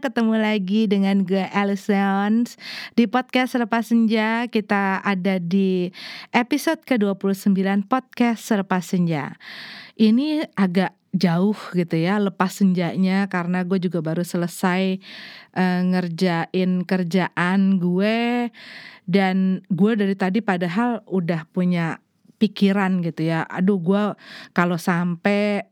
Ketemu 0.00 0.40
lagi 0.40 0.88
dengan 0.88 1.28
gue 1.28 1.44
Alisons 1.52 2.56
Di 2.96 3.04
podcast 3.04 3.52
Selepas 3.52 3.92
Senja 3.92 4.48
Kita 4.48 5.04
ada 5.04 5.36
di 5.36 5.92
episode 6.32 6.80
ke-29 6.88 7.84
podcast 7.84 8.40
Selepas 8.40 8.88
Senja. 8.88 9.36
Ini 10.00 10.48
agak 10.56 10.96
jauh 11.10 11.58
gitu 11.74 11.98
ya 11.98 12.22
lepas 12.22 12.54
senjanya 12.54 13.26
karena 13.26 13.66
gue 13.66 13.82
juga 13.82 13.98
baru 13.98 14.22
selesai 14.22 15.02
uh, 15.58 15.80
ngerjain 15.84 16.88
kerjaan 16.88 17.60
gue. 17.76 18.48
Dan 19.10 19.60
gue 19.68 19.92
dari 19.98 20.14
tadi 20.14 20.40
padahal 20.40 21.02
udah 21.04 21.44
punya 21.50 22.00
pikiran 22.40 23.04
gitu 23.04 23.28
ya. 23.28 23.44
Aduh 23.44 23.76
gue 23.76 24.02
kalau 24.56 24.80
sampai 24.80 25.69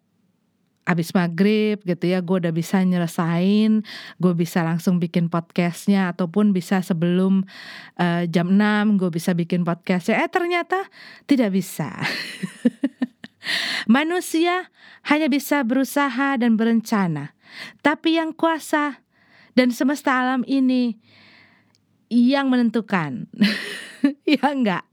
abis 0.89 1.13
maghrib 1.13 1.77
gitu 1.85 2.09
ya 2.09 2.25
gue 2.25 2.37
udah 2.41 2.55
bisa 2.55 2.81
nyelesain 2.81 3.85
gue 4.17 4.33
bisa 4.33 4.65
langsung 4.65 4.97
bikin 4.97 5.29
podcastnya 5.29 6.09
ataupun 6.17 6.57
bisa 6.57 6.81
sebelum 6.81 7.45
uh, 8.01 8.25
jam 8.25 8.57
6 8.57 8.97
gue 8.97 9.11
bisa 9.13 9.37
bikin 9.37 9.69
podcastnya. 9.69 10.25
Eh 10.25 10.31
ternyata 10.33 10.89
tidak 11.29 11.53
bisa. 11.53 11.93
Manusia 13.97 14.73
hanya 15.09 15.29
bisa 15.29 15.61
berusaha 15.65 16.41
dan 16.41 16.57
berencana. 16.57 17.37
Tapi 17.85 18.17
yang 18.17 18.33
kuasa 18.33 19.05
dan 19.53 19.69
semesta 19.73 20.17
alam 20.25 20.41
ini 20.49 20.97
yang 22.09 22.49
menentukan. 22.49 23.29
Ya 24.23 24.55
enggak 24.55 24.87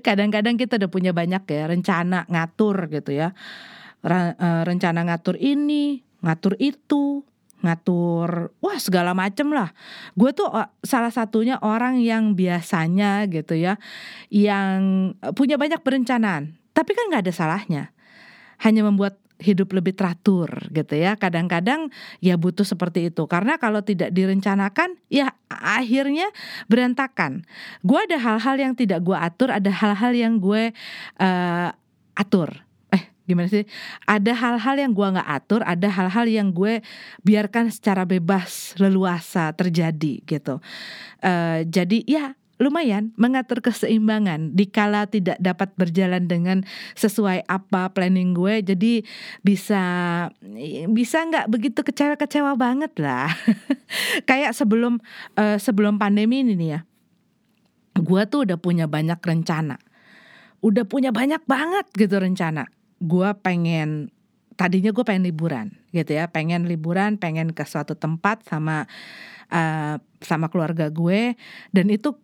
kadang-kadang 0.00 0.56
kita 0.56 0.80
udah 0.80 0.88
punya 0.88 1.12
banyak 1.12 1.44
ya 1.44 1.68
rencana 1.68 2.24
ngatur 2.32 2.88
gitu 2.88 3.12
ya 3.12 3.36
rencana 4.02 5.04
ngatur 5.04 5.36
ini, 5.36 6.00
ngatur 6.24 6.56
itu, 6.56 7.24
ngatur 7.60 8.52
wah 8.60 8.78
segala 8.80 9.12
macem 9.12 9.52
lah. 9.52 9.72
Gue 10.16 10.32
tuh 10.32 10.48
eh, 10.52 10.68
salah 10.84 11.12
satunya 11.12 11.60
orang 11.60 12.00
yang 12.00 12.32
biasanya 12.32 13.28
gitu 13.28 13.56
ya, 13.56 13.76
yang 14.32 15.12
punya 15.36 15.60
banyak 15.60 15.80
perencanaan. 15.84 16.56
Tapi 16.72 16.90
kan 16.96 17.12
nggak 17.12 17.24
ada 17.28 17.34
salahnya. 17.34 17.84
Hanya 18.60 18.84
membuat 18.84 19.16
hidup 19.40 19.72
lebih 19.72 19.96
teratur 19.96 20.52
gitu 20.68 21.00
ya. 21.00 21.16
Kadang-kadang 21.16 21.88
ya 22.20 22.36
butuh 22.36 22.64
seperti 22.64 23.08
itu. 23.08 23.24
Karena 23.24 23.56
kalau 23.56 23.80
tidak 23.80 24.12
direncanakan 24.12 25.00
ya 25.08 25.32
akhirnya 25.48 26.28
berantakan. 26.68 27.48
Gue 27.80 28.04
ada 28.04 28.20
hal-hal 28.20 28.56
yang 28.60 28.72
tidak 28.76 29.00
gue 29.00 29.16
atur, 29.16 29.48
ada 29.48 29.72
hal-hal 29.72 30.12
yang 30.12 30.36
gue 30.40 30.76
uh, 31.20 31.68
atur 32.16 32.69
gimana 33.30 33.46
sih? 33.46 33.62
Ada 34.10 34.34
hal-hal 34.34 34.76
yang 34.82 34.92
gue 34.92 35.06
nggak 35.06 35.30
atur 35.30 35.62
ada 35.62 35.86
hal-hal 35.86 36.26
yang 36.26 36.50
gue 36.50 36.82
biarkan 37.22 37.70
secara 37.70 38.02
bebas 38.02 38.74
leluasa 38.82 39.54
terjadi 39.54 40.26
gitu. 40.26 40.58
Uh, 41.22 41.62
jadi 41.70 42.02
ya 42.10 42.34
lumayan 42.60 43.16
mengatur 43.16 43.64
keseimbangan 43.64 44.52
dikala 44.52 45.08
tidak 45.08 45.40
dapat 45.40 45.72
berjalan 45.80 46.28
dengan 46.28 46.60
sesuai 46.92 47.48
apa 47.48 47.88
planning 47.96 48.36
gue 48.36 48.60
jadi 48.60 49.00
bisa 49.40 49.82
bisa 50.92 51.24
nggak 51.24 51.48
begitu 51.48 51.80
kecewa-kecewa 51.80 52.52
banget 52.60 52.92
lah. 53.00 53.32
Kayak 54.28 54.52
sebelum 54.52 55.00
uh, 55.40 55.56
sebelum 55.56 55.96
pandemi 55.96 56.44
ini 56.44 56.52
nih 56.54 56.70
ya 56.76 56.80
gue 57.96 58.22
tuh 58.28 58.44
udah 58.44 58.60
punya 58.60 58.84
banyak 58.84 59.18
rencana. 59.18 59.80
Udah 60.60 60.84
punya 60.84 61.08
banyak 61.08 61.40
banget 61.48 61.88
gitu 61.96 62.20
rencana 62.20 62.68
gue 63.00 63.28
pengen 63.40 64.12
tadinya 64.54 64.92
gue 64.92 65.04
pengen 65.04 65.24
liburan 65.24 65.66
gitu 65.90 66.14
ya. 66.14 66.28
Pengen 66.28 66.68
liburan 66.68 67.16
pengen 67.16 67.56
ke 67.56 67.64
suatu 67.64 67.96
tempat 67.96 68.44
sama 68.44 68.84
uh, 69.48 69.96
sama 70.20 70.46
keluarga 70.52 70.92
gue. 70.92 71.34
Dan 71.72 71.88
itu 71.88 72.14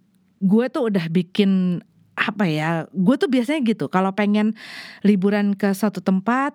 gue 0.44 0.64
tuh 0.68 0.92
udah 0.92 1.08
bikin 1.08 1.80
apa 2.16 2.48
ya 2.48 2.88
gue 2.92 3.16
tuh 3.16 3.28
biasanya 3.28 3.60
gitu. 3.64 3.88
Kalau 3.88 4.12
pengen 4.12 4.52
liburan 5.00 5.56
ke 5.56 5.72
suatu 5.72 6.04
tempat 6.04 6.52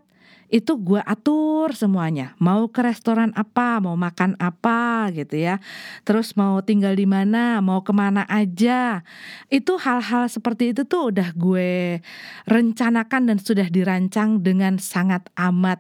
itu 0.51 0.75
gue 0.75 1.00
atur 1.00 1.72
semuanya. 1.72 2.35
Mau 2.38 2.67
ke 2.67 2.84
restoran 2.84 3.31
apa 3.39 3.79
mau 3.79 3.95
makan 3.95 4.35
apa 4.38 5.07
gitu 5.16 5.39
ya. 5.39 5.63
Terus 6.03 6.35
mau 6.35 6.59
tinggal 6.59 6.94
di 6.94 7.07
mana 7.07 7.63
mau 7.63 7.79
ke 7.81 7.95
mana 7.95 8.28
aja. 8.28 9.01
Itu 9.47 9.79
hal-hal 9.79 10.28
seperti 10.28 10.75
itu 10.75 10.84
tuh 10.84 11.16
udah 11.16 11.31
gue 11.34 12.03
rencanakan 12.45 13.31
dan 13.31 13.38
sudah 13.40 13.72
dirancang 13.72 14.44
dengan 14.44 14.75
sangat 14.75 15.23
amat 15.40 15.79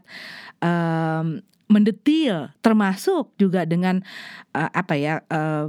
um, 0.63 1.43
mendetil. 1.67 2.55
Termasuk 2.63 3.35
juga 3.35 3.67
dengan 3.67 3.99
uh, 4.55 4.71
apa 4.71 4.95
ya 4.95 5.19
uh, 5.27 5.67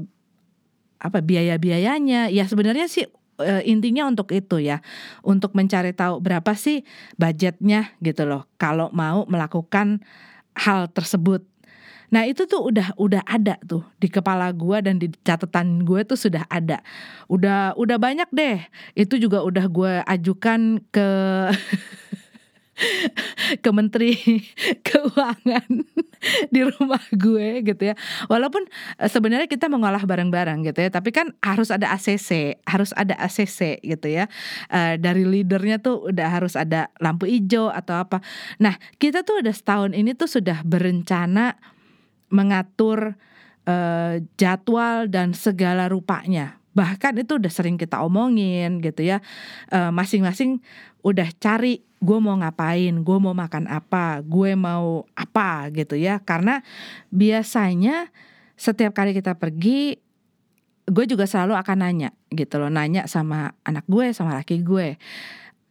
apa 1.03 1.19
biaya-biayanya. 1.19 2.31
Ya 2.31 2.47
sebenarnya 2.47 2.87
sih 2.87 3.11
uh, 3.43 3.63
intinya 3.67 4.09
untuk 4.09 4.31
itu 4.31 4.63
ya, 4.63 4.81
untuk 5.27 5.53
mencari 5.53 5.93
tahu 5.93 6.23
berapa 6.23 6.55
sih 6.55 6.87
budgetnya 7.19 7.93
gitu 8.01 8.25
loh. 8.25 8.47
Kalau 8.57 8.89
mau 8.95 9.27
melakukan 9.27 10.01
hal 10.57 10.89
tersebut. 10.91 11.45
Nah 12.13 12.29
itu 12.29 12.45
tuh 12.45 12.61
udah 12.69 12.93
udah 13.01 13.25
ada 13.25 13.57
tuh 13.65 13.81
di 13.97 14.13
kepala 14.13 14.53
gue 14.53 14.79
dan 14.85 15.01
di 15.01 15.09
catatan 15.25 15.81
gue 15.81 16.05
tuh 16.05 16.21
sudah 16.21 16.45
ada, 16.53 16.85
udah 17.33 17.73
udah 17.75 17.97
banyak 17.97 18.29
deh. 18.29 18.61
Itu 18.93 19.17
juga 19.17 19.41
udah 19.41 19.65
gue 19.67 19.93
ajukan 20.05 20.85
ke 20.93 21.09
ke 23.65 23.70
menteri 23.70 24.16
keuangan 24.87 25.70
di 26.48 26.60
rumah 26.62 27.03
gue 27.10 27.66
gitu 27.66 27.82
ya. 27.93 27.94
Walaupun 28.31 28.66
eh, 28.98 29.10
sebenarnya 29.10 29.48
kita 29.50 29.66
mengolah 29.66 30.03
barang-barang 30.03 30.62
gitu 30.66 30.78
ya, 30.87 30.91
tapi 30.91 31.10
kan 31.10 31.34
harus 31.43 31.70
ada 31.75 31.91
ACC, 31.94 32.62
harus 32.66 32.94
ada 32.94 33.19
ACC 33.19 33.82
gitu 33.82 34.06
ya. 34.09 34.31
Uh, 34.70 34.94
dari 34.98 35.26
leadernya 35.26 35.82
tuh 35.82 36.12
udah 36.12 36.28
harus 36.28 36.54
ada 36.54 36.91
lampu 37.03 37.26
hijau 37.26 37.69
atau 37.70 37.98
apa. 37.98 38.22
Nah, 38.62 38.78
kita 38.99 39.26
tuh 39.26 39.43
udah 39.43 39.54
setahun 39.54 39.93
ini 39.94 40.14
tuh 40.14 40.31
sudah 40.31 40.62
berencana 40.62 41.59
mengatur 42.32 43.19
uh, 43.69 44.14
jadwal 44.38 45.10
dan 45.10 45.37
segala 45.37 45.91
rupanya 45.91 46.62
bahkan 46.72 47.12
itu 47.20 47.37
udah 47.37 47.53
sering 47.53 47.76
kita 47.76 48.00
omongin 48.00 48.81
gitu 48.81 49.04
ya 49.04 49.20
masing-masing 49.69 50.56
uh, 50.56 51.12
udah 51.12 51.28
cari 51.37 51.84
gue 52.03 52.19
mau 52.19 52.35
ngapain, 52.35 52.91
gue 52.91 53.19
mau 53.23 53.31
makan 53.31 53.71
apa, 53.71 54.19
gue 54.27 54.59
mau 54.59 55.07
apa 55.15 55.71
gitu 55.71 55.95
ya. 55.95 56.19
Karena 56.19 56.59
biasanya 57.15 58.11
setiap 58.59 58.91
kali 58.91 59.15
kita 59.15 59.39
pergi, 59.39 60.03
gue 60.91 61.05
juga 61.07 61.31
selalu 61.31 61.55
akan 61.55 61.79
nanya 61.79 62.11
gitu 62.35 62.59
loh, 62.59 62.69
nanya 62.69 63.07
sama 63.07 63.55
anak 63.62 63.87
gue, 63.87 64.11
sama 64.11 64.35
laki 64.35 64.67
gue. 64.67 64.99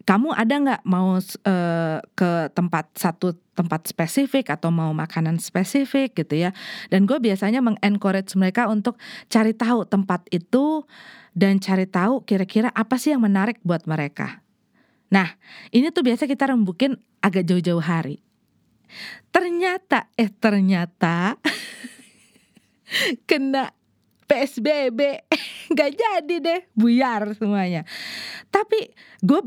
Kamu 0.01 0.33
ada 0.33 0.55
nggak 0.57 0.81
mau 0.87 1.19
uh, 1.21 1.99
ke 2.17 2.31
tempat 2.57 2.89
satu 2.97 3.37
tempat 3.53 3.85
spesifik 3.85 4.49
atau 4.49 4.73
mau 4.73 4.89
makanan 4.95 5.37
spesifik 5.37 6.15
gitu 6.15 6.47
ya? 6.47 6.55
Dan 6.89 7.05
gue 7.05 7.21
biasanya 7.21 7.61
mengencourage 7.61 8.33
mereka 8.39 8.65
untuk 8.71 8.97
cari 9.29 9.53
tahu 9.53 9.85
tempat 9.85 10.25
itu 10.33 10.87
dan 11.37 11.61
cari 11.61 11.85
tahu 11.85 12.23
kira-kira 12.25 12.73
apa 12.73 12.97
sih 12.97 13.13
yang 13.13 13.21
menarik 13.21 13.61
buat 13.61 13.85
mereka 13.85 14.41
Nah, 15.11 15.27
ini 15.75 15.91
tuh 15.91 16.07
biasa 16.07 16.23
kita 16.25 16.49
rembukin 16.55 16.95
agak 17.19 17.43
jauh-jauh 17.43 17.83
hari. 17.83 18.23
Ternyata, 19.31 20.07
eh 20.15 20.31
ternyata 20.31 21.39
kena 23.29 23.71
PSBB 24.27 24.99
gak 25.77 25.91
jadi 25.91 26.35
deh 26.39 26.61
buyar 26.71 27.35
semuanya. 27.35 27.83
Tapi 28.47 28.95
gue 29.19 29.39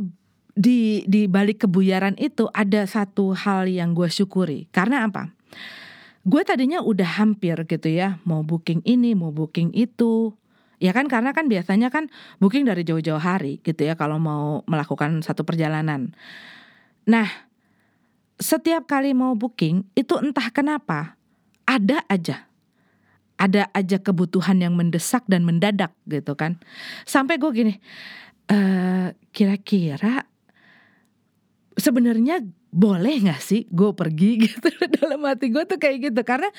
di 0.54 1.02
di 1.08 1.26
balik 1.26 1.66
kebuyaran 1.66 2.14
itu 2.20 2.46
ada 2.52 2.84
satu 2.84 3.32
hal 3.32 3.64
yang 3.64 3.96
gue 3.96 4.08
syukuri. 4.12 4.68
Karena 4.68 5.08
apa? 5.08 5.32
Gue 6.24 6.40
tadinya 6.40 6.80
udah 6.80 7.20
hampir 7.20 7.56
gitu 7.68 7.88
ya, 7.92 8.16
mau 8.24 8.40
booking 8.40 8.80
ini, 8.88 9.12
mau 9.12 9.28
booking 9.28 9.76
itu, 9.76 10.32
Ya 10.84 10.92
kan 10.92 11.08
karena 11.08 11.32
kan 11.32 11.48
biasanya 11.48 11.88
kan 11.88 12.12
booking 12.44 12.68
dari 12.68 12.84
jauh-jauh 12.84 13.16
hari 13.16 13.56
gitu 13.64 13.88
ya 13.88 13.96
kalau 13.96 14.20
mau 14.20 14.60
melakukan 14.68 15.24
satu 15.24 15.40
perjalanan. 15.40 16.12
Nah, 17.08 17.24
setiap 18.36 18.84
kali 18.84 19.16
mau 19.16 19.32
booking 19.32 19.88
itu 19.96 20.14
entah 20.20 20.52
kenapa 20.52 21.16
ada 21.64 22.04
aja 22.12 22.44
ada 23.34 23.66
aja 23.74 23.98
kebutuhan 23.98 24.62
yang 24.62 24.78
mendesak 24.78 25.26
dan 25.26 25.42
mendadak 25.42 25.90
gitu 26.06 26.38
kan. 26.38 26.60
Sampai 27.02 27.40
gue 27.40 27.50
gini, 27.50 27.74
e, 28.46 28.58
kira-kira 29.34 30.22
sebenarnya 31.74 32.46
boleh 32.74 33.22
gak 33.22 33.38
sih 33.38 33.70
gue 33.70 33.94
pergi? 33.94 34.30
Gitu 34.44 34.68
dalam 34.98 35.22
hati 35.22 35.54
gue 35.54 35.62
tuh 35.62 35.78
kayak 35.78 36.10
gitu. 36.10 36.20
Karena 36.26 36.50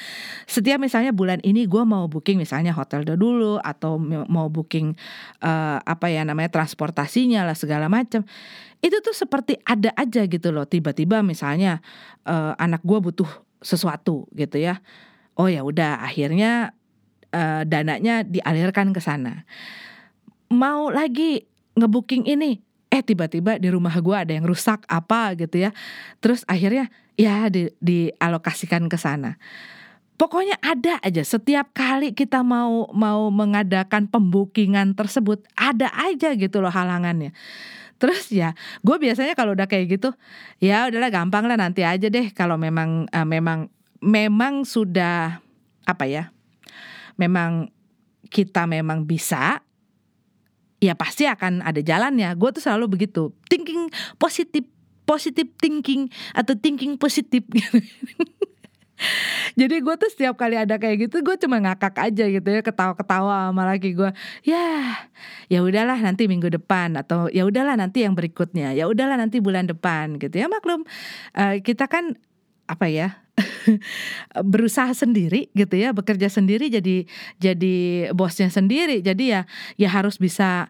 setiap 0.47 0.79
misalnya 0.79 1.11
bulan 1.11 1.43
ini 1.43 1.67
gue 1.67 1.83
mau 1.83 2.07
booking 2.07 2.39
misalnya 2.39 2.71
hotel 2.71 3.03
dulu 3.03 3.59
atau 3.59 3.99
mau 4.31 4.47
booking 4.47 4.95
uh, 5.43 5.83
apa 5.83 6.07
ya 6.07 6.23
namanya 6.23 6.55
transportasinya 6.55 7.43
lah 7.43 7.57
segala 7.57 7.91
macam 7.91 8.23
itu 8.79 8.97
tuh 9.01 9.17
seperti 9.17 9.59
ada 9.67 9.91
aja 9.99 10.23
gitu 10.23 10.55
loh. 10.55 10.63
Tiba-tiba 10.63 11.19
misalnya 11.25 11.83
uh, 12.23 12.55
anak 12.55 12.85
gue 12.87 12.99
butuh 13.01 13.27
sesuatu 13.59 14.29
gitu 14.31 14.61
ya. 14.61 14.79
Oh 15.35 15.51
ya 15.51 15.67
udah 15.67 15.99
akhirnya 15.99 16.71
uh, 17.35 17.67
dananya 17.67 18.23
dialirkan 18.23 18.95
ke 18.95 19.01
sana. 19.03 19.43
Mau 20.53 20.93
lagi 20.93 21.43
ngebooking 21.75 22.29
ini 22.29 22.63
eh 22.95 23.03
tiba-tiba 23.03 23.59
di 23.59 23.67
rumah 23.67 23.91
gue 23.99 24.15
ada 24.15 24.31
yang 24.31 24.47
rusak 24.47 24.87
apa 24.87 25.35
gitu 25.35 25.67
ya. 25.67 25.75
Terus 26.23 26.47
akhirnya 26.47 26.87
ya 27.19 27.51
di, 27.51 27.67
dialokasikan 27.83 28.87
ke 28.87 28.95
sana. 28.95 29.35
Pokoknya 30.15 30.55
ada 30.63 30.95
aja 31.03 31.27
setiap 31.27 31.75
kali 31.75 32.15
kita 32.15 32.39
mau 32.39 32.87
mau 32.95 33.27
mengadakan 33.27 34.07
pembukingan 34.07 34.95
tersebut 34.95 35.43
ada 35.59 35.91
aja 35.91 36.31
gitu 36.39 36.63
loh 36.63 36.71
halangannya. 36.71 37.35
Terus 37.99 38.31
ya 38.31 38.55
gue 38.79 38.95
biasanya 38.95 39.35
kalau 39.35 39.51
udah 39.51 39.67
kayak 39.67 39.99
gitu 39.99 40.15
ya 40.63 40.87
udahlah 40.87 41.11
gampang 41.11 41.51
lah 41.51 41.59
nanti 41.59 41.83
aja 41.83 42.07
deh. 42.07 42.31
Kalau 42.31 42.55
memang 42.55 43.11
uh, 43.11 43.27
memang 43.27 43.67
memang 43.99 44.63
sudah 44.63 45.43
apa 45.83 46.07
ya 46.07 46.31
memang 47.19 47.67
kita 48.31 48.67
memang 48.71 49.03
bisa 49.03 49.64
ya 50.85 50.93
pasti 50.93 51.25
akan 51.25 51.65
ada 51.65 51.81
jalannya. 51.81 52.29
Gue 52.37 52.53
tuh 52.53 52.61
selalu 52.61 52.85
begitu, 52.99 53.33
thinking 53.49 53.89
positif, 54.21 54.65
positif 55.09 55.49
thinking 55.57 56.07
atau 56.37 56.53
thinking 56.53 56.95
positif. 56.95 57.41
Jadi 59.59 59.75
gue 59.83 59.95
tuh 59.99 60.07
setiap 60.07 60.39
kali 60.39 60.55
ada 60.55 60.79
kayak 60.79 61.07
gitu 61.07 61.19
gue 61.19 61.35
cuma 61.35 61.59
ngakak 61.59 61.99
aja 61.99 62.25
gitu 62.31 62.47
ya 62.47 62.63
ketawa-ketawa 62.63 63.51
sama 63.51 63.67
laki 63.67 63.91
gue 63.91 64.07
ya 64.47 64.95
ya 65.51 65.59
udahlah 65.59 65.99
nanti 65.99 66.31
minggu 66.31 66.47
depan 66.47 66.95
atau 66.95 67.27
ya 67.27 67.43
udahlah 67.43 67.75
nanti 67.75 68.07
yang 68.07 68.15
berikutnya 68.15 68.71
ya 68.71 68.87
udahlah 68.87 69.19
nanti 69.19 69.43
bulan 69.43 69.67
depan 69.67 70.15
gitu 70.15 70.39
ya 70.39 70.47
maklum 70.47 70.87
uh, 71.35 71.59
kita 71.59 71.91
kan 71.91 72.15
apa 72.71 72.87
ya 72.87 73.24
berusaha 74.53 74.91
sendiri 74.93 75.49
gitu 75.57 75.75
ya 75.75 75.91
bekerja 75.91 76.29
sendiri 76.29 76.69
jadi 76.69 77.05
jadi 77.39 77.75
bosnya 78.13 78.49
sendiri. 78.49 79.01
Jadi 79.01 79.33
ya 79.33 79.41
ya 79.75 79.89
harus 79.89 80.17
bisa 80.21 80.69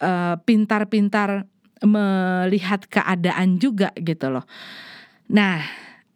eh, 0.00 0.34
pintar-pintar 0.44 1.46
melihat 1.80 2.84
keadaan 2.88 3.56
juga 3.56 3.92
gitu 3.96 4.28
loh. 4.28 4.44
Nah 5.32 5.64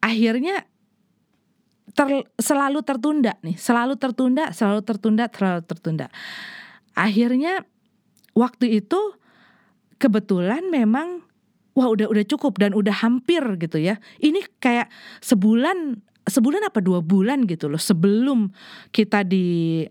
akhirnya 0.04 0.68
ter, 1.96 2.28
selalu 2.36 2.84
tertunda 2.84 3.32
nih 3.40 3.56
selalu 3.56 3.96
tertunda 3.96 4.52
selalu 4.52 4.80
tertunda 4.84 5.24
selalu 5.32 5.62
tertunda. 5.64 6.06
Akhirnya 6.94 7.64
waktu 8.36 8.82
itu 8.82 9.00
kebetulan 9.96 10.68
memang 10.68 11.24
wah 11.74 11.88
udah 11.90 12.06
udah 12.10 12.24
cukup 12.26 12.58
dan 12.62 12.72
udah 12.74 12.92
hampir 12.92 13.42
gitu 13.58 13.78
ya. 13.82 13.98
Ini 14.22 14.44
kayak 14.62 14.90
sebulan 15.22 16.02
sebulan 16.24 16.64
apa 16.64 16.80
dua 16.80 17.04
bulan 17.04 17.44
gitu 17.44 17.68
loh 17.68 17.80
sebelum 17.80 18.52
kita 18.92 19.24
di 19.24 19.84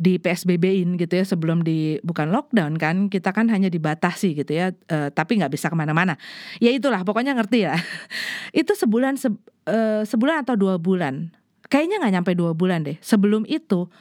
di 0.00 0.16
PSBB-in 0.16 0.96
gitu 0.96 1.12
ya 1.12 1.28
sebelum 1.28 1.60
di 1.60 2.00
bukan 2.00 2.32
lockdown 2.32 2.80
kan 2.80 3.12
kita 3.12 3.36
kan 3.36 3.52
hanya 3.52 3.68
dibatasi 3.68 4.32
gitu 4.32 4.48
ya 4.48 4.72
uh, 4.72 5.12
tapi 5.12 5.36
nggak 5.36 5.52
bisa 5.52 5.68
ke 5.68 5.76
mana-mana. 5.76 6.16
Ya 6.56 6.72
itulah 6.72 7.04
pokoknya 7.04 7.36
ngerti 7.36 7.68
ya. 7.68 7.76
Itu 8.64 8.72
sebulan 8.72 9.20
se, 9.20 9.28
uh, 9.28 10.02
sebulan 10.08 10.48
atau 10.48 10.56
dua 10.56 10.80
bulan? 10.80 11.36
Kayaknya 11.68 12.00
nggak 12.00 12.12
nyampe 12.16 12.32
dua 12.32 12.56
bulan 12.56 12.80
deh. 12.88 12.96
Sebelum 13.04 13.44
itu 13.44 13.92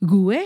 gue 0.00 0.40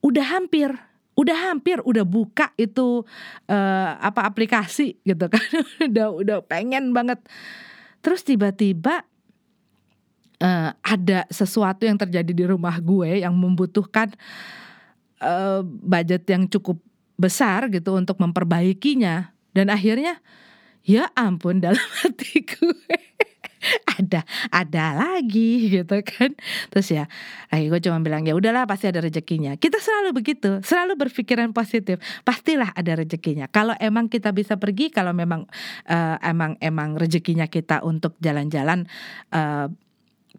udah 0.00 0.26
hampir 0.34 0.72
udah 1.12 1.52
hampir 1.52 1.78
udah 1.84 2.08
buka 2.08 2.56
itu 2.56 3.04
uh, 3.52 3.90
apa 4.00 4.24
aplikasi 4.24 4.96
gitu 5.04 5.28
kan. 5.28 5.44
Udah 5.92 6.08
udah 6.08 6.38
pengen 6.40 6.96
banget. 6.96 7.20
Terus 8.00 8.24
tiba-tiba 8.24 9.04
uh, 10.42 10.74
ada 10.82 11.24
sesuatu 11.30 11.86
yang 11.86 11.94
terjadi 11.96 12.32
di 12.34 12.44
rumah 12.44 12.74
gue 12.82 13.22
yang 13.22 13.32
membutuhkan 13.32 14.10
uh, 15.22 15.62
budget 15.62 16.26
yang 16.26 16.50
cukup 16.50 16.82
besar 17.14 17.70
gitu 17.70 17.94
untuk 17.94 18.18
memperbaikinya. 18.18 19.30
Dan 19.54 19.70
akhirnya 19.70 20.18
ya 20.82 21.06
ampun 21.14 21.60
dalam 21.64 21.86
hati 22.02 22.42
gue 22.42 22.98
ada 23.94 24.26
ada 24.50 24.86
lagi 24.98 25.70
gitu 25.70 26.02
kan. 26.02 26.34
Terus 26.74 26.88
ya 26.90 27.04
lagi 27.46 27.70
gue 27.70 27.80
cuma 27.86 28.02
bilang 28.02 28.26
ya 28.26 28.34
udahlah 28.34 28.66
pasti 28.66 28.90
ada 28.90 28.98
rezekinya. 28.98 29.54
Kita 29.54 29.78
selalu 29.78 30.10
begitu 30.18 30.58
selalu 30.66 30.98
berpikiran 30.98 31.54
positif 31.54 32.02
pastilah 32.26 32.74
ada 32.74 32.98
rezekinya. 32.98 33.46
Kalau 33.46 33.78
emang 33.78 34.10
kita 34.10 34.34
bisa 34.34 34.58
pergi 34.58 34.90
kalau 34.90 35.14
memang 35.14 35.46
uh, 35.86 36.16
emang 36.26 36.58
emang 36.58 36.98
rezekinya 36.98 37.46
kita 37.46 37.86
untuk 37.86 38.18
jalan-jalan 38.18 38.90
uh, 39.30 39.70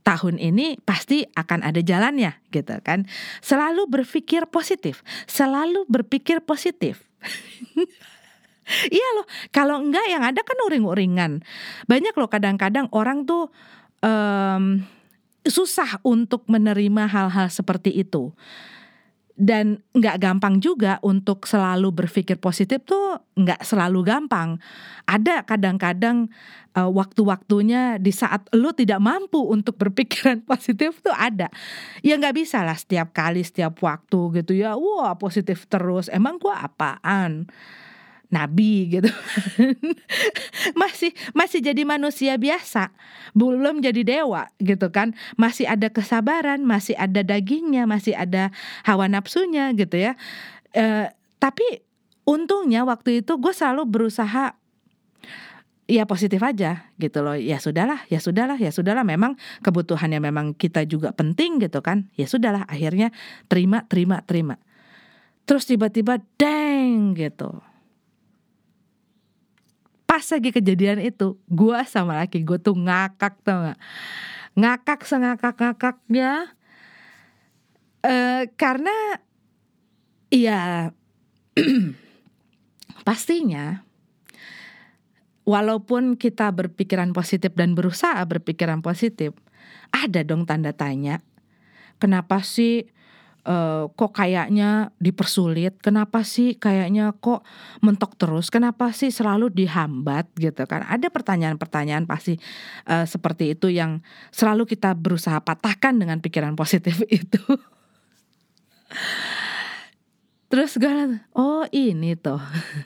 tahun 0.03 0.37
ini 0.37 0.83
pasti 0.83 1.23
akan 1.33 1.63
ada 1.63 1.79
jalannya 1.79 2.35
gitu 2.51 2.75
kan 2.83 3.07
selalu 3.39 3.87
berpikir 3.87 4.45
positif 4.51 5.01
selalu 5.25 5.87
berpikir 5.87 6.43
positif 6.43 7.07
Iya 8.87 9.07
loh, 9.19 9.27
kalau 9.51 9.83
enggak 9.83 10.07
yang 10.07 10.23
ada 10.23 10.39
kan 10.39 10.55
uring-uringan. 10.55 11.43
Banyak 11.83 12.15
loh 12.15 12.31
kadang-kadang 12.31 12.87
orang 12.95 13.27
tuh 13.27 13.51
um, 13.99 14.83
susah 15.43 15.99
untuk 16.07 16.47
menerima 16.47 17.03
hal-hal 17.11 17.51
seperti 17.51 17.91
itu. 17.91 18.31
Dan 19.33 19.81
nggak 19.97 20.21
gampang 20.21 20.61
juga 20.61 21.01
untuk 21.01 21.49
selalu 21.49 21.89
berpikir 21.89 22.37
positif 22.37 22.85
tuh 22.85 23.17
nggak 23.33 23.65
selalu 23.65 24.05
gampang. 24.05 24.61
Ada 25.09 25.41
kadang-kadang 25.49 26.29
uh, 26.77 26.89
waktu-waktunya 26.93 27.97
di 27.97 28.13
saat 28.13 28.45
lo 28.53 28.77
tidak 28.77 29.01
mampu 29.01 29.41
untuk 29.41 29.73
berpikiran 29.81 30.45
positif 30.45 31.01
tuh 31.01 31.13
ada. 31.13 31.49
Ya 32.05 32.13
nggak 32.13 32.37
bisa 32.37 32.61
lah 32.61 32.77
setiap 32.77 33.09
kali, 33.09 33.41
setiap 33.41 33.73
waktu 33.81 34.43
gitu 34.43 34.53
ya. 34.53 34.77
Wah 34.77 35.17
positif 35.17 35.65
terus. 35.65 36.13
Emang 36.13 36.37
gua 36.37 36.69
apaan? 36.69 37.49
Nabi 38.33 38.97
gitu. 38.97 39.09
Masih 40.81 41.13
masih 41.37 41.61
jadi 41.61 41.85
manusia 41.85 42.33
biasa. 42.41 42.89
Belum 43.37 43.77
jadi 43.77 44.01
dewa 44.01 44.49
gitu 44.57 44.89
kan. 44.89 45.13
Masih 45.37 45.69
ada 45.69 45.93
kesabaran 45.93 46.65
masih 46.65 46.97
ada 46.97 47.21
dagingnya 47.21 47.85
masih 47.85 48.17
ada 48.17 48.49
hawa 48.81 49.05
nafsunya 49.05 49.69
gitu 49.77 50.01
ya. 50.01 50.17
E, 50.73 51.13
tapi 51.37 51.85
untungnya 52.25 52.81
waktu 52.89 53.21
itu 53.21 53.37
gue 53.37 53.53
selalu 53.53 53.85
berusaha 53.85 54.57
ya 55.85 56.03
positif 56.09 56.41
aja 56.41 56.89
gitu 56.97 57.21
loh. 57.21 57.37
Ya 57.37 57.61
sudahlah 57.61 58.01
ya 58.09 58.17
sudahlah 58.17 58.57
ya 58.57 58.73
sudahlah. 58.73 59.05
Memang 59.05 59.37
kebutuhannya 59.61 60.17
memang 60.17 60.57
kita 60.57 60.87
juga 60.89 61.13
penting 61.13 61.61
gitu 61.61 61.85
kan. 61.85 62.09
Ya 62.17 62.25
sudahlah 62.25 62.65
akhirnya 62.65 63.13
terima 63.45 63.85
terima 63.85 64.25
terima. 64.25 64.57
Terus 65.43 65.67
tiba-tiba 65.67 66.23
deng 66.39 67.19
gitu 67.19 67.72
pas 70.13 70.21
lagi 70.29 70.53
kejadian 70.53 71.01
itu 71.01 71.41
gue 71.49 71.79
sama 71.89 72.21
laki 72.21 72.45
gue 72.45 72.61
tuh 72.61 72.77
ngakak 72.77 73.33
tau 73.41 73.65
gak 73.65 73.81
ngakak 74.53 75.01
sengakak 75.09 75.57
ngakaknya 75.57 76.53
uh, 78.05 78.45
karena 78.53 78.93
ya 80.29 80.93
pastinya 83.09 83.81
walaupun 85.49 86.13
kita 86.13 86.53
berpikiran 86.53 87.09
positif 87.09 87.49
dan 87.57 87.73
berusaha 87.73 88.21
berpikiran 88.21 88.85
positif 88.85 89.33
ada 89.89 90.21
dong 90.21 90.45
tanda 90.45 90.77
tanya 90.77 91.25
kenapa 91.97 92.45
sih 92.45 92.85
uh, 93.47 93.91
kok 93.91 94.11
kayaknya 94.15 94.91
dipersulit, 94.99 95.79
kenapa 95.79 96.23
sih 96.23 96.55
kayaknya 96.55 97.15
kok 97.19 97.43
mentok 97.83 98.15
terus, 98.15 98.47
kenapa 98.47 98.91
sih 98.95 99.11
selalu 99.11 99.51
dihambat 99.51 100.31
gitu 100.39 100.63
kan? 100.67 100.87
Ada 100.87 101.11
pertanyaan-pertanyaan 101.11 102.07
pasti 102.07 102.39
uh, 102.87 103.05
seperti 103.07 103.55
itu 103.55 103.71
yang 103.71 103.99
selalu 104.31 104.67
kita 104.67 104.95
berusaha 104.95 105.39
patahkan 105.43 105.95
dengan 105.95 106.19
pikiran 106.23 106.55
positif 106.55 107.03
itu. 107.11 107.43
Terus 110.53 110.77
gue 110.77 111.17
oh 111.33 111.65
ini 111.73 112.13
tuh, 112.13 112.37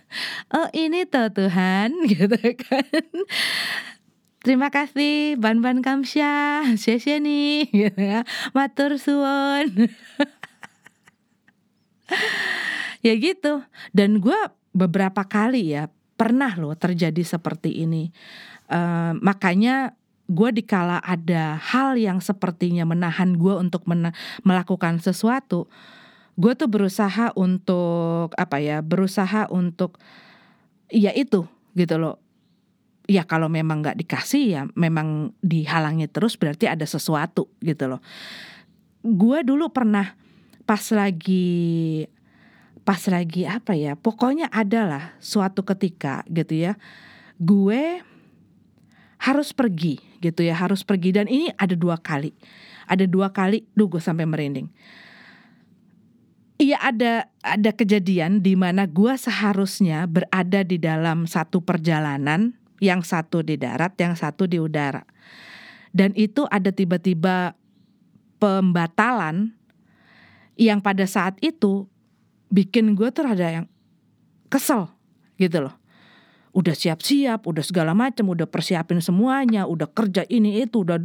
oh 0.56 0.68
ini 0.72 1.04
tuh 1.04 1.28
Tuhan 1.36 1.92
gitu 2.16 2.40
kan. 2.56 3.04
Terima 4.48 4.72
kasih 4.72 5.36
Ban 5.36 5.60
Ban 5.60 5.84
Kamsya, 5.84 6.64
nih 7.20 7.68
gitu 7.68 8.00
ya. 8.00 8.24
Matur 8.56 8.96
suwon. 8.96 9.92
ya 13.06 13.14
gitu. 13.18 13.64
Dan 13.92 14.20
gue 14.24 14.38
beberapa 14.72 15.26
kali 15.26 15.76
ya 15.76 15.92
pernah 16.18 16.54
loh 16.58 16.74
terjadi 16.74 17.22
seperti 17.22 17.86
ini. 17.86 18.10
Uh, 18.68 19.16
makanya 19.24 19.96
gue 20.28 20.50
dikala 20.52 21.00
ada 21.00 21.56
hal 21.56 21.96
yang 21.96 22.20
sepertinya 22.20 22.84
menahan 22.84 23.40
gue 23.40 23.56
untuk 23.56 23.88
mena 23.88 24.12
melakukan 24.44 25.00
sesuatu 25.00 25.72
gue 26.38 26.54
tuh 26.54 26.70
berusaha 26.70 27.34
untuk 27.34 28.30
apa 28.38 28.62
ya 28.62 28.86
berusaha 28.86 29.50
untuk 29.50 29.98
ya 30.94 31.12
itu 31.12 31.50
gitu 31.74 31.98
loh. 31.98 32.22
Ya 33.08 33.24
kalau 33.24 33.48
memang 33.48 33.82
nggak 33.82 33.98
dikasih 34.04 34.44
ya 34.46 34.62
memang 34.78 35.32
dihalangi 35.42 36.12
terus 36.12 36.38
berarti 36.38 36.70
ada 36.70 36.86
sesuatu 36.86 37.50
gitu 37.66 37.90
loh. 37.90 38.02
Gue 39.02 39.42
dulu 39.42 39.74
pernah 39.74 40.14
pas 40.68 40.84
lagi 40.92 42.06
pas 42.84 43.00
lagi 43.08 43.48
apa 43.48 43.76
ya 43.76 43.96
pokoknya 43.96 44.52
adalah 44.52 45.16
suatu 45.24 45.64
ketika 45.64 46.24
gitu 46.28 46.56
ya 46.56 46.74
gue 47.40 48.04
harus 49.18 49.50
pergi 49.52 49.98
gitu 50.22 50.46
ya 50.46 50.54
harus 50.54 50.86
pergi. 50.86 51.10
Dan 51.14 51.26
ini 51.26 51.50
ada 51.58 51.74
dua 51.74 51.98
kali 51.98 52.34
ada 52.88 53.04
dua 53.04 53.34
kali 53.36 53.68
duh 53.76 53.92
gue 53.92 54.02
sampai 54.02 54.24
merinding. 54.24 54.72
Iya 56.58 56.82
ada 56.82 57.14
ada 57.46 57.70
kejadian 57.70 58.42
di 58.42 58.58
mana 58.58 58.90
gue 58.90 59.14
seharusnya 59.14 60.10
berada 60.10 60.66
di 60.66 60.82
dalam 60.82 61.30
satu 61.30 61.62
perjalanan 61.62 62.58
yang 62.82 63.06
satu 63.06 63.46
di 63.46 63.62
darat 63.62 63.94
yang 64.02 64.18
satu 64.18 64.50
di 64.50 64.58
udara. 64.58 65.06
Dan 65.94 66.18
itu 66.18 66.50
ada 66.50 66.74
tiba-tiba 66.74 67.54
pembatalan 68.42 69.57
yang 70.58 70.82
pada 70.84 71.06
saat 71.06 71.38
itu 71.40 71.86
bikin 72.52 72.98
gue 72.98 73.10
tuh 73.14 73.26
ada 73.26 73.62
yang 73.62 73.66
kesel 74.50 74.90
gitu 75.38 75.64
loh 75.70 75.76
udah 76.58 76.74
siap-siap, 76.74 77.46
udah 77.46 77.62
segala 77.62 77.94
macam, 77.94 78.34
udah 78.34 78.50
persiapin 78.50 78.98
semuanya, 78.98 79.70
udah 79.70 79.86
kerja 79.94 80.26
ini 80.26 80.66
itu, 80.66 80.82
udah 80.82 80.98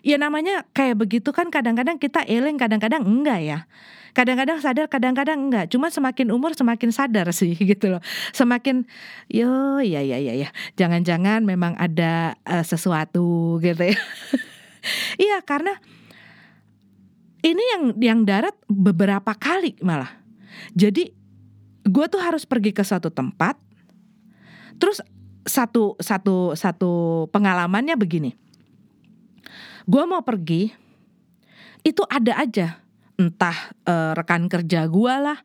ya 0.00 0.16
namanya 0.16 0.64
kayak 0.72 0.96
begitu 0.96 1.36
kan 1.36 1.52
kadang-kadang 1.52 2.00
kita 2.00 2.24
eleng, 2.24 2.56
kadang-kadang 2.56 3.04
enggak 3.04 3.40
ya. 3.44 3.58
Kadang-kadang 4.10 4.58
sadar, 4.58 4.90
kadang-kadang 4.90 5.38
enggak. 5.38 5.70
Cuma 5.70 5.86
semakin 5.92 6.34
umur 6.34 6.56
semakin 6.56 6.90
sadar 6.90 7.30
sih 7.36 7.54
gitu 7.54 7.92
loh. 7.92 8.02
Semakin 8.32 8.88
yo 9.28 9.78
ya 9.84 10.00
ya 10.00 10.16
ya 10.16 10.34
ya. 10.34 10.48
Jangan-jangan 10.80 11.44
memang 11.44 11.76
ada 11.76 12.34
uh, 12.48 12.64
sesuatu 12.64 13.60
gitu 13.60 13.84
ya. 13.84 14.00
Iya 15.20 15.44
karena 15.44 15.76
ini 17.40 17.62
yang 17.76 17.84
yang 18.00 18.20
darat 18.24 18.56
beberapa 18.68 19.32
kali 19.36 19.76
malah. 19.80 20.10
Jadi 20.76 21.12
gue 21.86 22.06
tuh 22.10 22.20
harus 22.20 22.44
pergi 22.44 22.74
ke 22.76 22.84
suatu 22.84 23.08
tempat 23.08 23.56
Terus 24.80 25.04
satu 25.44 26.00
satu 26.00 26.56
satu 26.56 26.92
pengalamannya 27.28 27.94
begini. 28.00 28.32
Gue 29.84 30.08
mau 30.08 30.24
pergi, 30.24 30.72
itu 31.84 32.02
ada 32.08 32.40
aja 32.40 32.80
entah 33.20 33.76
uh, 33.84 34.16
rekan 34.16 34.48
kerja 34.48 34.88
gue 34.88 35.14
lah 35.20 35.36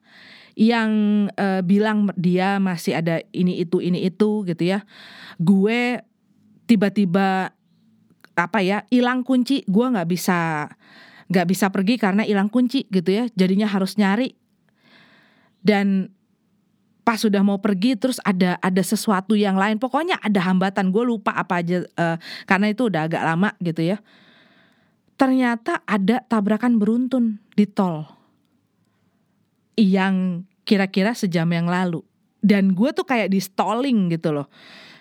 yang 0.56 1.28
uh, 1.36 1.60
bilang 1.60 2.08
dia 2.16 2.64
masih 2.64 2.96
ada 2.96 3.20
ini 3.36 3.60
itu 3.60 3.84
ini 3.84 4.08
itu 4.08 4.48
gitu 4.48 4.64
ya. 4.64 4.88
Gue 5.36 6.00
tiba-tiba 6.64 7.52
apa 8.36 8.60
ya 8.64 8.88
hilang 8.88 9.28
kunci, 9.28 9.68
gue 9.68 9.86
nggak 9.92 10.08
bisa 10.08 10.72
nggak 11.26 11.48
bisa 11.50 11.74
pergi 11.74 11.98
karena 11.98 12.22
hilang 12.22 12.50
kunci 12.50 12.86
gitu 12.90 13.10
ya. 13.10 13.26
Jadinya 13.34 13.66
harus 13.66 13.98
nyari. 13.98 14.34
Dan 15.66 16.14
pas 17.06 17.22
sudah 17.22 17.46
mau 17.46 17.62
pergi 17.62 17.94
terus 17.98 18.18
ada 18.26 18.58
ada 18.62 18.82
sesuatu 18.82 19.38
yang 19.38 19.58
lain. 19.58 19.78
Pokoknya 19.78 20.18
ada 20.22 20.42
hambatan. 20.46 20.90
Gue 20.94 21.06
lupa 21.06 21.34
apa 21.34 21.62
aja 21.62 21.86
uh, 21.86 22.18
karena 22.50 22.74
itu 22.74 22.90
udah 22.90 23.10
agak 23.10 23.24
lama 23.26 23.50
gitu 23.62 23.82
ya. 23.82 23.98
Ternyata 25.16 25.86
ada 25.88 26.22
tabrakan 26.28 26.76
beruntun 26.76 27.40
di 27.56 27.64
tol 27.70 28.04
yang 29.80 30.44
kira-kira 30.68 31.14
sejam 31.16 31.48
yang 31.54 31.70
lalu. 31.70 32.04
Dan 32.46 32.78
gue 32.78 32.90
tuh 32.94 33.08
kayak 33.08 33.32
di 33.34 33.42
stalling 33.42 34.14
gitu 34.14 34.30
loh. 34.36 34.50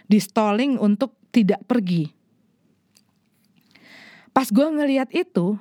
Di 0.09 0.17
stalling 0.17 0.81
untuk 0.81 1.17
tidak 1.29 1.61
pergi. 1.69 2.09
Pas 4.33 4.49
gue 4.49 4.67
ngeliat 4.67 5.13
itu 5.13 5.59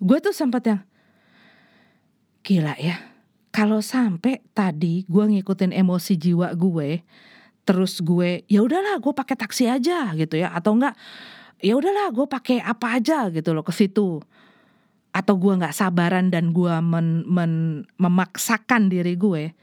gue 0.00 0.18
tuh 0.22 0.34
sempat 0.34 0.62
yang 0.66 0.80
gila 2.44 2.74
ya 2.76 3.14
kalau 3.54 3.78
sampai 3.78 4.42
tadi 4.50 5.06
gue 5.06 5.24
ngikutin 5.30 5.70
emosi 5.70 6.18
jiwa 6.18 6.50
gue 6.58 7.06
terus 7.64 8.02
gue 8.02 8.42
ya 8.50 8.60
udahlah 8.60 9.00
gue 9.00 9.12
pakai 9.14 9.38
taksi 9.38 9.70
aja 9.70 10.10
gitu 10.18 10.42
ya. 10.42 10.52
Atau 10.52 10.74
enggak 10.74 10.98
ya 11.62 11.78
udahlah 11.78 12.12
gue 12.12 12.26
pakai 12.26 12.58
apa 12.60 12.98
aja 12.98 13.30
gitu 13.32 13.54
loh 13.56 13.62
ke 13.62 13.70
situ. 13.70 14.20
Atau 15.14 15.38
gue 15.38 15.54
nggak 15.54 15.70
sabaran 15.70 16.34
dan 16.34 16.50
gue 16.50 16.74
men, 16.82 17.22
men, 17.24 17.86
memaksakan 17.96 18.92
diri 18.92 19.16
gue 19.16 19.54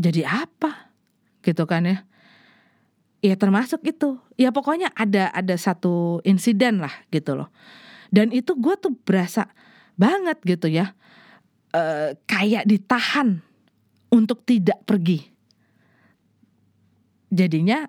jadi 0.00 0.22
apa? 0.46 0.90
gitu 1.42 1.66
kan 1.66 1.82
ya. 1.82 2.06
Ya 3.18 3.34
termasuk 3.34 3.82
itu. 3.82 4.22
Ya 4.38 4.54
pokoknya 4.54 4.94
ada 4.94 5.34
ada 5.34 5.58
satu 5.58 6.22
insiden 6.22 6.78
lah 6.78 6.94
gitu 7.10 7.34
loh 7.34 7.50
dan 8.12 8.28
itu 8.30 8.52
gue 8.54 8.76
tuh 8.76 8.92
berasa 9.02 9.48
banget 9.96 10.36
gitu 10.44 10.68
ya 10.68 10.92
uh, 11.72 12.12
kayak 12.28 12.68
ditahan 12.68 13.40
untuk 14.12 14.44
tidak 14.44 14.84
pergi. 14.84 15.24
Jadinya 17.32 17.88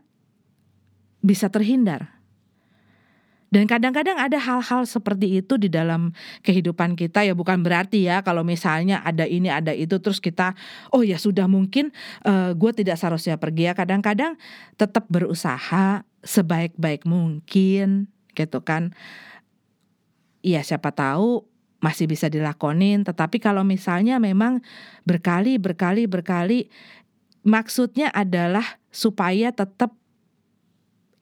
bisa 1.19 1.51
terhindar. 1.51 2.15
Dan 3.53 3.69
kadang-kadang 3.69 4.17
ada 4.17 4.41
hal-hal 4.41 4.81
seperti 4.89 5.37
itu 5.37 5.61
di 5.61 5.69
dalam 5.69 6.09
kehidupan 6.41 6.97
kita 6.97 7.21
ya 7.21 7.37
bukan 7.37 7.61
berarti 7.61 8.09
ya 8.09 8.25
kalau 8.25 8.41
misalnya 8.41 9.05
ada 9.05 9.29
ini 9.29 9.45
ada 9.45 9.69
itu 9.69 10.01
terus 10.01 10.17
kita 10.17 10.57
oh 10.89 11.05
ya 11.05 11.21
sudah 11.21 11.45
mungkin 11.45 11.93
uh, 12.25 12.49
eh, 12.49 12.51
gue 12.57 12.71
tidak 12.73 12.97
seharusnya 12.97 13.37
pergi 13.37 13.69
ya 13.69 13.77
kadang-kadang 13.77 14.41
tetap 14.73 15.05
berusaha 15.05 16.01
sebaik-baik 16.25 17.05
mungkin 17.05 18.09
gitu 18.33 18.65
kan. 18.65 18.97
Iya 20.43 20.59
siapa 20.61 20.91
tahu 20.91 21.47
masih 21.83 22.07
bisa 22.07 22.27
dilakonin. 22.31 23.03
Tetapi 23.03 23.39
kalau 23.39 23.67
misalnya 23.67 24.19
memang 24.19 24.63
berkali 25.07 25.59
berkali 25.59 26.07
berkali 26.07 26.71
maksudnya 27.43 28.07
adalah 28.11 28.79
supaya 28.91 29.51
tetap 29.51 29.95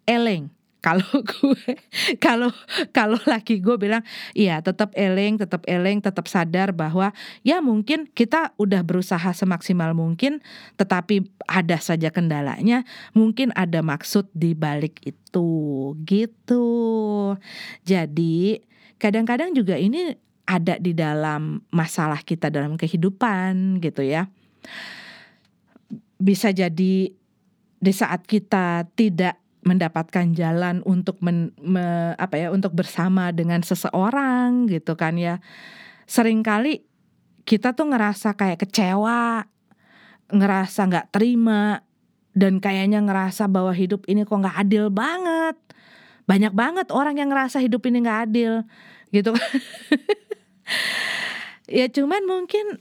eleng. 0.05 0.53
Kalau 0.81 1.05
gue 1.13 1.77
kalau 2.17 2.49
kalau 2.89 3.21
laki 3.29 3.61
gue 3.61 3.77
bilang 3.77 4.01
iya 4.33 4.65
tetap 4.65 4.89
eleng 4.97 5.37
tetap 5.37 5.61
eleng 5.69 6.01
tetap 6.01 6.25
sadar 6.25 6.73
bahwa 6.73 7.13
ya 7.45 7.61
mungkin 7.61 8.09
kita 8.09 8.57
udah 8.57 8.81
berusaha 8.81 9.29
semaksimal 9.29 9.93
mungkin 9.93 10.41
tetapi 10.81 11.29
ada 11.45 11.77
saja 11.77 12.09
kendalanya 12.09 12.81
mungkin 13.13 13.53
ada 13.53 13.85
maksud 13.85 14.25
di 14.33 14.57
balik 14.57 14.97
itu. 15.05 15.93
Gitu. 16.01 16.65
Jadi 17.85 18.65
kadang-kadang 19.01 19.57
juga 19.57 19.81
ini 19.81 20.13
ada 20.45 20.77
di 20.77 20.93
dalam 20.93 21.65
masalah 21.73 22.21
kita 22.21 22.53
dalam 22.53 22.77
kehidupan 22.77 23.81
gitu 23.81 24.05
ya. 24.05 24.29
Bisa 26.21 26.53
jadi 26.53 27.09
di 27.81 27.93
saat 27.97 28.29
kita 28.29 28.85
tidak 28.93 29.41
mendapatkan 29.65 30.33
jalan 30.37 30.85
untuk 30.85 31.17
men, 31.21 31.53
me, 31.61 32.13
apa 32.17 32.37
ya 32.37 32.47
untuk 32.53 32.73
bersama 32.77 33.33
dengan 33.33 33.65
seseorang 33.65 34.69
gitu 34.69 34.93
kan 34.93 35.17
ya. 35.17 35.41
Seringkali 36.05 36.85
kita 37.45 37.73
tuh 37.73 37.89
ngerasa 37.89 38.37
kayak 38.37 38.69
kecewa, 38.69 39.45
ngerasa 40.29 40.81
nggak 40.89 41.09
terima 41.09 41.81
dan 42.37 42.61
kayaknya 42.61 43.01
ngerasa 43.01 43.49
bahwa 43.49 43.73
hidup 43.73 44.05
ini 44.05 44.25
kok 44.25 44.41
nggak 44.45 44.61
adil 44.61 44.93
banget. 44.93 45.57
Banyak 46.31 46.53
banget 46.55 46.87
orang 46.95 47.19
yang 47.19 47.27
ngerasa 47.27 47.59
hidup 47.59 47.83
ini 47.91 47.99
nggak 47.99 48.21
adil 48.31 48.63
gitu 49.11 49.35
kan. 49.35 49.51
ya 51.79 51.91
cuman 51.91 52.23
mungkin 52.23 52.79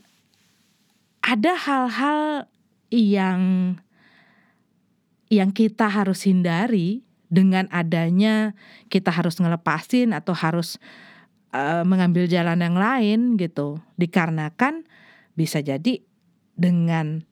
ada 1.19 1.59
hal-hal 1.59 2.47
yang 2.91 3.41
yang 5.31 5.51
kita 5.51 5.87
harus 5.87 6.27
hindari 6.27 7.03
dengan 7.31 7.67
adanya 7.71 8.51
kita 8.91 9.11
harus 9.11 9.39
ngelepasin 9.39 10.11
atau 10.11 10.35
harus 10.35 10.75
uh, 11.55 11.87
mengambil 11.87 12.27
jalan 12.27 12.59
yang 12.59 12.75
lain 12.75 13.19
gitu 13.39 13.79
dikarenakan 13.95 14.83
bisa 15.39 15.63
jadi 15.63 16.03
dengan 16.59 17.23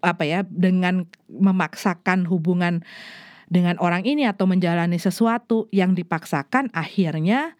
apa 0.00 0.24
ya 0.24 0.40
dengan 0.48 1.04
memaksakan 1.28 2.24
hubungan 2.24 2.80
dengan 3.52 3.76
orang 3.84 4.08
ini 4.08 4.24
atau 4.24 4.48
menjalani 4.48 4.96
sesuatu 4.96 5.68
yang 5.68 5.92
dipaksakan 5.92 6.72
akhirnya 6.72 7.52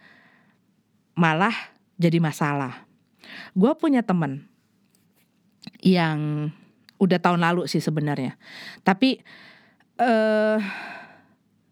malah 1.13 1.53
jadi 2.01 2.17
masalah. 2.17 2.89
Gue 3.53 3.77
punya 3.77 4.01
temen 4.01 4.49
yang 5.85 6.49
udah 6.97 7.21
tahun 7.21 7.45
lalu 7.45 7.69
sih 7.69 7.85
sebenarnya, 7.85 8.41
tapi 8.81 9.21
uh, 10.01 10.57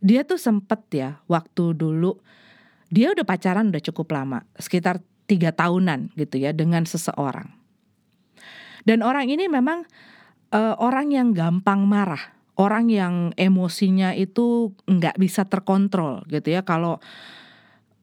dia 0.04 0.20
tuh 0.28 0.36
sempet 0.36 0.80
ya 0.92 1.10
waktu 1.24 1.72
dulu 1.72 2.20
dia 2.92 3.14
udah 3.16 3.24
pacaran 3.24 3.72
udah 3.72 3.82
cukup 3.88 4.12
lama, 4.12 4.44
sekitar 4.60 5.00
tiga 5.24 5.54
tahunan 5.54 6.12
gitu 6.18 6.36
ya 6.42 6.52
dengan 6.52 6.84
seseorang. 6.84 7.48
Dan 8.84 9.00
orang 9.00 9.30
ini 9.30 9.46
memang 9.46 9.86
uh, 10.50 10.74
orang 10.76 11.14
yang 11.14 11.30
gampang 11.30 11.86
marah, 11.86 12.39
orang 12.60 12.92
yang 12.92 13.14
emosinya 13.40 14.12
itu 14.12 14.76
nggak 14.84 15.16
bisa 15.16 15.48
terkontrol 15.48 16.20
gitu 16.28 16.52
ya. 16.52 16.60
Kalau 16.60 17.00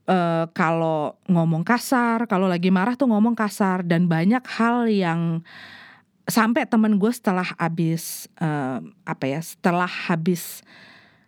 uh, 0.10 0.50
kalau 0.58 1.22
ngomong 1.30 1.62
kasar, 1.62 2.26
kalau 2.26 2.50
lagi 2.50 2.74
marah 2.74 2.98
tuh 2.98 3.06
ngomong 3.14 3.38
kasar 3.38 3.86
dan 3.86 4.10
banyak 4.10 4.42
hal 4.58 4.90
yang 4.90 5.46
sampai 6.26 6.66
temen 6.66 6.98
gue 6.98 7.14
setelah 7.14 7.46
habis 7.62 8.26
uh, 8.42 8.82
apa 9.06 9.26
ya, 9.30 9.40
setelah 9.46 9.88
habis 9.88 10.66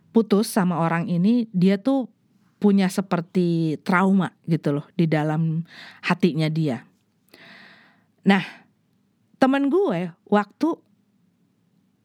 putus 0.09 0.49
sama 0.49 0.81
orang 0.81 1.05
ini, 1.05 1.45
dia 1.53 1.77
tuh 1.77 2.09
punya 2.59 2.89
seperti 2.91 3.79
trauma 3.85 4.35
gitu 4.49 4.75
loh 4.75 4.85
di 4.97 5.05
dalam 5.07 5.63
hatinya 6.03 6.49
dia. 6.51 6.83
Nah, 8.27 8.43
temen 9.39 9.71
gue 9.71 10.11
waktu 10.27 10.88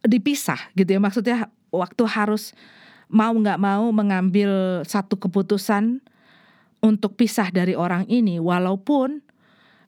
dipisah 0.04 0.70
gitu 0.76 0.96
ya, 0.96 1.00
maksudnya 1.00 1.36
waktu 1.72 2.04
harus 2.06 2.52
mau 3.08 3.32
nggak 3.32 3.58
mau 3.60 3.88
mengambil 3.90 4.82
satu 4.84 5.16
keputusan 5.16 6.04
untuk 6.84 7.16
pisah 7.16 7.48
dari 7.48 7.72
orang 7.72 8.04
ini, 8.06 8.36
walaupun 8.36 9.24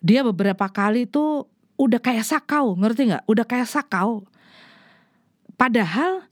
dia 0.00 0.24
beberapa 0.24 0.66
kali 0.72 1.04
tuh 1.04 1.44
udah 1.76 2.00
kayak 2.00 2.24
sakau, 2.24 2.72
ngerti 2.80 3.12
nggak? 3.12 3.24
Udah 3.28 3.44
kayak 3.44 3.68
sakau. 3.68 4.24
Padahal 5.60 6.24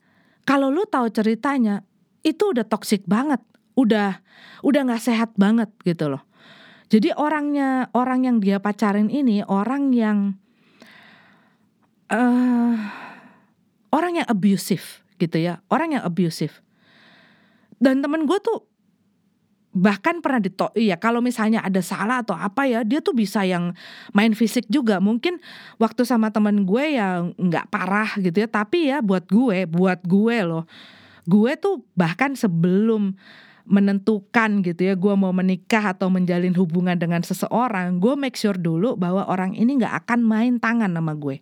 kalau 0.48 0.72
lu 0.72 0.88
tahu 0.88 1.12
ceritanya, 1.12 1.84
itu 2.24 2.56
udah 2.56 2.64
toksik 2.64 3.04
banget 3.04 3.40
udah 3.74 4.22
udah 4.62 4.80
nggak 4.86 5.02
sehat 5.02 5.30
banget 5.34 5.70
gitu 5.82 6.08
loh. 6.10 6.22
Jadi 6.88 7.10
orangnya 7.16 7.90
orang 7.90 8.26
yang 8.26 8.36
dia 8.38 8.62
pacarin 8.62 9.10
ini 9.10 9.42
orang 9.42 9.90
yang 9.90 10.18
uh, 12.08 12.74
orang 13.94 14.18
yang 14.18 14.26
abusive 14.26 15.06
gitu 15.22 15.38
ya, 15.38 15.62
orang 15.70 15.94
yang 15.94 16.02
abusive. 16.02 16.58
Dan 17.78 18.02
temen 18.02 18.26
gue 18.26 18.38
tuh 18.42 18.66
bahkan 19.74 20.22
pernah 20.22 20.38
ditok 20.38 20.70
iya 20.78 20.94
kalau 20.94 21.18
misalnya 21.18 21.58
ada 21.58 21.82
salah 21.82 22.22
atau 22.22 22.38
apa 22.38 22.62
ya 22.62 22.86
dia 22.86 23.02
tuh 23.02 23.10
bisa 23.14 23.46
yang 23.46 23.70
main 24.10 24.34
fisik 24.34 24.66
juga. 24.66 24.98
Mungkin 24.98 25.38
waktu 25.78 26.02
sama 26.02 26.34
temen 26.34 26.66
gue 26.66 26.98
yang 26.98 27.34
nggak 27.38 27.70
parah 27.70 28.18
gitu 28.18 28.42
ya. 28.42 28.48
Tapi 28.50 28.90
ya 28.90 28.98
buat 28.98 29.26
gue 29.30 29.70
buat 29.70 30.02
gue 30.02 30.36
loh. 30.42 30.66
Gue 31.26 31.54
tuh 31.54 31.86
bahkan 31.94 32.34
sebelum 32.34 33.14
menentukan 33.64 34.60
gitu 34.60 34.92
ya 34.92 34.94
gue 34.94 35.14
mau 35.16 35.32
menikah 35.32 35.96
atau 35.96 36.12
menjalin 36.12 36.52
hubungan 36.52 37.00
dengan 37.00 37.24
seseorang 37.24 37.96
gue 37.96 38.12
make 38.12 38.36
sure 38.36 38.60
dulu 38.60 38.92
bahwa 38.92 39.24
orang 39.24 39.56
ini 39.56 39.80
nggak 39.80 40.04
akan 40.04 40.20
main 40.20 40.60
tangan 40.60 40.92
sama 40.92 41.16
gue 41.16 41.40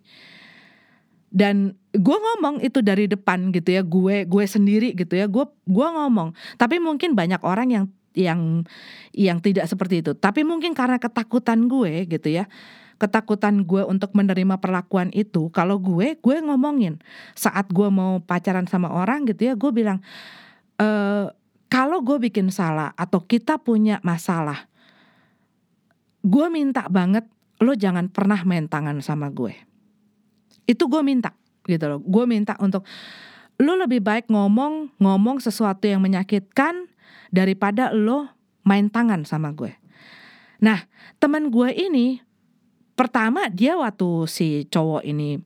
dan 1.33 1.73
gue 1.97 2.17
ngomong 2.17 2.61
itu 2.61 2.85
dari 2.85 3.09
depan 3.09 3.49
gitu 3.49 3.73
ya 3.73 3.81
gue 3.81 4.29
gue 4.29 4.45
sendiri 4.45 4.93
gitu 4.93 5.17
ya 5.17 5.25
gue 5.25 5.49
gue 5.49 5.87
ngomong. 5.89 6.37
Tapi 6.61 6.77
mungkin 6.77 7.17
banyak 7.17 7.41
orang 7.41 7.73
yang 7.73 7.85
yang 8.13 8.61
yang 9.17 9.41
tidak 9.41 9.65
seperti 9.65 10.05
itu. 10.05 10.13
Tapi 10.13 10.45
mungkin 10.45 10.77
karena 10.77 11.01
ketakutan 11.01 11.65
gue 11.65 12.05
gitu 12.05 12.29
ya 12.29 12.45
ketakutan 13.01 13.67
gue 13.67 13.83
untuk 13.83 14.15
menerima 14.15 14.63
perlakuan 14.63 15.11
itu 15.11 15.49
kalau 15.49 15.81
gue 15.81 16.15
gue 16.21 16.35
ngomongin. 16.45 17.01
Saat 17.33 17.73
gue 17.73 17.89
mau 17.89 18.21
pacaran 18.21 18.69
sama 18.69 18.93
orang 18.93 19.25
gitu 19.25 19.49
ya 19.49 19.53
gue 19.57 19.71
bilang 19.73 19.99
e, 20.77 20.87
kalau 21.67 22.05
gue 22.05 22.21
bikin 22.29 22.53
salah 22.53 22.93
atau 22.93 23.25
kita 23.25 23.57
punya 23.57 23.97
masalah, 24.05 24.69
gue 26.21 26.45
minta 26.53 26.85
banget 26.85 27.25
lo 27.57 27.73
jangan 27.73 28.13
pernah 28.13 28.45
main 28.45 28.69
tangan 28.69 29.01
sama 29.01 29.33
gue. 29.33 29.72
Itu 30.69 30.87
gue 30.87 31.01
minta 31.03 31.35
gitu 31.67 31.85
loh. 31.87 31.99
Gue 32.03 32.27
minta 32.27 32.57
untuk 32.59 32.83
lo 33.61 33.73
lebih 33.77 34.01
baik 34.01 34.27
ngomong 34.27 34.97
ngomong 34.97 35.37
sesuatu 35.39 35.85
yang 35.85 36.01
menyakitkan 36.01 36.89
daripada 37.29 37.93
lo 37.93 38.29
main 38.65 38.89
tangan 38.89 39.27
sama 39.27 39.53
gue. 39.53 39.75
Nah 40.63 40.85
teman 41.19 41.51
gue 41.51 41.69
ini 41.71 42.19
pertama 42.93 43.49
dia 43.49 43.75
waktu 43.77 44.29
si 44.29 44.69
cowok 44.69 45.03
ini 45.03 45.41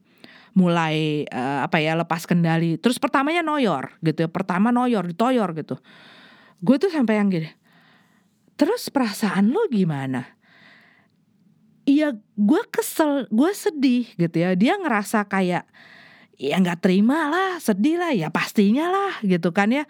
mulai 0.58 1.22
uh, 1.30 1.64
apa 1.64 1.78
ya 1.78 1.94
lepas 1.94 2.26
kendali 2.26 2.76
terus 2.82 2.98
pertamanya 2.98 3.46
noyor 3.46 3.94
gitu 4.02 4.26
ya 4.26 4.28
pertama 4.28 4.74
noyor 4.74 5.06
ditoyor 5.06 5.54
gitu 5.54 5.78
gue 6.58 6.76
tuh 6.82 6.90
sampai 6.90 7.22
yang 7.22 7.30
gini 7.30 7.46
terus 8.58 8.90
perasaan 8.90 9.54
lo 9.54 9.70
gimana 9.70 10.37
Iya 11.88 12.12
gue 12.36 12.62
kesel 12.68 13.24
gue 13.32 13.50
sedih 13.56 14.04
gitu 14.20 14.36
ya. 14.36 14.52
Dia 14.52 14.76
ngerasa 14.76 15.24
kayak 15.24 15.64
ya 16.36 16.54
nggak 16.60 16.84
terima 16.84 17.32
lah 17.32 17.56
sedih 17.56 17.96
lah. 17.96 18.12
Ya 18.12 18.28
pastinya 18.28 18.92
lah 18.92 19.16
gitu 19.24 19.56
kan 19.56 19.72
ya. 19.72 19.88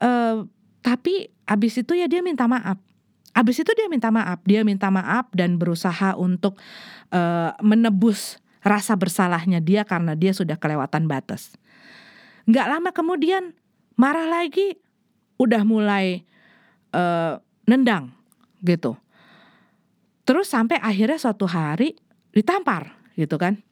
Uh, 0.00 0.48
tapi 0.80 1.28
abis 1.44 1.84
itu 1.84 1.92
ya 1.92 2.08
dia 2.08 2.24
minta 2.24 2.48
maaf. 2.48 2.80
Abis 3.36 3.60
itu 3.60 3.68
dia 3.76 3.92
minta 3.92 4.08
maaf 4.08 4.40
dia 4.48 4.64
minta 4.64 4.88
maaf 4.88 5.28
dan 5.36 5.60
berusaha 5.60 6.16
untuk 6.16 6.56
uh, 7.12 7.52
menebus 7.60 8.40
rasa 8.64 8.96
bersalahnya 8.96 9.60
dia 9.60 9.84
karena 9.84 10.16
dia 10.16 10.32
sudah 10.32 10.56
kelewatan 10.56 11.04
batas. 11.04 11.60
Nggak 12.48 12.66
lama 12.72 12.90
kemudian 12.96 13.52
marah 14.00 14.24
lagi 14.24 14.80
udah 15.36 15.60
mulai 15.68 16.24
uh, 16.96 17.36
nendang 17.68 18.16
gitu. 18.64 18.96
Terus 20.26 20.50
sampai 20.50 20.82
akhirnya 20.82 21.16
suatu 21.22 21.46
hari 21.46 21.94
ditampar 22.34 22.98
gitu 23.14 23.38
kan. 23.38 23.62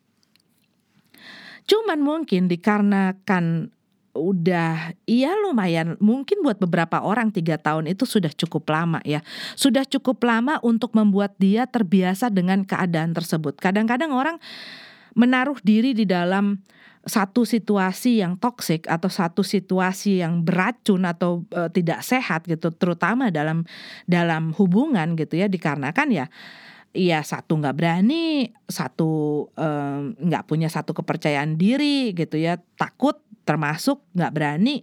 Cuman 1.67 1.99
mungkin 1.99 2.47
dikarenakan 2.47 3.75
udah 4.15 4.95
iya 5.11 5.35
lumayan 5.35 5.99
mungkin 5.99 6.39
buat 6.47 6.63
beberapa 6.63 7.03
orang 7.03 7.35
tiga 7.35 7.59
tahun 7.59 7.91
itu 7.91 8.07
sudah 8.07 8.31
cukup 8.31 8.63
lama 8.71 9.03
ya 9.03 9.27
sudah 9.59 9.83
cukup 9.83 10.23
lama 10.23 10.63
untuk 10.63 10.95
membuat 10.95 11.35
dia 11.35 11.67
terbiasa 11.67 12.31
dengan 12.31 12.63
keadaan 12.63 13.11
tersebut 13.11 13.59
kadang-kadang 13.59 14.15
orang 14.15 14.39
menaruh 15.19 15.59
diri 15.67 15.99
di 15.99 16.07
dalam 16.07 16.63
satu 17.05 17.45
situasi 17.45 18.25
yang 18.25 18.41
toksik 18.41 18.89
atau 18.89 19.13
satu 19.13 19.45
situasi 19.45 20.25
yang 20.25 20.41
beracun 20.41 21.05
atau 21.05 21.45
e, 21.53 21.69
tidak 21.73 22.01
sehat 22.01 22.49
gitu 22.49 22.73
terutama 22.73 23.29
dalam 23.29 23.69
dalam 24.09 24.57
hubungan 24.57 25.13
gitu 25.15 25.37
ya 25.37 25.47
dikarenakan 25.47 26.09
ya 26.11 26.27
ya 26.95 27.21
satu 27.21 27.61
nggak 27.61 27.77
berani 27.77 28.49
satu 28.65 29.47
nggak 30.17 30.45
e, 30.45 30.49
punya 30.49 30.73
satu 30.73 30.97
kepercayaan 30.97 31.61
diri 31.61 32.17
gitu 32.17 32.41
ya 32.41 32.57
takut 32.81 33.21
termasuk 33.45 34.01
nggak 34.17 34.33
berani. 34.33 34.83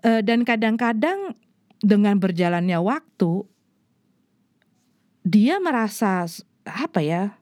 E, 0.00 0.24
dan 0.24 0.48
kadang-kadang 0.48 1.36
dengan 1.80 2.16
berjalannya 2.16 2.80
waktu 2.80 3.44
dia 5.24 5.60
merasa 5.60 6.24
apa 6.64 7.00
ya 7.04 7.39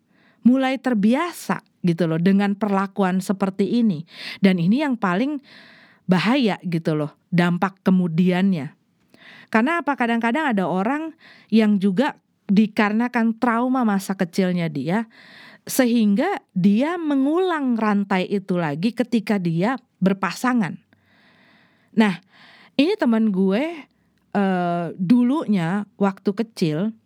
mulai 0.48 0.80
terbiasa 0.80 1.60
gitu 1.84 2.08
loh 2.08 2.16
dengan 2.16 2.56
perlakuan 2.56 3.20
seperti 3.20 3.84
ini. 3.84 4.08
Dan 4.40 4.56
ini 4.56 4.80
yang 4.80 4.96
paling 4.96 5.44
bahaya 6.08 6.56
gitu 6.64 6.96
loh, 6.96 7.12
dampak 7.28 7.84
kemudiannya. 7.84 8.72
Karena 9.52 9.84
apa? 9.84 9.92
Kadang-kadang 9.92 10.56
ada 10.56 10.64
orang 10.64 11.12
yang 11.52 11.76
juga 11.76 12.16
dikarenakan 12.48 13.36
trauma 13.36 13.84
masa 13.84 14.16
kecilnya 14.16 14.72
dia 14.72 15.04
sehingga 15.68 16.40
dia 16.56 16.96
mengulang 16.96 17.76
rantai 17.76 18.24
itu 18.24 18.56
lagi 18.56 18.96
ketika 18.96 19.36
dia 19.36 19.76
berpasangan. 20.00 20.80
Nah, 21.92 22.24
ini 22.80 22.96
teman 22.96 23.28
gue 23.28 23.84
uh, 24.32 24.86
dulunya 24.96 25.84
waktu 26.00 26.30
kecil 26.32 26.96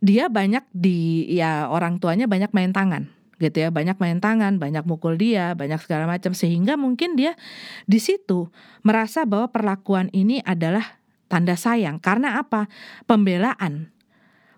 dia 0.00 0.32
banyak 0.32 0.64
di 0.72 1.28
ya 1.28 1.68
orang 1.68 2.00
tuanya 2.00 2.24
banyak 2.24 2.50
main 2.56 2.72
tangan 2.72 3.08
gitu 3.40 3.56
ya. 3.64 3.68
Banyak 3.72 3.96
main 3.96 4.20
tangan 4.20 4.60
banyak 4.60 4.84
mukul 4.84 5.16
dia 5.16 5.56
banyak 5.56 5.80
segala 5.80 6.04
macam. 6.08 6.36
Sehingga 6.36 6.76
mungkin 6.76 7.16
dia 7.16 7.36
di 7.88 8.00
situ 8.00 8.52
merasa 8.84 9.24
bahwa 9.24 9.48
perlakuan 9.48 10.12
ini 10.12 10.44
adalah 10.44 11.00
tanda 11.28 11.56
sayang. 11.56 11.98
Karena 11.98 12.40
apa? 12.40 12.68
Pembelaan. 13.08 13.92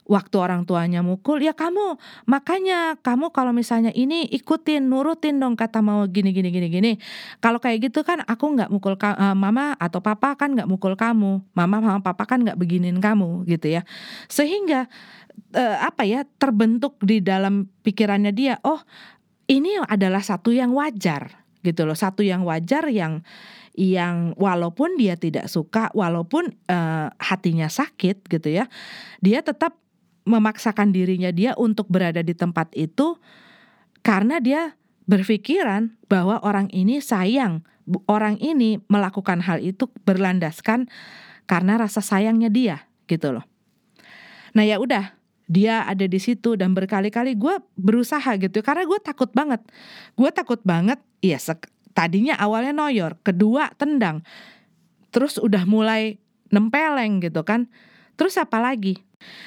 Waktu 0.02 0.34
orang 0.34 0.66
tuanya 0.66 0.98
mukul 0.98 1.38
ya 1.38 1.54
kamu 1.54 1.94
makanya 2.26 2.98
kamu 3.06 3.30
kalau 3.30 3.54
misalnya 3.54 3.94
ini 3.94 4.26
ikutin 4.34 4.82
nurutin 4.90 5.38
dong 5.38 5.54
kata 5.54 5.78
mau 5.78 6.02
gini 6.10 6.34
gini 6.34 6.50
gini 6.50 6.66
gini. 6.66 6.92
Kalau 7.38 7.62
kayak 7.62 7.86
gitu 7.86 8.02
kan 8.02 8.18
aku 8.26 8.50
nggak 8.50 8.66
mukul 8.66 8.98
uh, 8.98 9.30
mama 9.38 9.78
atau 9.78 10.02
papa 10.02 10.34
kan 10.34 10.58
nggak 10.58 10.66
mukul 10.66 10.98
kamu. 10.98 11.46
Mama 11.54 11.78
mama 11.78 12.02
papa 12.02 12.26
kan 12.26 12.42
nggak 12.42 12.58
beginin 12.58 12.98
kamu 12.98 13.46
gitu 13.46 13.70
ya. 13.70 13.86
Sehingga 14.26 14.90
uh, 15.54 15.78
apa 15.84 16.02
ya 16.04 16.24
terbentuk 16.38 17.00
di 17.02 17.20
dalam 17.20 17.68
pikirannya 17.84 18.32
dia 18.32 18.56
oh 18.64 18.80
ini 19.50 19.76
adalah 19.84 20.22
satu 20.24 20.54
yang 20.54 20.72
wajar 20.72 21.42
gitu 21.62 21.86
loh. 21.86 21.96
Satu 21.96 22.24
yang 22.24 22.42
wajar 22.46 22.90
yang 22.90 23.22
yang 23.72 24.36
walaupun 24.36 25.00
dia 25.00 25.16
tidak 25.16 25.48
suka 25.48 25.88
walaupun 25.96 26.52
uh, 26.68 27.08
hatinya 27.16 27.72
sakit 27.72 28.28
gitu 28.28 28.52
ya 28.52 28.68
dia 29.24 29.40
tetap 29.40 29.80
memaksakan 30.28 30.92
dirinya 30.92 31.32
dia 31.32 31.56
untuk 31.56 31.88
berada 31.88 32.20
di 32.20 32.36
tempat 32.36 32.68
itu 32.76 33.16
karena 34.04 34.44
dia 34.44 34.76
berpikiran 35.08 35.96
bahwa 36.06 36.36
orang 36.44 36.68
ini 36.68 37.00
sayang 37.00 37.64
orang 38.06 38.36
ini 38.38 38.78
melakukan 38.92 39.40
hal 39.42 39.58
itu 39.58 39.88
berlandaskan 40.04 40.86
karena 41.48 41.80
rasa 41.80 42.04
sayangnya 42.04 42.52
dia 42.52 42.76
gitu 43.10 43.34
loh. 43.34 43.44
Nah 44.52 44.62
ya 44.62 44.78
udah 44.78 45.16
dia 45.50 45.84
ada 45.84 46.06
di 46.06 46.18
situ 46.22 46.54
dan 46.54 46.72
berkali-kali 46.72 47.36
gue 47.36 47.60
berusaha 47.76 48.38
gitu 48.38 48.62
karena 48.62 48.86
gue 48.86 49.00
takut 49.02 49.30
banget. 49.34 49.60
Gue 50.14 50.30
takut 50.30 50.60
banget 50.62 50.98
iya 51.22 51.38
tadinya 51.92 52.36
awalnya 52.40 52.72
noyor 52.72 53.20
kedua 53.20 53.68
tendang 53.76 54.24
terus 55.12 55.36
udah 55.36 55.68
mulai 55.68 56.18
nempeleng 56.52 57.20
gitu 57.20 57.44
kan. 57.44 57.68
Terus 58.16 58.36
apa 58.40 58.60
lagi? 58.60 59.00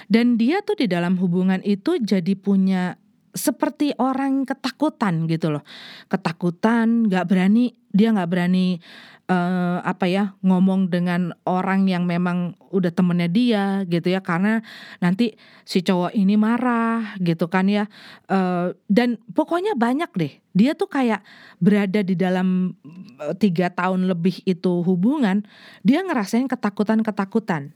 Dan 0.07 0.39
dia 0.39 0.63
tuh 0.63 0.79
di 0.79 0.87
dalam 0.87 1.19
hubungan 1.19 1.59
itu 1.65 1.99
jadi 1.99 2.33
punya 2.37 2.97
seperti 3.35 3.91
orang 3.99 4.47
ketakutan 4.47 5.27
gitu 5.27 5.51
loh. 5.51 5.63
Ketakutan 6.07 7.11
nggak 7.11 7.27
berani 7.27 7.75
dia 7.91 8.11
nggak 8.11 8.27
berani 8.31 8.79
uh, 9.27 9.79
apa 9.83 10.07
ya 10.07 10.35
ngomong 10.43 10.91
dengan 10.91 11.31
orang 11.47 11.87
yang 11.87 12.07
memang 12.07 12.55
udah 12.71 12.91
temennya 12.95 13.27
dia 13.27 13.65
gitu 13.91 14.07
ya. 14.07 14.23
Karena 14.23 14.63
nanti 15.03 15.35
si 15.67 15.83
cowok 15.83 16.15
ini 16.15 16.39
marah 16.39 17.19
gitu 17.19 17.51
kan 17.51 17.67
ya. 17.67 17.91
Uh, 18.31 18.71
dan 18.87 19.19
pokoknya 19.35 19.75
banyak 19.75 20.09
deh. 20.15 20.33
Dia 20.55 20.71
tuh 20.71 20.87
kayak 20.87 21.19
berada 21.59 21.99
di 21.99 22.15
dalam 22.15 22.71
eh, 23.19 23.35
tiga 23.35 23.67
tahun 23.67 24.07
lebih 24.07 24.43
itu 24.47 24.79
hubungan 24.87 25.43
dia 25.83 25.99
ngerasain 26.03 26.47
ketakutan 26.47 27.03
ketakutan 27.03 27.75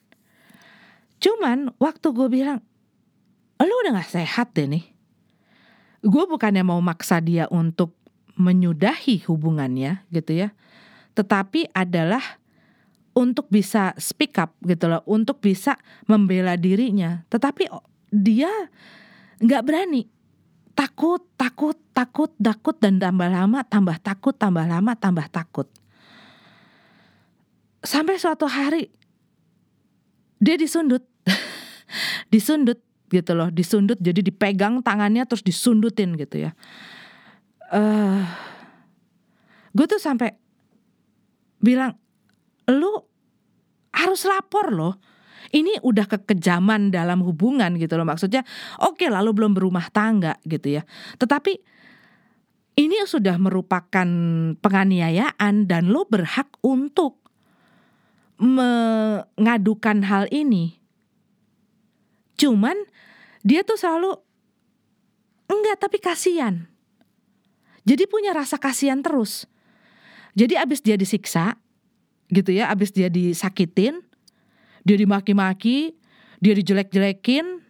cuman 1.20 1.76
waktu 1.82 2.08
gue 2.16 2.28
bilang 2.32 2.60
lu 3.60 3.76
udah 3.84 4.00
gak 4.00 4.24
sehat 4.24 4.56
deh 4.56 4.68
nih 4.72 4.99
gue 6.00 6.24
bukannya 6.28 6.64
mau 6.64 6.80
maksa 6.80 7.20
dia 7.20 7.46
untuk 7.52 7.96
menyudahi 8.40 9.28
hubungannya 9.28 10.08
gitu 10.16 10.48
ya. 10.48 10.50
Tetapi 11.14 11.76
adalah 11.76 12.40
untuk 13.12 13.52
bisa 13.52 13.92
speak 14.00 14.40
up 14.40 14.56
gitu 14.64 14.88
loh. 14.88 15.04
Untuk 15.04 15.44
bisa 15.44 15.76
membela 16.08 16.56
dirinya. 16.56 17.28
Tetapi 17.28 17.68
dia 18.16 18.50
nggak 19.44 19.64
berani. 19.68 20.08
Takut 20.72 21.20
takut 21.36 21.76
takut 21.92 22.32
takut 22.40 22.80
dan 22.80 23.04
tambah 23.04 23.28
lama 23.28 23.68
tambah 23.68 24.00
takut 24.00 24.32
tambah 24.40 24.64
lama 24.64 24.96
tambah 24.96 25.28
takut. 25.28 25.68
Sampai 27.84 28.16
suatu 28.16 28.48
hari 28.48 28.88
dia 30.40 30.56
disundut. 30.56 31.04
Disundut 32.32 32.80
gitu 33.10 33.34
loh 33.34 33.50
disundut 33.50 33.98
jadi 33.98 34.22
dipegang 34.22 34.86
tangannya 34.86 35.26
terus 35.26 35.42
disundutin 35.42 36.16
gitu 36.16 36.50
ya. 36.50 36.52
Uh, 37.70 38.26
gue 39.74 39.86
tuh 39.86 40.02
sampai 40.02 40.34
bilang 41.62 41.98
lu 42.70 42.94
harus 43.94 44.22
lapor 44.26 44.72
loh. 44.72 44.96
Ini 45.50 45.82
udah 45.82 46.06
kekejaman 46.06 46.94
dalam 46.94 47.26
hubungan 47.26 47.74
gitu 47.82 47.98
loh 47.98 48.06
maksudnya 48.06 48.46
oke 48.78 49.02
okay, 49.02 49.10
lalu 49.10 49.34
belum 49.34 49.58
berumah 49.58 49.90
tangga 49.90 50.38
gitu 50.46 50.78
ya. 50.78 50.86
Tetapi 51.18 51.58
ini 52.80 52.96
sudah 53.04 53.36
merupakan 53.36 54.08
penganiayaan 54.56 55.68
dan 55.68 55.92
lo 55.92 56.08
berhak 56.08 56.48
untuk 56.64 57.20
mengadukan 58.40 60.00
hal 60.08 60.32
ini. 60.32 60.80
Cuman 62.40 62.80
dia 63.44 63.64
tuh 63.64 63.80
selalu 63.80 64.16
enggak 65.50 65.78
tapi 65.82 65.98
kasihan. 66.00 66.68
Jadi 67.88 68.06
punya 68.06 68.36
rasa 68.36 68.60
kasihan 68.60 69.02
terus. 69.02 69.50
Jadi 70.38 70.54
abis 70.60 70.84
dia 70.86 70.94
disiksa 70.94 71.58
gitu 72.30 72.54
ya, 72.54 72.70
abis 72.70 72.94
dia 72.94 73.10
disakitin, 73.10 74.06
dia 74.86 74.96
dimaki-maki, 75.00 75.98
dia 76.38 76.54
dijelek-jelekin, 76.54 77.66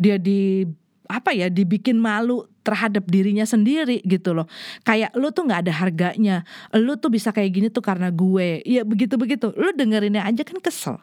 dia 0.00 0.16
di 0.16 0.64
apa 1.08 1.32
ya 1.32 1.48
dibikin 1.48 1.96
malu 1.96 2.44
terhadap 2.64 3.08
dirinya 3.08 3.44
sendiri 3.44 4.00
gitu 4.04 4.32
loh. 4.36 4.48
Kayak 4.84 5.12
lu 5.16 5.32
tuh 5.32 5.48
nggak 5.48 5.68
ada 5.68 5.72
harganya. 5.72 6.36
Lu 6.76 6.96
tuh 6.96 7.12
bisa 7.12 7.32
kayak 7.32 7.50
gini 7.52 7.68
tuh 7.68 7.84
karena 7.84 8.08
gue. 8.12 8.64
Ya 8.64 8.84
begitu 8.84 9.16
begitu 9.20 9.52
lu 9.56 9.72
dengerinnya 9.76 10.24
aja 10.24 10.44
kan 10.44 10.60
kesel. 10.60 10.96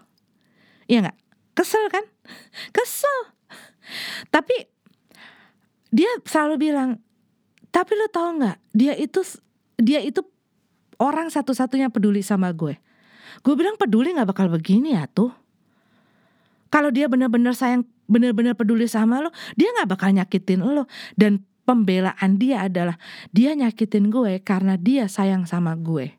Iya 0.85 1.09
nggak? 1.09 1.17
Kesel 1.57 1.85
kan? 1.89 2.05
Kesel 2.75 3.34
tapi 4.33 4.55
dia 5.95 6.11
selalu 6.27 6.71
bilang, 6.71 6.99
tapi 7.71 7.95
lo 7.95 8.07
tau 8.11 8.35
nggak? 8.35 8.57
Dia 8.75 8.93
itu 8.99 9.23
dia 9.79 9.99
itu 10.03 10.23
orang 10.99 11.27
satu-satunya 11.31 11.91
peduli 11.91 12.23
sama 12.23 12.51
gue. 12.51 12.75
Gue 13.43 13.55
bilang 13.55 13.75
peduli 13.75 14.15
nggak 14.15 14.31
bakal 14.31 14.47
begini 14.47 14.95
ya 14.95 15.07
tuh. 15.07 15.31
Kalau 16.71 16.91
dia 16.91 17.07
benar-benar 17.07 17.55
sayang, 17.55 17.87
benar-benar 18.07 18.59
peduli 18.59 18.87
sama 18.87 19.23
lo, 19.23 19.31
dia 19.55 19.71
nggak 19.71 19.89
bakal 19.95 20.11
nyakitin 20.11 20.63
lo. 20.63 20.87
Dan 21.15 21.43
pembelaan 21.63 22.37
dia 22.37 22.67
adalah 22.67 22.99
dia 23.31 23.55
nyakitin 23.55 24.11
gue 24.11 24.39
karena 24.43 24.75
dia 24.75 25.07
sayang 25.07 25.47
sama 25.47 25.75
gue. 25.79 26.11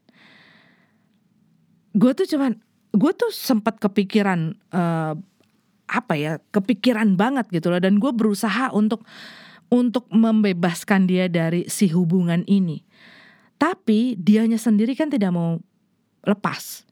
Gue 1.97 2.13
tuh 2.13 2.29
cuman, 2.29 2.57
gue 2.93 3.13
tuh 3.17 3.33
sempat 3.33 3.81
kepikiran 3.81 4.57
uh, 4.73 5.17
apa 5.87 6.15
ya 6.19 6.33
kepikiran 6.51 7.15
banget 7.15 7.47
gitu 7.51 7.71
loh. 7.71 7.81
Dan 7.81 8.03
gue 8.03 8.11
berusaha 8.11 8.71
untuk 8.75 9.07
untuk 9.71 10.07
membebaskan 10.11 11.11
dia 11.11 11.27
dari 11.27 11.67
si 11.67 11.91
hubungan 11.91 12.47
ini. 12.47 12.83
Tapi 13.57 14.15
dianya 14.21 14.61
sendiri 14.61 14.95
kan 14.95 15.11
tidak 15.11 15.33
mau 15.33 15.59
lepas. 16.27 16.85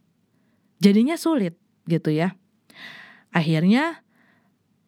Jadinya 0.81 1.15
sulit 1.15 1.55
gitu 1.87 2.11
ya. 2.11 2.35
Akhirnya 3.35 4.03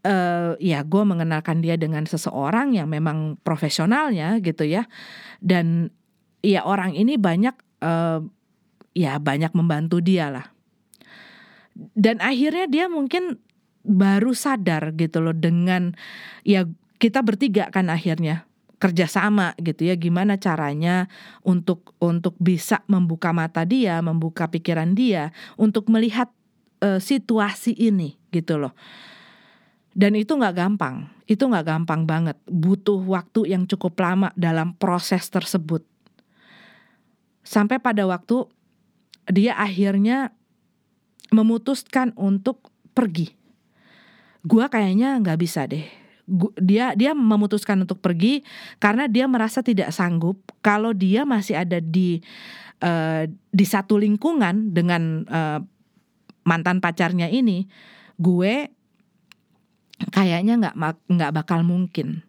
uh, 0.06 0.54
ya 0.58 0.80
gue 0.86 1.02
mengenalkan 1.02 1.60
dia 1.60 1.74
dengan 1.76 2.06
seseorang 2.06 2.74
yang 2.74 2.88
memang 2.88 3.38
profesionalnya 3.42 4.40
gitu 4.40 4.64
ya. 4.66 4.88
Dan 5.38 5.92
ya 6.40 6.64
orang 6.64 6.94
ini 6.96 7.18
banyak 7.20 7.54
uh, 7.84 8.22
ya 8.96 9.20
banyak 9.20 9.52
membantu 9.52 10.00
dia 10.00 10.32
lah. 10.32 10.46
Dan 11.76 12.24
akhirnya 12.24 12.64
dia 12.72 12.88
mungkin 12.88 13.36
baru 13.86 14.34
sadar 14.34 14.92
gitu 14.98 15.22
loh 15.22 15.32
dengan 15.32 15.94
ya 16.42 16.66
kita 16.98 17.22
bertiga 17.22 17.70
kan 17.70 17.88
akhirnya 17.88 18.44
kerjasama 18.76 19.56
gitu 19.56 19.88
ya 19.88 19.96
gimana 19.96 20.36
caranya 20.36 21.08
untuk 21.40 21.96
untuk 21.96 22.36
bisa 22.36 22.84
membuka 22.90 23.32
mata 23.32 23.64
dia 23.64 24.04
membuka 24.04 24.50
pikiran 24.50 24.92
dia 24.92 25.32
untuk 25.56 25.88
melihat 25.88 26.28
uh, 26.84 27.00
situasi 27.00 27.72
ini 27.72 28.18
gitu 28.34 28.60
loh. 28.60 28.76
Dan 29.96 30.12
itu 30.12 30.36
nggak 30.36 30.56
gampang 30.60 31.08
itu 31.26 31.42
nggak 31.42 31.66
gampang 31.66 32.06
banget. 32.06 32.38
Butuh 32.46 33.02
waktu 33.02 33.50
yang 33.50 33.66
cukup 33.66 33.98
lama 33.98 34.30
dalam 34.38 34.78
proses 34.78 35.26
tersebut. 35.26 35.82
Sampai 37.42 37.82
pada 37.82 38.06
waktu 38.06 38.46
dia 39.30 39.58
akhirnya 39.58 40.30
memutuskan 41.34 42.14
untuk 42.14 42.70
pergi 42.94 43.34
gue 44.46 44.64
kayaknya 44.70 45.18
nggak 45.18 45.38
bisa 45.42 45.66
deh. 45.66 45.82
Dia 46.58 46.94
dia 46.94 47.14
memutuskan 47.14 47.82
untuk 47.82 48.02
pergi 48.02 48.42
karena 48.82 49.06
dia 49.10 49.26
merasa 49.26 49.62
tidak 49.62 49.90
sanggup 49.94 50.38
kalau 50.62 50.90
dia 50.94 51.22
masih 51.26 51.58
ada 51.58 51.78
di 51.78 52.18
uh, 52.82 53.26
di 53.30 53.66
satu 53.66 53.98
lingkungan 53.98 54.74
dengan 54.74 55.26
uh, 55.26 55.60
mantan 56.46 56.78
pacarnya 56.78 57.30
ini 57.30 57.66
gue 58.18 58.70
kayaknya 60.14 60.54
nggak 60.62 60.76
nggak 61.10 61.34
bakal 61.34 61.62
mungkin 61.66 62.26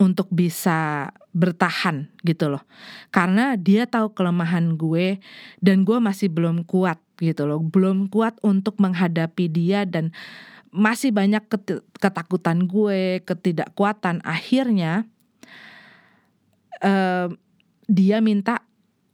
untuk 0.00 0.32
bisa 0.32 1.12
bertahan 1.36 2.08
gitu 2.24 2.48
loh. 2.48 2.64
Karena 3.12 3.54
dia 3.60 3.84
tahu 3.84 4.16
kelemahan 4.16 4.74
gue 4.80 5.20
dan 5.60 5.84
gue 5.84 5.98
masih 6.00 6.32
belum 6.32 6.64
kuat 6.64 6.96
gitu 7.20 7.44
loh. 7.44 7.60
Belum 7.60 8.08
kuat 8.08 8.40
untuk 8.40 8.80
menghadapi 8.80 9.46
dia 9.52 9.84
dan 9.84 10.08
masih 10.70 11.10
banyak 11.10 11.42
ketakutan 11.98 12.66
gue, 12.66 13.22
ketidakkuatan. 13.26 14.22
Akhirnya 14.22 15.06
uh, 16.82 17.28
dia 17.90 18.18
minta 18.22 18.62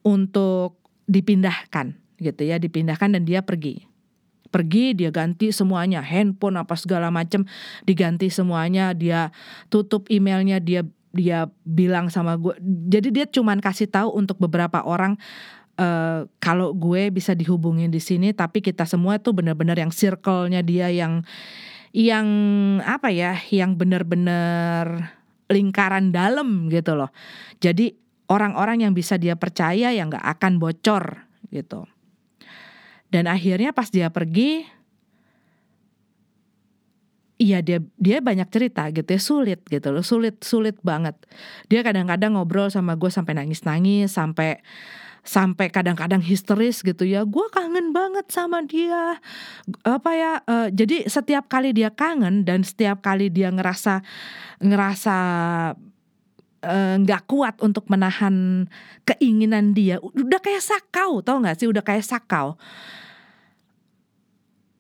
untuk 0.05 0.77
dipindahkan 1.09 1.97
gitu 2.21 2.43
ya, 2.45 2.61
dipindahkan 2.61 3.17
dan 3.17 3.23
dia 3.25 3.41
pergi. 3.41 3.89
Pergi 4.47 4.95
dia 4.95 5.11
ganti 5.11 5.51
semuanya, 5.51 6.01
handphone 6.01 6.57
apa 6.57 6.79
segala 6.79 7.11
macam 7.11 7.45
diganti 7.85 8.31
semuanya, 8.31 8.95
dia 8.95 9.35
tutup 9.69 10.07
emailnya, 10.09 10.63
dia 10.63 10.87
dia 11.17 11.49
bilang 11.65 12.13
sama 12.13 12.37
gue 12.37 12.53
jadi 12.93 13.09
dia 13.09 13.25
cuman 13.25 13.65
kasih 13.65 13.89
tahu 13.89 14.13
untuk 14.13 14.37
beberapa 14.37 14.85
orang 14.85 15.17
uh, 15.79 16.29
kalau 16.43 16.73
gue 16.73 17.09
bisa 17.13 17.33
dihubungin 17.33 17.93
di 17.93 18.01
sini 18.03 18.33
tapi 18.33 18.61
kita 18.65 18.85
semua 18.89 19.21
tuh 19.21 19.37
benar-benar 19.37 19.77
yang 19.77 19.93
circle-nya 19.93 20.61
dia 20.65 20.89
yang 20.91 21.25
yang 21.97 22.29
apa 22.85 23.09
ya 23.09 23.41
yang 23.49 23.81
benar-benar 23.81 25.17
lingkaran 25.49 26.11
dalam 26.11 26.69
gitu 26.69 26.99
loh. 26.99 27.09
Jadi 27.63 27.95
orang-orang 28.29 28.85
yang 28.85 28.93
bisa 28.93 29.17
dia 29.17 29.39
percaya 29.39 29.95
yang 29.95 30.13
nggak 30.13 30.27
akan 30.37 30.59
bocor 30.59 31.25
gitu. 31.49 31.87
Dan 33.09 33.31
akhirnya 33.31 33.71
pas 33.71 33.89
dia 33.89 34.11
pergi 34.11 34.77
Iya 37.37 37.61
dia 37.61 37.85
dia 38.01 38.25
banyak 38.25 38.49
cerita 38.49 38.89
gitu 38.97 39.13
ya 39.13 39.21
sulit 39.21 39.61
gitu 39.69 39.93
loh 39.93 40.01
sulit 40.01 40.41
sulit 40.41 40.81
banget. 40.81 41.21
Dia 41.69 41.85
kadang-kadang 41.85 42.33
ngobrol 42.33 42.73
sama 42.73 42.97
gue 42.97 43.13
sampai 43.13 43.37
nangis-nangis 43.37 44.09
sampai 44.09 44.65
sampai 45.27 45.69
kadang-kadang 45.69 46.23
histeris 46.23 46.81
gitu 46.87 47.03
ya. 47.03 47.27
Gue 47.27 47.51
kangen 47.51 47.91
banget 47.91 48.31
sama 48.31 48.63
dia. 48.63 49.19
Apa 49.83 50.11
ya 50.15 50.33
uh, 50.47 50.69
jadi 50.71 51.11
setiap 51.11 51.51
kali 51.51 51.75
dia 51.75 51.91
kangen 51.91 52.47
dan 52.47 52.63
setiap 52.63 53.03
kali 53.03 53.29
dia 53.29 53.51
ngerasa 53.51 54.07
ngerasa 54.63 55.17
eh, 56.65 56.95
nggak 57.03 57.23
uh, 57.23 57.29
kuat 57.29 57.61
untuk 57.61 57.85
menahan 57.93 58.65
keinginan 59.05 59.77
dia 59.77 60.01
udah 60.01 60.41
kayak 60.41 60.65
sakau 60.65 61.21
tau 61.21 61.43
nggak 61.43 61.59
sih? 61.59 61.69
Udah 61.69 61.83
kayak 61.83 62.07
sakau. 62.07 62.55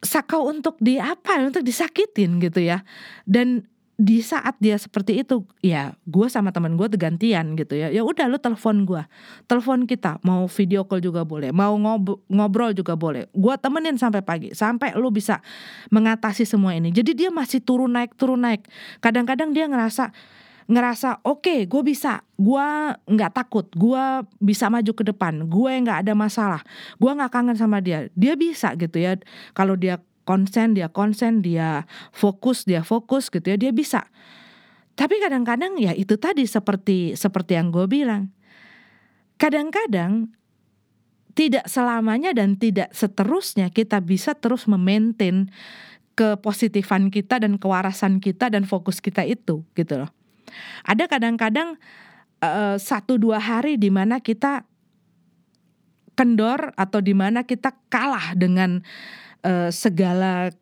Sakau 0.06 0.46
untuk 0.46 0.78
di 0.78 1.02
apa 1.02 1.42
untuk 1.42 1.66
disakitin 1.66 2.38
gitu 2.38 2.62
ya. 2.62 2.86
Dan 3.26 3.66
di 3.96 4.20
saat 4.20 4.60
dia 4.60 4.76
seperti 4.76 5.24
itu 5.24 5.40
ya 5.64 5.96
gue 6.04 6.28
sama 6.28 6.52
teman 6.52 6.76
gue 6.76 6.84
tergantian 6.84 7.56
gitu 7.56 7.80
ya. 7.80 7.88
Ya 7.88 8.04
udah 8.04 8.28
lo 8.28 8.36
telepon 8.36 8.84
gue 8.84 9.00
telepon 9.48 9.88
kita 9.88 10.20
mau 10.20 10.44
video 10.52 10.84
call 10.84 11.00
juga 11.00 11.24
boleh 11.24 11.48
mau 11.48 11.72
ngob 11.80 12.20
ngobrol 12.28 12.76
juga 12.76 12.92
boleh. 12.92 13.24
Gue 13.32 13.56
temenin 13.56 13.96
sampai 13.96 14.20
pagi 14.20 14.52
sampai 14.52 14.92
lo 15.00 15.08
bisa 15.08 15.40
mengatasi 15.88 16.44
semua 16.44 16.76
ini. 16.76 16.92
Jadi 16.92 17.16
dia 17.16 17.32
masih 17.32 17.64
turun 17.64 17.96
naik 17.96 18.12
turun 18.20 18.44
naik. 18.44 18.68
Kadang-kadang 19.00 19.56
dia 19.56 19.64
ngerasa 19.64 20.12
ngerasa 20.68 21.24
oke 21.24 21.40
okay, 21.40 21.58
gue 21.64 21.80
bisa. 21.80 22.20
Gue 22.36 22.66
nggak 23.08 23.32
takut. 23.32 23.64
Gue 23.72 24.28
bisa 24.44 24.68
maju 24.68 24.92
ke 24.92 25.08
depan. 25.08 25.48
Gue 25.48 25.72
nggak 25.72 26.04
ada 26.04 26.12
masalah. 26.12 26.60
Gue 27.00 27.16
nggak 27.16 27.32
kangen 27.32 27.56
sama 27.56 27.80
dia. 27.80 28.12
Dia 28.12 28.36
bisa 28.36 28.76
gitu 28.76 29.00
ya. 29.00 29.16
Kalau 29.56 29.72
dia 29.72 30.04
konsen 30.26 30.74
dia 30.74 30.90
konsen 30.90 31.40
dia 31.40 31.86
fokus 32.10 32.66
dia 32.66 32.82
fokus 32.82 33.30
gitu 33.30 33.46
ya 33.46 33.56
dia 33.56 33.70
bisa. 33.70 34.10
Tapi 34.98 35.22
kadang-kadang 35.22 35.78
ya 35.78 35.94
itu 35.94 36.18
tadi 36.18 36.44
seperti 36.44 37.14
seperti 37.14 37.54
yang 37.54 37.70
gue 37.70 37.86
bilang. 37.86 38.34
Kadang-kadang 39.38 40.32
tidak 41.36 41.68
selamanya 41.68 42.32
dan 42.32 42.56
tidak 42.56 42.88
seterusnya 42.96 43.68
kita 43.68 44.00
bisa 44.00 44.32
terus 44.32 44.64
memaintain 44.64 45.52
kepositifan 46.16 47.12
kita 47.12 47.44
dan 47.44 47.60
kewarasan 47.60 48.24
kita 48.24 48.48
dan 48.48 48.64
fokus 48.64 49.04
kita 49.04 49.20
itu 49.28 49.60
gitu 49.76 49.94
loh. 50.00 50.10
Ada 50.88 51.04
kadang-kadang 51.04 51.76
uh, 52.40 52.80
satu 52.80 53.20
dua 53.20 53.36
hari 53.36 53.76
di 53.76 53.92
mana 53.92 54.24
kita 54.24 54.64
kendor 56.16 56.72
atau 56.80 57.04
di 57.04 57.12
mana 57.12 57.44
kita 57.44 57.76
kalah 57.92 58.32
dengan 58.32 58.80
uh, 59.44 59.68
segala 59.74 60.54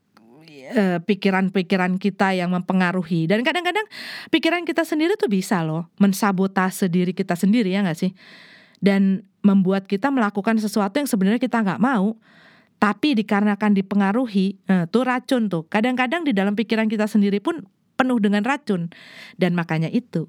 pikiran 0.64 1.04
pikiran-pikiran 1.04 2.00
kita 2.00 2.32
yang 2.32 2.50
mempengaruhi. 2.50 3.28
Dan 3.28 3.44
kadang-kadang 3.44 3.84
pikiran 4.32 4.64
kita 4.64 4.82
sendiri 4.82 5.14
tuh 5.20 5.28
bisa 5.28 5.60
loh 5.60 5.92
mensabotase 6.00 6.88
diri 6.88 7.12
kita 7.12 7.36
sendiri 7.36 7.68
ya 7.68 7.84
nggak 7.84 7.98
sih? 7.98 8.12
Dan 8.80 9.28
membuat 9.44 9.84
kita 9.84 10.08
melakukan 10.08 10.56
sesuatu 10.56 10.96
yang 10.96 11.08
sebenarnya 11.08 11.40
kita 11.40 11.60
nggak 11.60 11.80
mau 11.80 12.16
tapi 12.80 13.16
dikarenakan 13.16 13.72
dipengaruhi 13.72 14.60
nah, 14.68 14.84
tuh 14.84 15.08
racun 15.08 15.48
tuh. 15.48 15.64
Kadang-kadang 15.68 16.26
di 16.26 16.36
dalam 16.36 16.52
pikiran 16.52 16.88
kita 16.90 17.08
sendiri 17.08 17.40
pun 17.40 17.64
penuh 17.96 18.20
dengan 18.20 18.44
racun. 18.44 18.92
Dan 19.40 19.56
makanya 19.56 19.88
itu, 19.88 20.28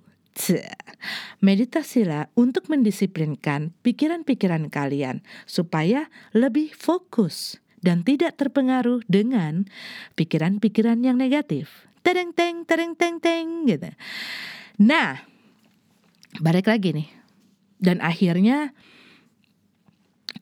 meditasilah 1.43 2.31
untuk 2.37 2.71
mendisiplinkan 2.71 3.75
pikiran-pikiran 3.83 4.71
kalian 4.71 5.19
supaya 5.43 6.07
lebih 6.31 6.71
fokus 6.75 7.59
dan 7.85 8.01
tidak 8.01 8.33
terpengaruh 8.41 9.05
dengan 9.05 9.69
pikiran-pikiran 10.17 11.05
yang 11.05 11.21
negatif. 11.21 11.85
Tereng 12.01 12.33
teng, 12.33 12.65
tereng 12.65 12.97
teng 12.97 13.21
teng 13.21 13.69
gitu. 13.69 13.93
Nah, 14.81 15.21
balik 16.41 16.65
lagi 16.65 16.97
nih. 16.97 17.09
Dan 17.77 18.01
akhirnya 18.01 18.73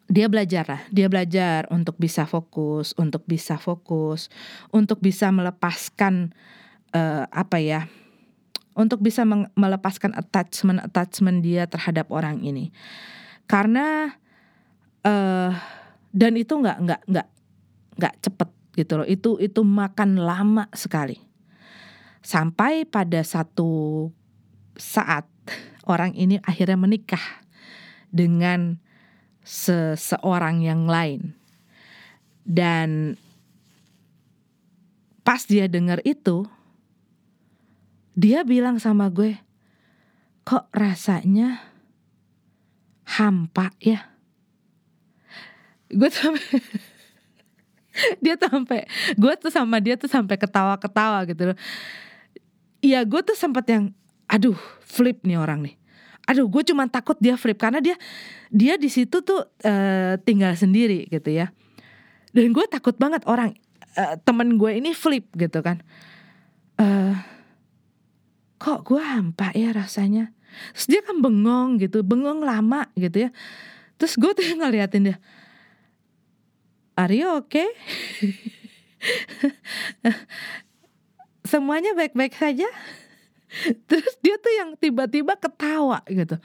dia 0.07 0.31
belajar 0.31 0.63
lah, 0.63 0.81
dia 0.87 1.11
belajar 1.11 1.67
untuk 1.67 1.99
bisa 1.99 2.23
fokus, 2.23 2.95
untuk 2.95 3.27
bisa 3.27 3.59
fokus, 3.59 4.31
untuk 4.71 5.03
bisa 5.03 5.27
melepaskan 5.33 6.31
uh, 6.95 7.25
apa 7.33 7.57
ya 7.59 7.81
untuk 8.73 9.05
bisa 9.05 9.25
melepaskan 9.53 10.17
attachment 10.17 10.81
attachment 10.81 11.45
dia 11.45 11.69
terhadap 11.69 12.09
orang 12.09 12.41
ini 12.41 12.73
karena 13.45 14.17
uh, 15.05 15.51
dan 16.13 16.33
itu 16.37 16.53
nggak 16.53 16.77
nggak 16.81 17.01
nggak 17.09 17.27
nggak 17.97 18.15
cepet 18.23 18.49
gitu 18.77 18.93
loh. 19.01 19.07
Itu 19.07 19.37
itu 19.37 19.61
makan 19.61 20.17
lama 20.17 20.65
sekali. 20.73 21.17
Sampai 22.23 22.87
pada 22.87 23.19
satu 23.21 24.07
saat 24.79 25.27
orang 25.83 26.15
ini 26.15 26.39
akhirnya 26.41 26.79
menikah 26.79 27.43
dengan 28.13 28.79
seseorang 29.43 30.63
yang 30.63 30.87
lain. 30.87 31.35
Dan 32.43 33.15
pas 35.23 35.43
dia 35.47 35.71
dengar 35.71 36.03
itu 36.03 36.43
dia 38.13 38.45
bilang 38.45 38.77
sama 38.77 39.09
gue, 39.09 39.39
kok 40.45 40.69
rasanya 40.69 41.65
hampa 43.07 43.73
ya? 43.81 44.13
Gue 45.89 46.09
sampai 46.13 46.61
dia 48.23 48.33
tuh 48.35 48.49
sampai 48.49 48.85
gue 49.15 49.33
tuh 49.39 49.51
sama 49.53 49.77
dia 49.79 49.95
tuh 49.95 50.09
sampai 50.09 50.35
ketawa-ketawa 50.35 51.25
gitu 51.29 51.53
loh. 51.53 51.57
Iya 52.83 53.05
gue 53.07 53.21
tuh 53.23 53.37
sempat 53.37 53.63
yang 53.69 53.93
aduh 54.27 54.57
flip 54.83 55.23
nih 55.23 55.39
orang 55.39 55.63
nih. 55.63 55.75
Aduh 56.27 56.47
gue 56.47 56.63
cuma 56.67 56.87
takut 56.87 57.15
dia 57.19 57.35
flip 57.35 57.59
karena 57.59 57.79
dia 57.79 57.95
dia 58.51 58.75
di 58.79 58.87
situ 58.87 59.23
tuh 59.23 59.45
uh, 59.45 60.13
tinggal 60.23 60.55
sendiri 60.57 61.07
gitu 61.07 61.31
ya. 61.31 61.51
Dan 62.33 62.49
gue 62.51 62.65
takut 62.67 62.97
banget 62.97 63.21
orang 63.29 63.53
uh, 63.95 64.17
temen 64.25 64.57
gue 64.57 64.71
ini 64.73 64.91
flip 64.91 65.29
gitu 65.37 65.61
kan. 65.61 65.79
Uh, 66.81 67.13
kok 68.63 68.87
gue 68.87 69.03
hampa 69.03 69.51
ya 69.51 69.75
rasanya 69.75 70.31
terus 70.71 70.87
dia 70.87 71.01
kan 71.03 71.19
bengong 71.19 71.81
gitu 71.83 71.99
bengong 71.99 72.45
lama 72.47 72.87
gitu 72.95 73.27
ya 73.27 73.29
terus 73.99 74.15
gue 74.15 74.31
tuh 74.31 74.45
ngeliatin 74.59 75.11
dia 75.11 75.17
are 77.03 77.15
you 77.15 77.27
okay? 77.43 77.67
Semuanya 81.43 81.91
baik-baik 81.93 82.33
saja? 82.39 82.67
Terus 83.85 84.13
dia 84.23 84.39
tuh 84.39 84.53
yang 84.55 84.79
tiba-tiba 84.79 85.37
ketawa 85.37 86.01
gitu. 86.09 86.39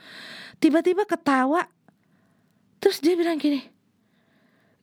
Tiba-tiba 0.59 1.07
ketawa. 1.07 1.65
Terus 2.83 2.99
dia 3.01 3.15
bilang 3.17 3.39
gini 3.39 3.79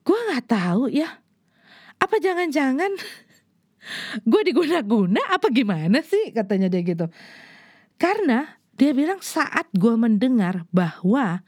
gue 0.06 0.18
nggak 0.30 0.46
tahu 0.46 0.86
ya. 0.94 1.18
Apa 1.98 2.22
jangan-jangan 2.22 2.94
gue 4.22 4.42
diguna-guna 4.46 5.18
apa 5.34 5.50
gimana 5.50 5.98
sih? 6.06 6.30
Katanya 6.30 6.70
dia 6.70 6.86
gitu. 6.86 7.10
Karena 7.98 8.62
dia 8.78 8.94
bilang 8.94 9.18
saat 9.18 9.66
gue 9.74 9.94
mendengar 9.98 10.62
bahwa 10.70 11.42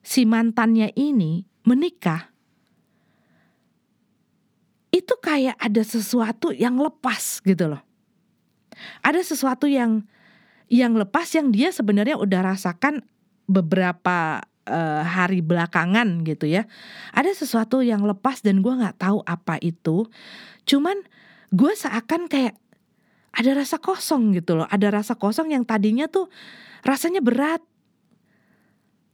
si 0.00 0.24
mantannya 0.24 0.88
ini 0.96 1.44
menikah 1.68 2.32
itu 5.00 5.14
kayak 5.20 5.56
ada 5.60 5.82
sesuatu 5.82 6.52
yang 6.52 6.80
lepas 6.80 7.44
gitu 7.44 7.70
loh. 7.72 7.82
Ada 9.00 9.24
sesuatu 9.24 9.64
yang 9.68 10.04
yang 10.66 10.98
lepas 10.98 11.30
yang 11.32 11.54
dia 11.54 11.70
sebenarnya 11.70 12.18
udah 12.18 12.52
rasakan 12.54 13.06
beberapa 13.46 14.42
uh, 14.66 15.02
hari 15.06 15.40
belakangan 15.40 16.26
gitu 16.26 16.50
ya. 16.50 16.66
Ada 17.14 17.32
sesuatu 17.32 17.80
yang 17.80 18.02
lepas 18.02 18.42
dan 18.42 18.60
gue 18.60 18.74
nggak 18.74 18.98
tahu 18.98 19.22
apa 19.24 19.56
itu. 19.62 20.10
Cuman 20.66 20.98
gue 21.54 21.72
seakan 21.72 22.26
kayak 22.26 22.58
ada 23.36 23.50
rasa 23.54 23.78
kosong 23.78 24.34
gitu 24.34 24.58
loh. 24.58 24.66
Ada 24.68 24.90
rasa 24.90 25.14
kosong 25.14 25.54
yang 25.54 25.62
tadinya 25.62 26.10
tuh 26.10 26.26
rasanya 26.82 27.22
berat. 27.22 27.62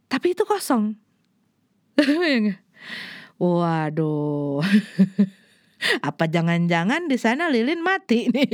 Tapi 0.09 0.33
itu 0.33 0.45
kosong. 0.49 0.97
Waduh 3.43 4.63
apa 6.09 6.31
jangan-jangan 6.31 7.11
di 7.11 7.17
sana 7.19 7.51
lilin 7.51 7.83
mati 7.83 8.29
nih? 8.31 8.53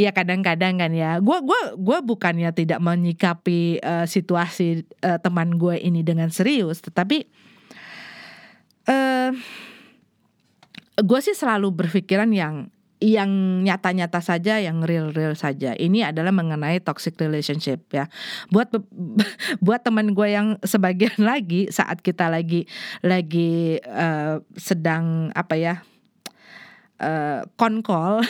Ya 0.00 0.08
kadang-kadang 0.16 0.80
kan 0.80 0.92
ya. 0.96 1.20
Gue 1.20 1.36
gua 1.44 1.76
gua 1.76 2.00
bukannya 2.00 2.48
tidak 2.56 2.80
menyikapi 2.80 3.76
uh, 3.84 4.08
situasi 4.08 4.88
uh, 5.04 5.20
teman 5.20 5.60
gue 5.60 5.76
ini 5.76 6.00
dengan 6.00 6.32
serius 6.32 6.80
tetapi 6.80 7.28
uh, 8.88 9.30
gue 10.96 11.20
sih 11.20 11.36
selalu 11.36 11.68
berpikiran 11.72 12.32
yang 12.32 12.72
yang 13.02 13.62
nyata-nyata 13.66 14.22
saja, 14.22 14.62
yang 14.62 14.86
real-real 14.86 15.34
saja. 15.34 15.74
Ini 15.74 16.14
adalah 16.14 16.30
mengenai 16.30 16.78
toxic 16.78 17.18
relationship 17.18 17.82
ya. 17.90 18.06
Buat 18.54 18.70
buat 19.64 19.82
teman 19.82 20.14
gue 20.14 20.28
yang 20.30 20.54
sebagian 20.62 21.18
lagi 21.34 21.66
saat 21.74 21.98
kita 22.00 22.30
lagi 22.30 22.70
lagi 23.02 23.82
uh, 23.82 24.38
sedang 24.54 25.34
apa 25.34 25.58
ya 25.58 25.74
uh, 27.02 27.42
konkol 27.58 28.22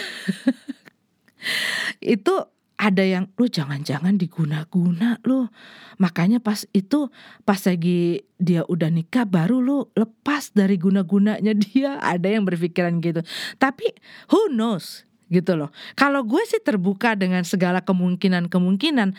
itu 2.01 2.35
ada 2.83 3.07
yang 3.07 3.31
lu 3.39 3.47
jangan-jangan 3.47 4.19
diguna-guna 4.19 5.23
lu 5.23 5.47
makanya 6.03 6.43
pas 6.43 6.67
itu 6.75 7.07
pas 7.47 7.63
lagi 7.63 8.27
dia 8.43 8.67
udah 8.67 8.91
nikah 8.91 9.23
baru 9.23 9.63
lu 9.63 9.79
lepas 9.95 10.51
dari 10.51 10.75
guna-gunanya 10.83 11.55
dia. 11.65 12.03
Ada 12.03 12.35
yang 12.35 12.43
berpikiran 12.43 12.99
gitu. 12.99 13.23
Tapi 13.63 13.87
who 14.35 14.51
knows? 14.51 15.07
Gitu 15.31 15.55
loh. 15.55 15.71
Kalau 15.95 16.27
gue 16.27 16.43
sih 16.45 16.59
terbuka 16.59 17.15
dengan 17.15 17.47
segala 17.47 17.81
kemungkinan-kemungkinan 17.87 19.15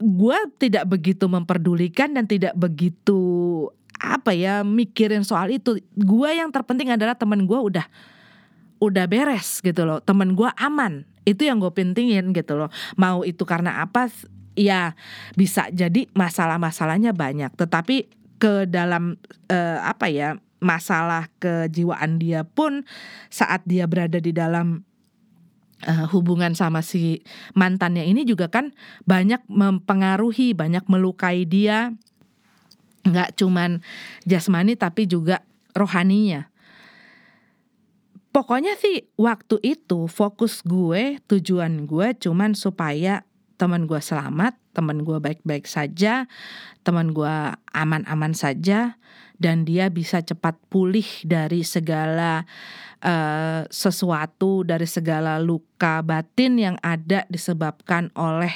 gue 0.00 0.38
tidak 0.56 0.88
begitu 0.88 1.28
memperdulikan 1.28 2.16
dan 2.16 2.24
tidak 2.24 2.56
begitu 2.56 3.20
apa 4.00 4.32
ya 4.32 4.62
mikirin 4.62 5.26
soal 5.26 5.50
itu. 5.50 5.82
Gue 5.98 6.38
yang 6.38 6.54
terpenting 6.54 6.94
adalah 6.94 7.18
temen 7.18 7.44
gue 7.44 7.58
udah 7.58 7.84
udah 8.80 9.04
beres 9.10 9.58
gitu 9.60 9.84
loh. 9.84 9.98
Temen 10.00 10.32
gue 10.38 10.48
aman 10.56 11.09
itu 11.28 11.42
yang 11.44 11.60
gue 11.60 11.72
pentingin 11.72 12.32
gitu 12.32 12.56
loh. 12.56 12.70
Mau 12.96 13.22
itu 13.26 13.44
karena 13.44 13.84
apa? 13.84 14.08
Ya 14.58 14.98
bisa 15.36 15.68
jadi 15.70 16.08
masalah-masalahnya 16.16 17.14
banyak. 17.14 17.52
Tetapi 17.54 17.96
ke 18.40 18.64
dalam 18.66 19.20
uh, 19.52 19.78
apa 19.84 20.08
ya 20.08 20.40
masalah 20.60 21.28
kejiwaan 21.40 22.20
dia 22.20 22.44
pun 22.44 22.84
saat 23.32 23.64
dia 23.64 23.88
berada 23.88 24.20
di 24.20 24.32
dalam 24.32 24.84
uh, 25.88 26.06
hubungan 26.12 26.52
sama 26.52 26.84
si 26.84 27.24
mantannya 27.56 28.04
ini 28.04 28.28
juga 28.28 28.52
kan 28.52 28.72
banyak 29.08 29.44
mempengaruhi 29.48 30.56
banyak 30.56 30.84
melukai 30.88 31.44
dia. 31.44 31.92
Nggak 33.00 33.40
cuman 33.40 33.80
jasmani 34.28 34.76
tapi 34.76 35.08
juga 35.08 35.40
rohaninya 35.72 36.50
Pokoknya 38.30 38.78
sih 38.78 39.10
waktu 39.18 39.58
itu 39.62 40.06
fokus 40.06 40.62
gue, 40.62 41.18
tujuan 41.26 41.82
gue 41.90 42.14
cuman 42.14 42.54
supaya 42.54 43.26
teman 43.58 43.90
gue 43.90 43.98
selamat, 43.98 44.54
teman 44.70 45.02
gue 45.02 45.18
baik-baik 45.18 45.66
saja, 45.66 46.30
teman 46.86 47.10
gue 47.10 47.34
aman-aman 47.74 48.30
saja, 48.30 48.94
dan 49.42 49.66
dia 49.66 49.90
bisa 49.90 50.22
cepat 50.22 50.56
pulih 50.70 51.04
dari 51.26 51.66
segala 51.66 52.46
uh, 53.02 53.66
sesuatu, 53.66 54.62
dari 54.62 54.86
segala 54.86 55.42
luka 55.42 55.98
batin 56.06 56.54
yang 56.54 56.76
ada 56.86 57.26
disebabkan 57.26 58.14
oleh 58.14 58.52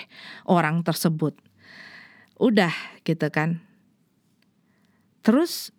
orang 0.46 0.87
tersebut. 0.87 1.34
Udah 2.38 2.72
gitu 3.02 3.26
kan. 3.34 3.58
Terus 5.26 5.74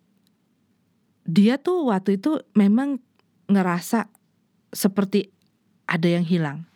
dia 1.26 1.58
tuh 1.58 1.90
waktu 1.90 2.18
itu 2.18 2.42
memang 2.54 3.02
ngerasa 3.46 4.10
seperti 4.74 5.30
ada 5.86 6.08
yang 6.10 6.26
hilang. 6.26 6.66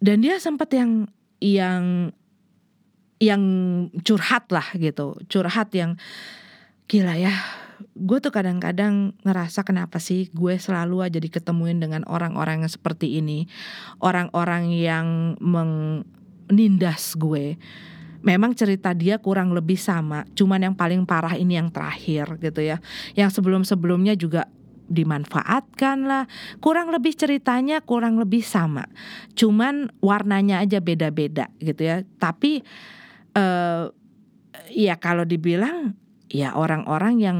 Dan 0.00 0.24
dia 0.24 0.40
sempat 0.40 0.72
yang 0.72 1.08
yang 1.40 2.12
yang 3.20 3.42
curhat 4.00 4.48
lah 4.48 4.64
gitu, 4.76 5.16
curhat 5.28 5.72
yang 5.76 6.00
gila 6.88 7.16
ya. 7.20 7.32
Gue 7.96 8.20
tuh 8.20 8.32
kadang-kadang 8.32 9.16
ngerasa 9.24 9.64
kenapa 9.64 10.00
sih 10.00 10.28
gue 10.32 10.56
selalu 10.56 11.04
aja 11.04 11.20
diketemuin 11.20 11.80
dengan 11.80 12.04
orang-orang 12.08 12.64
yang 12.64 12.72
seperti 12.72 13.20
ini, 13.20 13.48
orang-orang 14.00 14.72
yang 14.72 15.36
menindas 15.40 17.16
gue 17.16 17.60
memang 18.20 18.52
cerita 18.52 18.92
dia 18.92 19.16
kurang 19.16 19.56
lebih 19.56 19.80
sama, 19.80 20.28
cuman 20.36 20.70
yang 20.70 20.74
paling 20.76 21.08
parah 21.08 21.36
ini 21.36 21.56
yang 21.56 21.72
terakhir 21.72 22.36
gitu 22.40 22.60
ya. 22.60 22.76
Yang 23.16 23.40
sebelum-sebelumnya 23.40 24.14
juga 24.16 24.44
dimanfaatkan 24.90 26.04
lah. 26.04 26.26
Kurang 26.58 26.90
lebih 26.90 27.14
ceritanya 27.14 27.78
kurang 27.80 28.18
lebih 28.18 28.42
sama. 28.42 28.90
Cuman 29.38 29.88
warnanya 30.02 30.60
aja 30.60 30.82
beda-beda 30.82 31.48
gitu 31.62 31.86
ya. 31.86 32.02
Tapi 32.18 32.66
uh, 33.38 33.88
ya 34.74 34.94
kalau 34.98 35.22
dibilang 35.22 35.94
ya 36.26 36.58
orang-orang 36.58 37.14
yang 37.22 37.38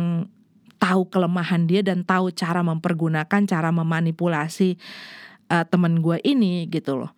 tahu 0.81 1.13
kelemahan 1.13 1.69
dia 1.69 1.85
dan 1.85 2.07
tahu 2.07 2.33
cara 2.33 2.65
mempergunakan, 2.65 3.43
cara 3.45 3.69
memanipulasi 3.69 4.81
uh, 5.53 5.67
temen 5.69 6.01
gue 6.01 6.17
ini 6.25 6.65
gitu 6.73 6.97
loh. 6.97 7.13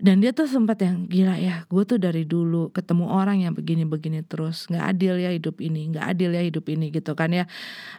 Dan 0.00 0.24
dia 0.24 0.32
tuh 0.32 0.48
sempat 0.48 0.80
yang 0.80 1.04
gila 1.12 1.36
ya, 1.36 1.68
gue 1.68 1.84
tuh 1.84 2.00
dari 2.00 2.24
dulu 2.24 2.72
ketemu 2.72 3.04
orang 3.12 3.44
yang 3.44 3.52
begini-begini 3.52 4.24
terus, 4.24 4.64
nggak 4.72 4.96
adil 4.96 5.20
ya 5.20 5.28
hidup 5.28 5.60
ini, 5.60 5.92
nggak 5.92 6.16
adil 6.16 6.32
ya 6.32 6.40
hidup 6.40 6.64
ini 6.72 6.88
gitu 6.88 7.12
kan 7.12 7.28
ya. 7.28 7.44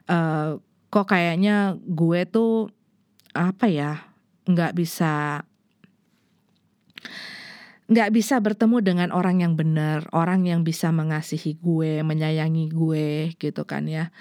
Uh, 0.10 0.58
kok 0.92 1.08
kayaknya 1.08 1.80
gue 1.82 2.28
tuh 2.28 2.68
apa 3.32 3.72
ya 3.72 4.04
nggak 4.44 4.76
bisa 4.76 5.42
nggak 7.92 8.12
bisa 8.16 8.40
bertemu 8.40 8.78
dengan 8.80 9.10
orang 9.12 9.44
yang 9.44 9.60
benar, 9.60 10.08
orang 10.16 10.48
yang 10.48 10.64
bisa 10.64 10.96
mengasihi 10.96 11.60
gue, 11.60 12.00
menyayangi 12.08 12.72
gue, 12.72 13.36
gitu 13.36 13.68
kan 13.68 13.84
ya. 13.84 14.16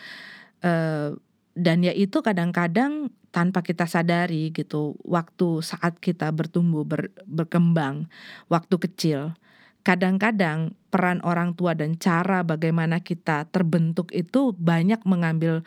Uh, 0.58 1.14
dan 1.54 1.78
ya 1.86 1.94
itu 1.94 2.18
kadang-kadang 2.18 3.14
tanpa 3.30 3.62
kita 3.62 3.86
sadari 3.86 4.50
gitu, 4.50 4.98
waktu 5.06 5.62
saat 5.62 6.02
kita 6.02 6.34
bertumbuh 6.34 6.82
ber, 6.82 7.14
berkembang, 7.30 8.10
waktu 8.50 8.74
kecil, 8.90 9.38
kadang-kadang 9.86 10.74
peran 10.90 11.22
orang 11.22 11.54
tua 11.54 11.78
dan 11.78 11.94
cara 11.94 12.42
bagaimana 12.42 12.98
kita 12.98 13.46
terbentuk 13.54 14.10
itu 14.10 14.50
banyak 14.58 14.98
mengambil 15.06 15.62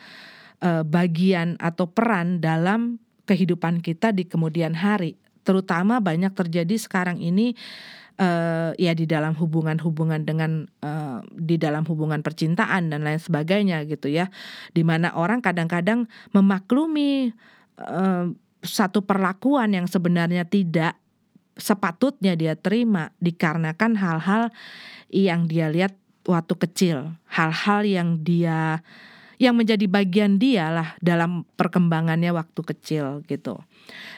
uh, 0.64 0.82
bagian 0.82 1.60
atau 1.60 1.86
peran 1.86 2.40
dalam 2.40 2.96
kehidupan 3.28 3.84
kita 3.84 4.10
di 4.10 4.24
kemudian 4.24 4.72
hari. 4.72 5.20
Terutama 5.44 6.00
banyak 6.00 6.32
terjadi 6.32 6.72
sekarang 6.80 7.20
ini 7.20 7.52
uh, 8.16 8.72
ya 8.80 8.92
di 8.96 9.04
dalam 9.04 9.36
hubungan-hubungan 9.36 10.24
dengan 10.24 10.64
uh, 10.80 11.20
di 11.36 11.60
dalam 11.60 11.84
hubungan 11.84 12.24
percintaan 12.24 12.88
dan 12.88 13.04
lain 13.04 13.20
sebagainya 13.20 13.84
gitu 13.84 14.08
ya. 14.08 14.32
Di 14.72 14.80
mana 14.82 15.12
orang 15.12 15.44
kadang-kadang 15.44 16.08
memaklumi 16.32 17.36
uh, 17.80 18.32
satu 18.64 19.04
perlakuan 19.04 19.76
yang 19.76 19.84
sebenarnya 19.84 20.48
tidak 20.48 20.96
sepatutnya 21.54 22.34
dia 22.34 22.56
terima 22.58 23.14
dikarenakan 23.22 23.94
hal-hal 23.94 24.50
yang 25.12 25.46
dia 25.46 25.70
lihat 25.70 25.94
waktu 26.24 26.54
kecil, 26.56 26.96
hal-hal 27.28 27.84
yang 27.84 28.24
dia 28.24 28.80
yang 29.38 29.58
menjadi 29.58 29.86
bagian 29.90 30.38
dia 30.38 30.70
lah 30.70 30.88
dalam 31.02 31.46
perkembangannya 31.58 32.30
waktu 32.34 32.60
kecil 32.74 33.22
gitu. 33.26 33.58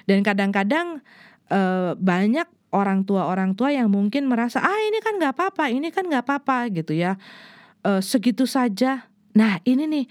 Dan 0.05 0.21
kadang-kadang 0.21 1.01
e, 1.49 1.61
banyak 1.97 2.47
orang 2.75 3.09
tua 3.09 3.31
orang 3.31 3.57
tua 3.57 3.73
yang 3.73 3.89
mungkin 3.89 4.29
merasa 4.29 4.61
ah 4.61 4.81
ini 4.89 5.01
kan 5.01 5.17
nggak 5.17 5.33
apa-apa, 5.33 5.73
ini 5.73 5.89
kan 5.89 6.05
nggak 6.07 6.25
apa-apa 6.25 6.69
gitu 6.73 6.93
ya, 6.93 7.17
e, 7.85 8.05
segitu 8.05 8.45
saja. 8.45 9.09
Nah 9.37 9.61
ini 9.69 9.85
nih, 9.85 10.07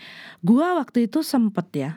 gua 0.45 0.77
waktu 0.77 1.09
itu 1.09 1.25
sempet 1.25 1.67
ya, 1.73 1.91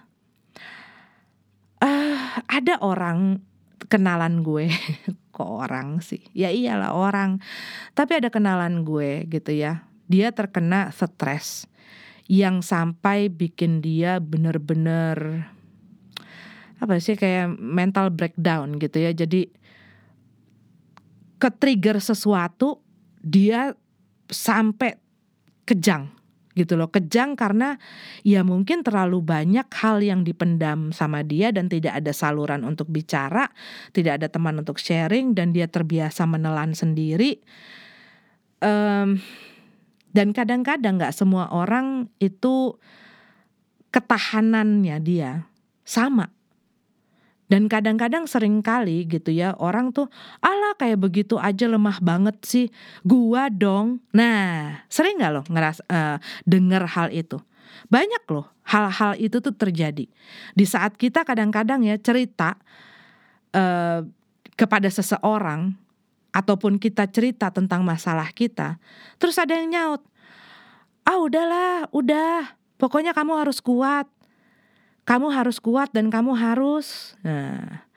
uh, 1.82 2.18
ada 2.46 2.80
orang 2.82 3.42
kenalan 3.86 4.42
gue. 4.42 4.70
Kok 5.34 5.50
orang 5.70 6.02
sih? 6.02 6.20
Ya 6.34 6.50
iyalah 6.50 6.98
orang. 6.98 7.38
Tapi 7.94 8.18
ada 8.18 8.28
kenalan 8.28 8.82
gue 8.82 9.26
gitu 9.30 9.54
ya. 9.54 9.86
Dia 10.10 10.34
terkena 10.34 10.90
stres 10.90 11.70
yang 12.28 12.60
sampai 12.60 13.32
bikin 13.32 13.80
dia 13.80 14.20
bener-bener 14.20 15.48
apa 16.78 17.00
sih 17.02 17.18
kayak 17.18 17.58
mental 17.58 18.12
breakdown 18.14 18.78
gitu 18.78 19.02
ya. 19.02 19.10
Jadi 19.16 19.50
ke 21.40 21.48
trigger 21.50 21.98
sesuatu 21.98 22.78
dia 23.24 23.72
sampai 24.28 24.94
kejang 25.64 26.18
gitu 26.58 26.74
loh 26.74 26.90
kejang 26.90 27.38
karena 27.38 27.78
ya 28.26 28.42
mungkin 28.42 28.82
terlalu 28.82 29.22
banyak 29.22 29.70
hal 29.78 30.02
yang 30.02 30.26
dipendam 30.26 30.90
sama 30.90 31.22
dia 31.22 31.54
dan 31.54 31.70
tidak 31.70 32.02
ada 32.02 32.10
saluran 32.10 32.66
untuk 32.66 32.90
bicara 32.90 33.46
tidak 33.94 34.18
ada 34.18 34.26
teman 34.26 34.58
untuk 34.58 34.82
sharing 34.82 35.38
dan 35.38 35.54
dia 35.54 35.70
terbiasa 35.70 36.26
menelan 36.26 36.74
sendiri 36.74 37.38
um, 38.58 39.22
dan 40.18 40.34
kadang-kadang 40.34 40.98
nggak 40.98 41.14
semua 41.14 41.46
orang 41.54 42.10
itu 42.18 42.74
ketahanannya 43.94 44.98
dia 44.98 45.46
sama. 45.86 46.34
Dan 47.48 47.70
kadang-kadang 47.70 48.26
sering 48.26 48.60
kali 48.60 49.06
gitu 49.08 49.30
ya 49.32 49.54
orang 49.56 49.94
tuh 49.94 50.10
ala 50.42 50.76
kayak 50.76 51.00
begitu 51.00 51.40
aja 51.40 51.64
lemah 51.70 52.02
banget 52.02 52.34
sih 52.42 52.66
gua 53.06 53.46
dong. 53.46 54.02
Nah 54.10 54.82
sering 54.90 55.22
nggak 55.22 55.32
loh 55.32 55.44
ngeras 55.46 55.78
uh, 55.86 56.18
denger 56.42 56.82
hal 56.98 57.08
itu? 57.14 57.38
Banyak 57.86 58.26
loh 58.34 58.50
hal-hal 58.66 59.14
itu 59.22 59.38
tuh 59.38 59.54
terjadi 59.54 60.10
di 60.52 60.64
saat 60.66 60.98
kita 60.98 61.22
kadang-kadang 61.22 61.86
ya 61.86 61.94
cerita 61.94 62.58
uh, 63.54 64.02
kepada 64.58 64.90
seseorang 64.90 65.78
ataupun 66.30 66.76
kita 66.76 67.08
cerita 67.08 67.48
tentang 67.48 67.82
masalah 67.82 68.30
kita, 68.32 68.76
terus 69.16 69.36
ada 69.40 69.56
yang 69.56 69.72
nyaut, 69.72 70.02
ah 71.04 71.18
udahlah, 71.18 71.88
udah, 71.90 72.54
pokoknya 72.76 73.16
kamu 73.16 73.38
harus 73.40 73.58
kuat, 73.64 74.06
kamu 75.08 75.32
harus 75.32 75.56
kuat 75.56 75.88
dan 75.96 76.12
kamu 76.12 76.36
harus. 76.36 77.16
Nah 77.24 77.88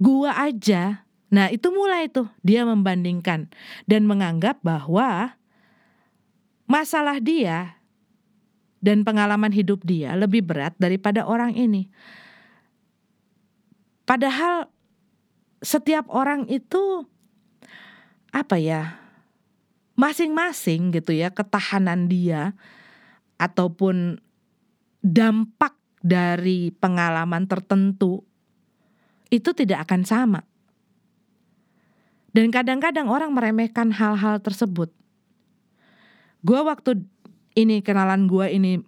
gua 0.00 0.32
aja 0.48 1.04
nah 1.30 1.46
itu 1.46 1.70
mulai 1.70 2.10
tuh 2.10 2.26
dia 2.42 2.66
membandingkan 2.66 3.46
dan 3.86 4.02
menganggap 4.02 4.58
bahwa 4.66 5.38
masalah 6.66 7.22
dia 7.22 7.78
dan 8.82 9.06
pengalaman 9.06 9.54
hidup 9.54 9.84
dia 9.86 10.16
lebih 10.18 10.42
berat 10.42 10.74
daripada 10.80 11.22
orang 11.22 11.54
ini. 11.54 11.86
Padahal 14.08 14.66
setiap 15.62 16.10
orang 16.10 16.50
itu 16.50 17.06
apa 18.30 18.56
ya 18.58 18.98
masing-masing 19.98 20.96
gitu 20.96 21.12
ya 21.12 21.28
ketahanan 21.28 22.08
dia 22.08 22.56
ataupun 23.36 24.16
dampak 25.04 25.76
dari 26.00 26.72
pengalaman 26.72 27.44
tertentu 27.44 28.24
itu 29.28 29.52
tidak 29.52 29.84
akan 29.86 30.02
sama. 30.08 30.40
Dan 32.30 32.48
kadang-kadang 32.48 33.10
orang 33.10 33.34
meremehkan 33.34 33.92
hal-hal 33.92 34.40
tersebut. 34.40 34.88
Gue 36.40 36.60
waktu 36.62 37.04
ini 37.58 37.84
kenalan 37.84 38.30
gue 38.30 38.46
ini 38.48 38.80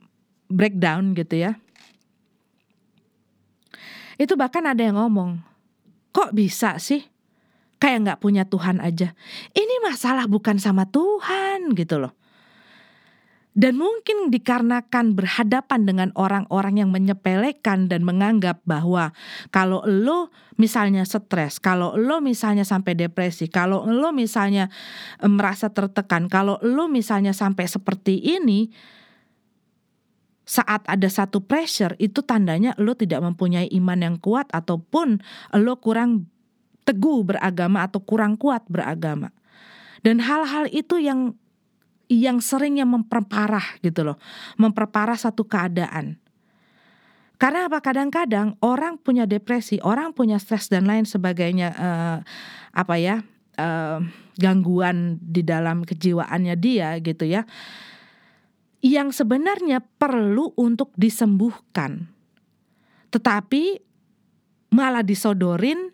breakdown 0.49 1.13
gitu 1.13 1.43
ya. 1.43 1.53
Itu 4.17 4.39
bahkan 4.39 4.63
ada 4.65 4.81
yang 4.81 4.97
ngomong, 4.97 5.43
kok 6.15 6.31
bisa 6.33 6.79
sih 6.79 7.12
kayak 7.83 7.99
nggak 8.07 8.21
punya 8.23 8.47
Tuhan 8.47 8.79
aja. 8.79 9.11
Ini 9.51 9.75
masalah 9.83 10.31
bukan 10.31 10.63
sama 10.63 10.87
Tuhan 10.87 11.75
gitu 11.75 11.99
loh. 11.99 12.15
Dan 13.53 13.77
mungkin 13.77 14.33
dikarenakan 14.33 15.13
berhadapan 15.13 15.85
dengan 15.85 16.09
orang-orang 16.17 16.81
yang 16.81 16.89
menyepelekan 16.89 17.85
dan 17.85 18.01
menganggap 18.01 18.65
bahwa 18.65 19.13
kalau 19.53 19.85
lo 19.85 20.33
misalnya 20.57 21.05
stres, 21.05 21.61
kalau 21.61 21.93
lo 21.99 22.25
misalnya 22.25 22.65
sampai 22.65 22.97
depresi, 22.97 23.53
kalau 23.53 23.85
lo 23.85 24.09
misalnya 24.15 24.73
eh, 25.21 25.29
merasa 25.29 25.69
tertekan, 25.69 26.33
kalau 26.33 26.57
lo 26.65 26.89
misalnya 26.89 27.37
sampai 27.37 27.69
seperti 27.69 28.25
ini, 28.25 28.73
saat 30.49 30.89
ada 30.89 31.09
satu 31.13 31.45
pressure 31.45 31.93
itu 32.01 32.25
tandanya 32.25 32.73
lo 32.81 32.97
tidak 32.97 33.21
mempunyai 33.21 33.69
iman 33.77 34.01
yang 34.01 34.17
kuat 34.17 34.49
ataupun 34.49 35.21
lo 35.61 35.75
kurang 35.77 36.32
teguh 36.83 37.35
beragama 37.35 37.87
atau 37.87 38.03
kurang 38.03 38.35
kuat 38.35 38.67
beragama. 38.67 39.31
Dan 40.03 40.19
hal-hal 40.19 40.67
itu 40.71 40.99
yang 40.99 41.39
yang 42.11 42.43
seringnya 42.45 42.85
memperparah 42.85 43.81
gitu 43.81 44.05
loh, 44.05 44.19
memperparah 44.61 45.17
satu 45.17 45.49
keadaan. 45.49 46.21
Karena 47.41 47.67
apa? 47.67 47.83
Kadang-kadang 47.83 48.55
orang 48.63 49.01
punya 49.01 49.27
depresi, 49.27 49.83
orang 49.83 50.15
punya 50.15 50.39
stres 50.39 50.71
dan 50.71 50.87
lain 50.87 51.09
sebagainya, 51.09 51.75
uh, 51.75 52.19
apa 52.71 52.95
ya, 53.01 53.25
uh, 53.59 53.99
gangguan 54.39 55.19
di 55.19 55.43
dalam 55.43 55.83
kejiwaannya 55.83 56.55
dia 56.55 56.95
gitu 57.03 57.27
ya, 57.27 57.43
yang 58.83 59.15
sebenarnya 59.15 59.83
perlu 59.99 60.51
untuk 60.59 60.91
disembuhkan, 60.99 62.11
tetapi 63.15 63.79
malah 64.75 65.07
disodorin 65.07 65.92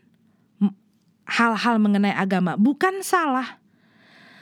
hal-hal 1.29 1.77
mengenai 1.77 2.17
agama 2.17 2.57
bukan 2.57 3.05
salah 3.05 3.61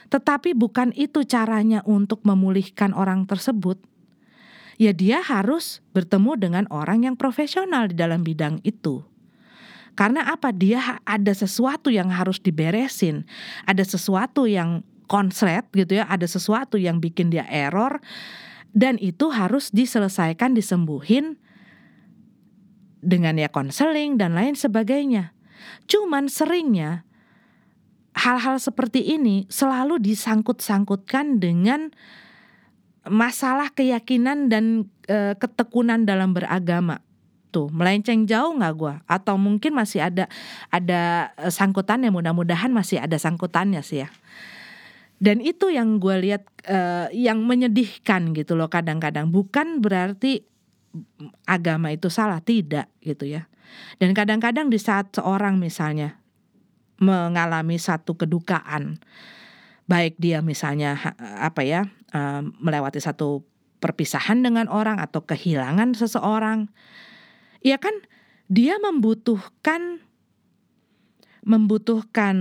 tetapi 0.07 0.55
bukan 0.55 0.95
itu 0.95 1.27
caranya 1.27 1.83
untuk 1.83 2.23
memulihkan 2.23 2.95
orang 2.95 3.27
tersebut. 3.27 3.79
Ya 4.77 4.93
dia 4.93 5.25
harus 5.25 5.81
bertemu 5.97 6.37
dengan 6.37 6.65
orang 6.69 7.09
yang 7.09 7.17
profesional 7.17 7.89
di 7.89 7.97
dalam 7.97 8.21
bidang 8.21 8.61
itu. 8.63 9.03
Karena 9.97 10.29
apa? 10.29 10.53
Dia 10.53 11.01
ada 11.09 11.33
sesuatu 11.33 11.89
yang 11.89 12.13
harus 12.13 12.37
diberesin, 12.37 13.25
ada 13.65 13.81
sesuatu 13.81 14.45
yang 14.45 14.85
konslet 15.09 15.65
gitu 15.73 15.97
ya, 15.97 16.05
ada 16.05 16.29
sesuatu 16.29 16.77
yang 16.77 17.01
bikin 17.01 17.33
dia 17.33 17.49
error 17.49 18.05
dan 18.77 19.01
itu 19.01 19.33
harus 19.33 19.73
diselesaikan, 19.73 20.53
disembuhin 20.53 21.41
dengan 23.01 23.41
ya 23.41 23.49
konseling 23.49 24.21
dan 24.21 24.37
lain 24.37 24.53
sebagainya. 24.53 25.36
Cuman 25.87 26.27
seringnya 26.27 27.07
hal-hal 28.17 28.57
seperti 28.57 29.05
ini 29.05 29.45
selalu 29.53 30.01
disangkut-sangkutkan 30.01 31.37
dengan 31.37 31.93
masalah 33.07 33.71
keyakinan 33.71 34.51
dan 34.51 34.91
e, 35.07 35.37
ketekunan 35.39 36.09
dalam 36.09 36.35
beragama. 36.35 37.05
Tuh 37.55 37.71
melenceng 37.71 38.27
jauh 38.27 38.57
nggak 38.59 38.75
gue 38.75 38.95
atau 39.07 39.39
mungkin 39.39 39.77
masih 39.77 40.03
ada 40.03 40.25
ada 40.73 41.31
e, 41.39 41.53
sangkutannya? 41.53 42.11
Mudah-mudahan 42.11 42.73
masih 42.73 42.99
ada 42.99 43.15
sangkutannya 43.21 43.85
sih 43.85 44.03
ya. 44.03 44.09
Dan 45.17 45.41
itu 45.41 45.73
yang 45.73 45.97
gue 45.97 46.13
lihat 46.29 46.45
uh, 46.69 47.09
yang 47.09 47.41
menyedihkan 47.41 48.37
gitu 48.37 48.53
loh 48.53 48.69
kadang-kadang. 48.69 49.33
Bukan 49.33 49.81
berarti 49.81 50.45
agama 51.49 51.93
itu 51.93 52.09
salah? 52.13 52.41
Tidak 52.41 53.03
gitu 53.03 53.25
ya. 53.27 53.49
Dan 53.99 54.15
kadang-kadang 54.15 54.71
di 54.71 54.79
saat 54.79 55.11
seorang 55.13 55.59
misalnya 55.59 56.23
mengalami 56.97 57.77
satu 57.77 58.17
kedukaan 58.17 59.01
baik 59.87 60.19
dia 60.19 60.43
misalnya 60.43 60.99
apa 61.39 61.63
ya 61.63 61.87
melewati 62.59 62.99
satu 62.99 63.47
perpisahan 63.79 64.43
dengan 64.43 64.67
orang 64.67 64.99
atau 64.99 65.23
kehilangan 65.23 65.95
seseorang 65.95 66.73
ya 67.63 67.79
kan 67.79 67.95
dia 68.51 68.81
membutuhkan 68.83 70.03
membutuhkan 71.47 72.37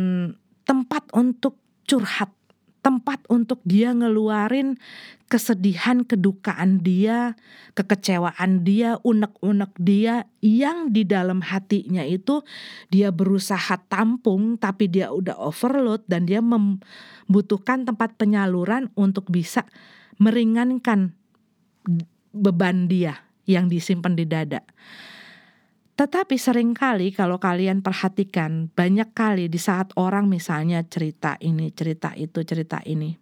tempat 0.66 1.06
untuk 1.14 1.62
curhat 1.86 2.34
tempat 2.86 3.18
untuk 3.34 3.66
dia 3.66 3.90
ngeluarin 3.98 4.78
kesedihan, 5.26 6.06
kedukaan 6.06 6.86
dia, 6.86 7.34
kekecewaan 7.74 8.62
dia, 8.62 9.02
unek-unek 9.02 9.74
dia 9.82 10.30
yang 10.46 10.94
di 10.94 11.02
dalam 11.02 11.42
hatinya 11.42 12.06
itu 12.06 12.46
dia 12.94 13.10
berusaha 13.10 13.82
tampung 13.90 14.62
tapi 14.62 14.86
dia 14.86 15.10
udah 15.10 15.34
overload 15.34 16.06
dan 16.06 16.30
dia 16.30 16.46
membutuhkan 16.46 17.90
tempat 17.90 18.14
penyaluran 18.22 18.94
untuk 18.94 19.34
bisa 19.34 19.66
meringankan 20.22 21.18
beban 22.30 22.86
dia 22.86 23.26
yang 23.50 23.66
disimpan 23.66 24.14
di 24.14 24.30
dada. 24.30 24.62
Tetapi 25.96 26.36
sering 26.36 26.76
kali 26.76 27.16
kalau 27.16 27.40
kalian 27.40 27.80
perhatikan 27.80 28.68
banyak 28.76 29.16
kali 29.16 29.48
di 29.48 29.56
saat 29.56 29.96
orang 29.96 30.28
misalnya 30.28 30.84
cerita 30.84 31.40
ini, 31.40 31.72
cerita 31.72 32.12
itu, 32.20 32.44
cerita 32.44 32.84
ini. 32.84 33.16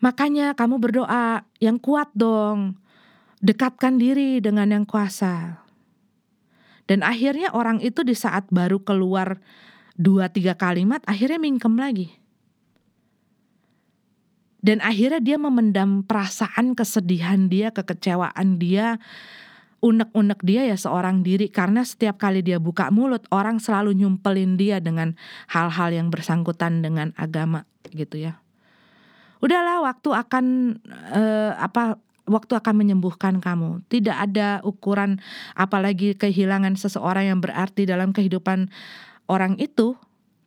Makanya 0.00 0.56
kamu 0.56 0.80
berdoa 0.80 1.44
yang 1.60 1.76
kuat 1.76 2.08
dong. 2.16 2.80
Dekatkan 3.44 4.00
diri 4.00 4.40
dengan 4.40 4.72
yang 4.72 4.84
kuasa. 4.88 5.60
Dan 6.88 7.04
akhirnya 7.04 7.52
orang 7.52 7.80
itu 7.84 8.00
di 8.00 8.16
saat 8.16 8.48
baru 8.48 8.80
keluar 8.80 9.40
dua 9.96 10.32
tiga 10.32 10.56
kalimat 10.56 11.04
akhirnya 11.04 11.40
mingkem 11.40 11.76
lagi. 11.76 12.08
Dan 14.64 14.80
akhirnya 14.80 15.20
dia 15.20 15.36
memendam 15.36 16.00
perasaan 16.08 16.72
kesedihan 16.72 17.52
dia, 17.52 17.68
kekecewaan 17.68 18.56
dia, 18.56 18.96
unek-unek 19.84 20.40
dia 20.40 20.64
ya 20.64 20.80
seorang 20.80 21.20
diri 21.20 21.52
karena 21.52 21.84
setiap 21.84 22.16
kali 22.16 22.40
dia 22.40 22.56
buka 22.56 22.88
mulut 22.88 23.28
orang 23.28 23.60
selalu 23.60 23.92
nyumpelin 23.92 24.56
dia 24.56 24.80
dengan 24.80 25.12
hal-hal 25.52 25.92
yang 25.92 26.08
bersangkutan 26.08 26.80
dengan 26.80 27.12
agama 27.20 27.68
gitu 27.92 28.16
ya. 28.16 28.40
Udahlah 29.44 29.84
waktu 29.84 30.08
akan 30.08 30.44
uh, 31.12 31.52
apa 31.60 32.00
waktu 32.24 32.56
akan 32.56 32.74
menyembuhkan 32.80 33.44
kamu. 33.44 33.84
Tidak 33.92 34.16
ada 34.16 34.64
ukuran 34.64 35.20
apalagi 35.52 36.16
kehilangan 36.16 36.80
seseorang 36.80 37.28
yang 37.28 37.44
berarti 37.44 37.84
dalam 37.84 38.16
kehidupan 38.16 38.72
orang 39.28 39.60
itu 39.60 40.00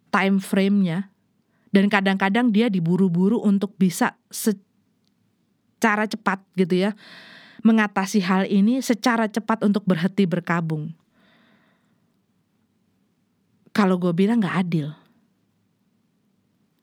time 0.09 0.41
frame-nya 0.41 1.13
dan 1.69 1.93
kadang-kadang 1.93 2.49
dia 2.49 2.73
diburu-buru 2.73 3.38
untuk 3.38 3.77
bisa 3.77 4.17
secara 4.33 6.09
cepat 6.09 6.41
gitu 6.57 6.89
ya 6.89 6.97
mengatasi 7.68 8.24
hal 8.24 8.47
ini 8.47 8.80
secara 8.80 9.28
cepat 9.28 9.68
untuk 9.68 9.84
berhenti 9.84 10.24
berkabung. 10.24 10.95
Kalau 13.76 13.99
gue 13.99 14.15
bilang 14.15 14.39
gak 14.39 14.57
adil. 14.63 14.95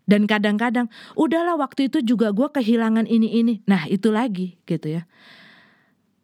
Dan 0.04 0.28
kadang-kadang, 0.28 0.92
udahlah 1.16 1.56
waktu 1.56 1.88
itu 1.88 2.04
juga 2.04 2.28
gue 2.28 2.44
kehilangan 2.52 3.08
ini-ini. 3.08 3.64
Nah 3.64 3.88
itu 3.88 4.12
lagi 4.12 4.60
gitu 4.68 5.00
ya. 5.00 5.08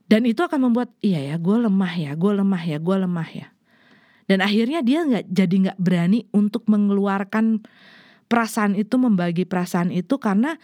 Dan 0.04 0.28
itu 0.28 0.44
akan 0.44 0.68
membuat, 0.68 0.92
iya 1.00 1.32
ya 1.32 1.36
gue 1.40 1.56
lemah 1.56 1.94
ya, 1.96 2.12
gue 2.12 2.32
lemah 2.44 2.62
ya, 2.66 2.76
gue 2.76 2.96
lemah 3.00 3.28
ya. 3.32 3.48
Dan 4.28 4.44
akhirnya 4.44 4.84
dia 4.84 5.06
nggak 5.06 5.26
jadi 5.32 5.54
nggak 5.70 5.78
berani 5.80 6.28
untuk 6.30 6.68
mengeluarkan 6.68 7.64
perasaan 8.28 8.76
itu, 8.76 8.94
membagi 9.00 9.48
perasaan 9.48 9.90
itu 9.90 10.20
karena 10.20 10.60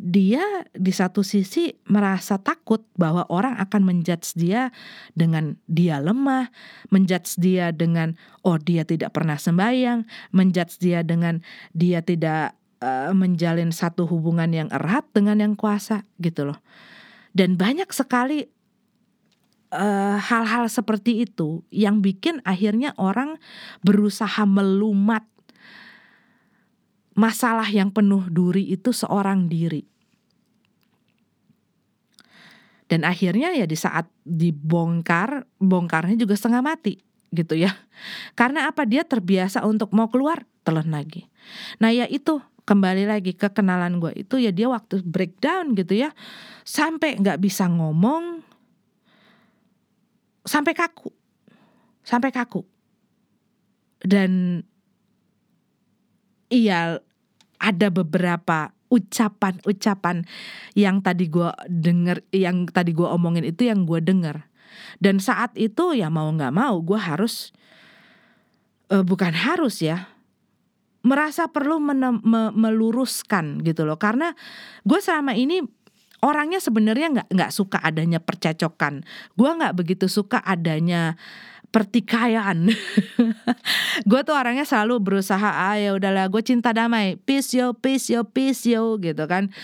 dia 0.00 0.64
di 0.72 0.88
satu 0.88 1.20
sisi 1.20 1.76
merasa 1.84 2.40
takut 2.40 2.80
bahwa 2.96 3.28
orang 3.28 3.60
akan 3.60 3.84
menjudge 3.84 4.32
dia 4.32 4.72
dengan 5.12 5.60
dia 5.68 6.00
lemah, 6.00 6.48
menjudge 6.88 7.36
dia 7.36 7.68
dengan 7.68 8.16
oh 8.40 8.56
dia 8.56 8.88
tidak 8.88 9.12
pernah 9.12 9.36
sembahyang, 9.36 10.08
menjudge 10.32 10.80
dia 10.80 11.04
dengan 11.04 11.44
dia 11.76 12.00
tidak 12.00 12.56
uh, 12.80 13.12
menjalin 13.12 13.68
satu 13.68 14.08
hubungan 14.08 14.48
yang 14.48 14.68
erat 14.72 15.04
dengan 15.12 15.36
yang 15.36 15.52
kuasa 15.52 16.08
gitu 16.16 16.48
loh. 16.48 16.58
Dan 17.36 17.60
banyak 17.60 17.92
sekali 17.92 18.48
Eh, 19.70 20.16
hal-hal 20.18 20.66
uh, 20.66 20.72
seperti 20.72 21.22
itu 21.22 21.62
yang 21.70 22.02
bikin 22.02 22.42
akhirnya 22.42 22.90
orang 22.98 23.38
berusaha 23.86 24.42
melumat 24.42 25.22
masalah 27.14 27.66
yang 27.70 27.90
penuh 27.90 28.26
duri 28.30 28.66
itu 28.70 28.94
seorang 28.94 29.50
diri. 29.50 29.82
Dan 32.90 33.06
akhirnya 33.06 33.54
ya 33.54 33.70
di 33.70 33.78
saat 33.78 34.10
dibongkar, 34.26 35.46
bongkarnya 35.62 36.18
juga 36.18 36.34
setengah 36.34 36.62
mati 36.62 36.98
gitu 37.30 37.54
ya. 37.54 37.70
Karena 38.38 38.66
apa 38.66 38.82
dia 38.82 39.06
terbiasa 39.06 39.62
untuk 39.62 39.94
mau 39.94 40.10
keluar 40.10 40.42
telan 40.66 40.90
lagi. 40.90 41.30
Nah 41.78 41.94
ya 41.94 42.10
itu 42.10 42.42
kembali 42.70 43.10
lagi 43.10 43.34
ke 43.34 43.50
kenalan 43.50 43.98
gue 43.98 44.14
itu 44.14 44.38
ya 44.38 44.54
dia 44.54 44.70
waktu 44.70 45.02
breakdown 45.02 45.74
gitu 45.74 46.06
ya 46.06 46.14
sampai 46.62 47.18
nggak 47.18 47.42
bisa 47.42 47.66
ngomong 47.66 48.46
sampai 50.46 50.70
kaku 50.78 51.10
sampai 52.06 52.30
kaku 52.30 52.62
dan 54.06 54.62
iya 56.50 56.98
ada 57.60 57.88
beberapa 57.88 58.74
ucapan-ucapan 58.90 60.26
yang 60.74 60.98
tadi 60.98 61.30
gue 61.30 61.50
denger 61.70 62.26
yang 62.34 62.66
tadi 62.66 62.90
gue 62.90 63.06
omongin 63.06 63.46
itu 63.46 63.70
yang 63.70 63.86
gue 63.86 64.02
denger. 64.02 64.44
Dan 64.98 65.22
saat 65.22 65.54
itu 65.54 65.94
ya 65.94 66.10
mau 66.10 66.26
nggak 66.30 66.50
mau 66.50 66.76
gue 66.82 66.98
harus 66.98 67.54
uh, 68.90 69.06
bukan 69.06 69.32
harus 69.32 69.80
ya 69.80 70.10
merasa 71.00 71.48
perlu 71.48 71.80
me 71.80 71.96
meluruskan 72.50 73.62
gitu 73.62 73.86
loh. 73.86 73.96
Karena 73.96 74.34
gue 74.82 74.98
selama 74.98 75.38
ini 75.38 75.62
orangnya 76.20 76.60
sebenarnya 76.60 77.08
nggak 77.12 77.28
nggak 77.32 77.52
suka 77.52 77.80
adanya 77.80 78.20
percecokan 78.20 79.04
gue 79.36 79.50
nggak 79.50 79.72
begitu 79.72 80.06
suka 80.06 80.40
adanya 80.44 81.16
pertikaian. 81.70 82.66
Gue 84.10 84.20
tuh 84.26 84.34
orangnya 84.34 84.66
selalu 84.66 84.98
berusaha 84.98 85.70
ah 85.70 85.78
ya 85.78 85.94
udahlah 85.94 86.26
gue 86.26 86.42
cinta 86.42 86.74
damai. 86.74 87.14
Peace 87.22 87.54
yo 87.54 87.74
peace 87.78 88.10
yo 88.10 88.26
peace 88.26 88.66
yo 88.66 88.98
gitu 88.98 89.24
kan. 89.30 89.54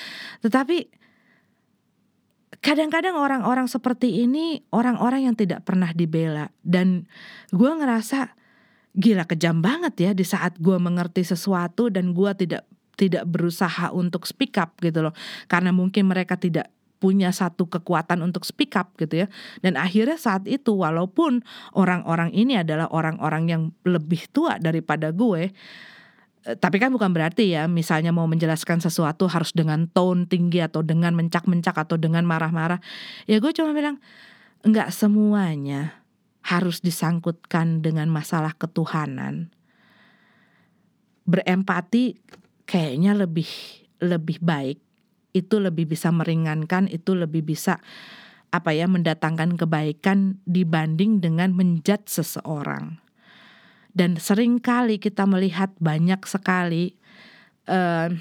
Tetapi 0.42 0.86
kadang-kadang 2.62 3.18
orang-orang 3.18 3.66
seperti 3.66 4.22
ini 4.22 4.62
orang-orang 4.70 5.26
yang 5.30 5.34
tidak 5.34 5.66
pernah 5.66 5.90
dibela. 5.90 6.50
Dan 6.62 7.10
gue 7.50 7.70
ngerasa 7.70 8.34
gila 8.96 9.26
kejam 9.26 9.60
banget 9.60 9.94
ya 10.00 10.10
di 10.14 10.24
saat 10.24 10.56
gue 10.62 10.78
mengerti 10.78 11.26
sesuatu 11.26 11.90
dan 11.92 12.14
gue 12.16 12.30
tidak 12.38 12.64
tidak 12.96 13.28
berusaha 13.28 13.92
untuk 13.92 14.24
speak 14.24 14.56
up 14.56 14.78
gitu 14.78 15.04
loh. 15.04 15.14
Karena 15.50 15.74
mungkin 15.74 16.08
mereka 16.08 16.38
tidak 16.38 16.70
punya 16.96 17.30
satu 17.30 17.68
kekuatan 17.68 18.24
untuk 18.24 18.44
speak 18.48 18.74
up 18.76 18.94
gitu 18.96 19.24
ya. 19.24 19.26
Dan 19.60 19.76
akhirnya 19.76 20.16
saat 20.16 20.48
itu 20.48 20.72
walaupun 20.72 21.44
orang-orang 21.76 22.32
ini 22.32 22.60
adalah 22.60 22.88
orang-orang 22.90 23.44
yang 23.46 23.62
lebih 23.84 24.28
tua 24.32 24.56
daripada 24.56 25.12
gue 25.12 25.52
eh, 26.46 26.56
tapi 26.56 26.80
kan 26.80 26.90
bukan 26.90 27.12
berarti 27.12 27.52
ya 27.56 27.68
misalnya 27.68 28.14
mau 28.14 28.24
menjelaskan 28.24 28.80
sesuatu 28.80 29.28
harus 29.28 29.52
dengan 29.52 29.90
tone 29.90 30.24
tinggi 30.24 30.62
atau 30.62 30.80
dengan 30.80 31.12
mencak-mencak 31.18 31.74
atau 31.74 31.98
dengan 32.00 32.22
marah-marah 32.22 32.78
ya 33.26 33.42
gue 33.42 33.52
cuma 33.52 33.74
bilang 33.74 33.98
nggak 34.66 34.90
semuanya 34.90 36.06
harus 36.46 36.78
disangkutkan 36.78 37.82
dengan 37.82 38.06
masalah 38.06 38.54
ketuhanan. 38.54 39.50
Berempati 41.26 42.14
kayaknya 42.70 43.18
lebih 43.18 43.50
lebih 43.98 44.38
baik 44.38 44.78
itu 45.36 45.60
lebih 45.60 45.84
bisa 45.84 46.08
meringankan 46.08 46.88
itu 46.88 47.12
lebih 47.12 47.44
bisa 47.44 47.84
apa 48.48 48.72
ya 48.72 48.88
mendatangkan 48.88 49.60
kebaikan 49.60 50.40
dibanding 50.48 51.20
dengan 51.20 51.52
menjat 51.52 52.08
seseorang. 52.08 52.96
Dan 53.92 54.16
sering 54.16 54.60
kali 54.60 54.96
kita 54.96 55.28
melihat 55.28 55.72
banyak 55.76 56.24
sekali 56.24 56.96
orang 57.66 58.16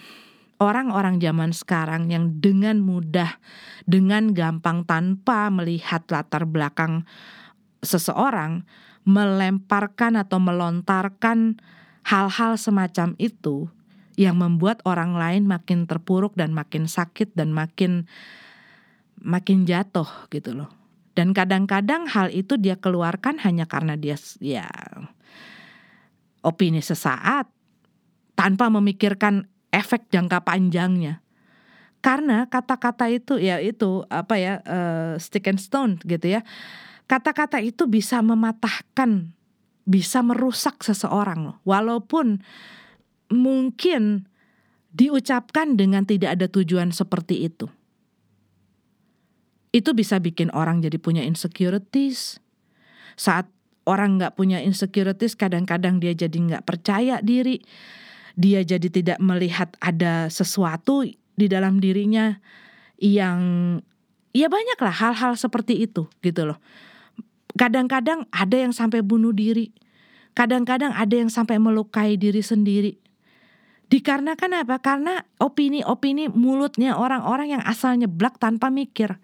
orang-orang 0.58 1.20
zaman 1.20 1.52
sekarang 1.52 2.08
yang 2.10 2.40
dengan 2.40 2.80
mudah 2.80 3.38
dengan 3.84 4.32
gampang 4.32 4.88
tanpa 4.88 5.52
melihat 5.52 6.08
latar 6.08 6.48
belakang 6.48 7.04
seseorang 7.84 8.64
melemparkan 9.06 10.18
atau 10.18 10.42
melontarkan 10.42 11.60
hal-hal 12.08 12.58
semacam 12.58 13.14
itu 13.20 13.70
yang 14.16 14.40
membuat 14.40 14.80
orang 14.88 15.16
lain 15.16 15.44
makin 15.48 15.88
terpuruk 15.88 16.36
dan 16.40 16.56
makin 16.56 16.88
sakit 16.88 17.36
dan 17.36 17.52
makin 17.52 18.08
makin 19.20 19.64
jatuh 19.68 20.08
gitu 20.32 20.56
loh. 20.56 20.72
Dan 21.16 21.32
kadang-kadang 21.32 22.12
hal 22.12 22.28
itu 22.32 22.60
dia 22.60 22.76
keluarkan 22.76 23.40
hanya 23.40 23.64
karena 23.64 23.96
dia 23.96 24.20
ya 24.44 24.68
opini 26.44 26.84
sesaat 26.84 27.48
tanpa 28.36 28.68
memikirkan 28.68 29.48
efek 29.72 30.12
jangka 30.12 30.44
panjangnya. 30.44 31.24
Karena 32.04 32.46
kata-kata 32.46 33.10
itu 33.10 33.42
ya 33.42 33.58
itu 33.58 34.06
apa 34.14 34.36
ya 34.38 34.54
uh, 34.62 35.16
stick 35.18 35.50
and 35.50 35.58
stone 35.58 35.98
gitu 36.06 36.38
ya. 36.38 36.46
Kata-kata 37.10 37.64
itu 37.64 37.90
bisa 37.90 38.22
mematahkan, 38.22 39.34
bisa 39.88 40.20
merusak 40.22 40.86
seseorang 40.86 41.50
loh. 41.50 41.58
Walaupun 41.66 42.46
mungkin 43.30 44.30
diucapkan 44.96 45.76
dengan 45.76 46.08
tidak 46.08 46.40
ada 46.40 46.48
tujuan 46.48 46.96
seperti 46.96 47.52
itu. 47.52 47.68
Itu 49.76 49.92
bisa 49.92 50.24
bikin 50.24 50.56
orang 50.56 50.80
jadi 50.80 50.96
punya 50.96 51.20
insecurities. 51.28 52.40
Saat 53.20 53.52
orang 53.84 54.16
nggak 54.16 54.40
punya 54.40 54.64
insecurities, 54.64 55.36
kadang-kadang 55.36 56.00
dia 56.00 56.16
jadi 56.16 56.32
nggak 56.32 56.64
percaya 56.64 57.20
diri. 57.20 57.60
Dia 58.40 58.64
jadi 58.64 58.88
tidak 58.88 59.20
melihat 59.20 59.76
ada 59.84 60.32
sesuatu 60.32 61.04
di 61.36 61.48
dalam 61.52 61.84
dirinya 61.84 62.40
yang 62.96 63.40
ya 64.32 64.48
banyak 64.48 64.80
lah 64.80 64.96
hal-hal 64.96 65.36
seperti 65.36 65.84
itu 65.84 66.08
gitu 66.24 66.48
loh. 66.48 66.60
Kadang-kadang 67.56 68.28
ada 68.32 68.56
yang 68.56 68.72
sampai 68.72 69.04
bunuh 69.04 69.32
diri. 69.36 69.72
Kadang-kadang 70.36 70.92
ada 70.92 71.16
yang 71.16 71.32
sampai 71.32 71.56
melukai 71.60 72.20
diri 72.20 72.44
sendiri 72.44 73.05
Dikarenakan 73.86 74.66
apa? 74.66 74.82
Karena 74.82 75.22
opini-opini 75.38 76.26
mulutnya 76.32 76.98
orang-orang 76.98 77.60
yang 77.60 77.64
asalnya 77.64 78.10
nyeblak 78.10 78.42
tanpa 78.42 78.74
mikir. 78.74 79.18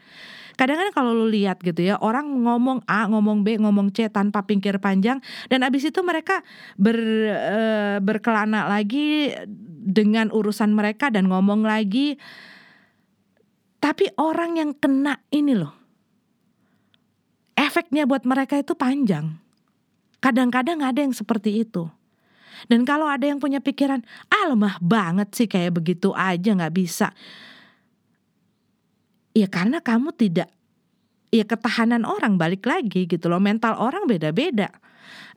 Kadang-kadang 0.60 0.94
kalau 0.94 1.12
lu 1.18 1.28
lihat 1.32 1.58
gitu 1.66 1.82
ya, 1.82 1.98
orang 1.98 2.46
ngomong 2.46 2.86
A, 2.86 3.10
ngomong 3.10 3.42
B, 3.42 3.58
ngomong 3.58 3.90
C 3.96 4.06
tanpa 4.14 4.46
pikir 4.46 4.78
panjang 4.78 5.18
dan 5.50 5.66
abis 5.66 5.90
itu 5.90 6.06
mereka 6.06 6.46
ber, 6.78 6.98
e, 7.34 7.60
berkelana 7.98 8.70
lagi 8.70 9.34
dengan 9.82 10.30
urusan 10.30 10.70
mereka 10.76 11.10
dan 11.10 11.26
ngomong 11.32 11.66
lagi. 11.66 12.20
Tapi 13.82 14.14
orang 14.22 14.62
yang 14.62 14.72
kena 14.78 15.18
ini 15.34 15.58
loh, 15.58 15.74
efeknya 17.58 18.06
buat 18.06 18.22
mereka 18.30 18.62
itu 18.62 18.78
panjang. 18.78 19.42
Kadang-kadang 20.22 20.86
ada 20.86 21.02
yang 21.02 21.18
seperti 21.18 21.66
itu. 21.66 21.90
Dan 22.70 22.86
kalau 22.86 23.10
ada 23.10 23.26
yang 23.26 23.40
punya 23.42 23.64
pikiran, 23.64 24.04
ah 24.30 24.46
lemah 24.52 24.78
banget 24.84 25.30
sih 25.34 25.48
kayak 25.48 25.82
begitu 25.82 26.14
aja 26.14 26.54
nggak 26.54 26.76
bisa. 26.76 27.14
Ya 29.32 29.48
karena 29.48 29.80
kamu 29.80 30.12
tidak, 30.14 30.52
ya 31.32 31.48
ketahanan 31.48 32.04
orang 32.04 32.36
balik 32.36 32.68
lagi 32.68 33.08
gitu 33.08 33.32
loh. 33.32 33.40
Mental 33.40 33.80
orang 33.80 34.06
beda-beda. 34.06 34.70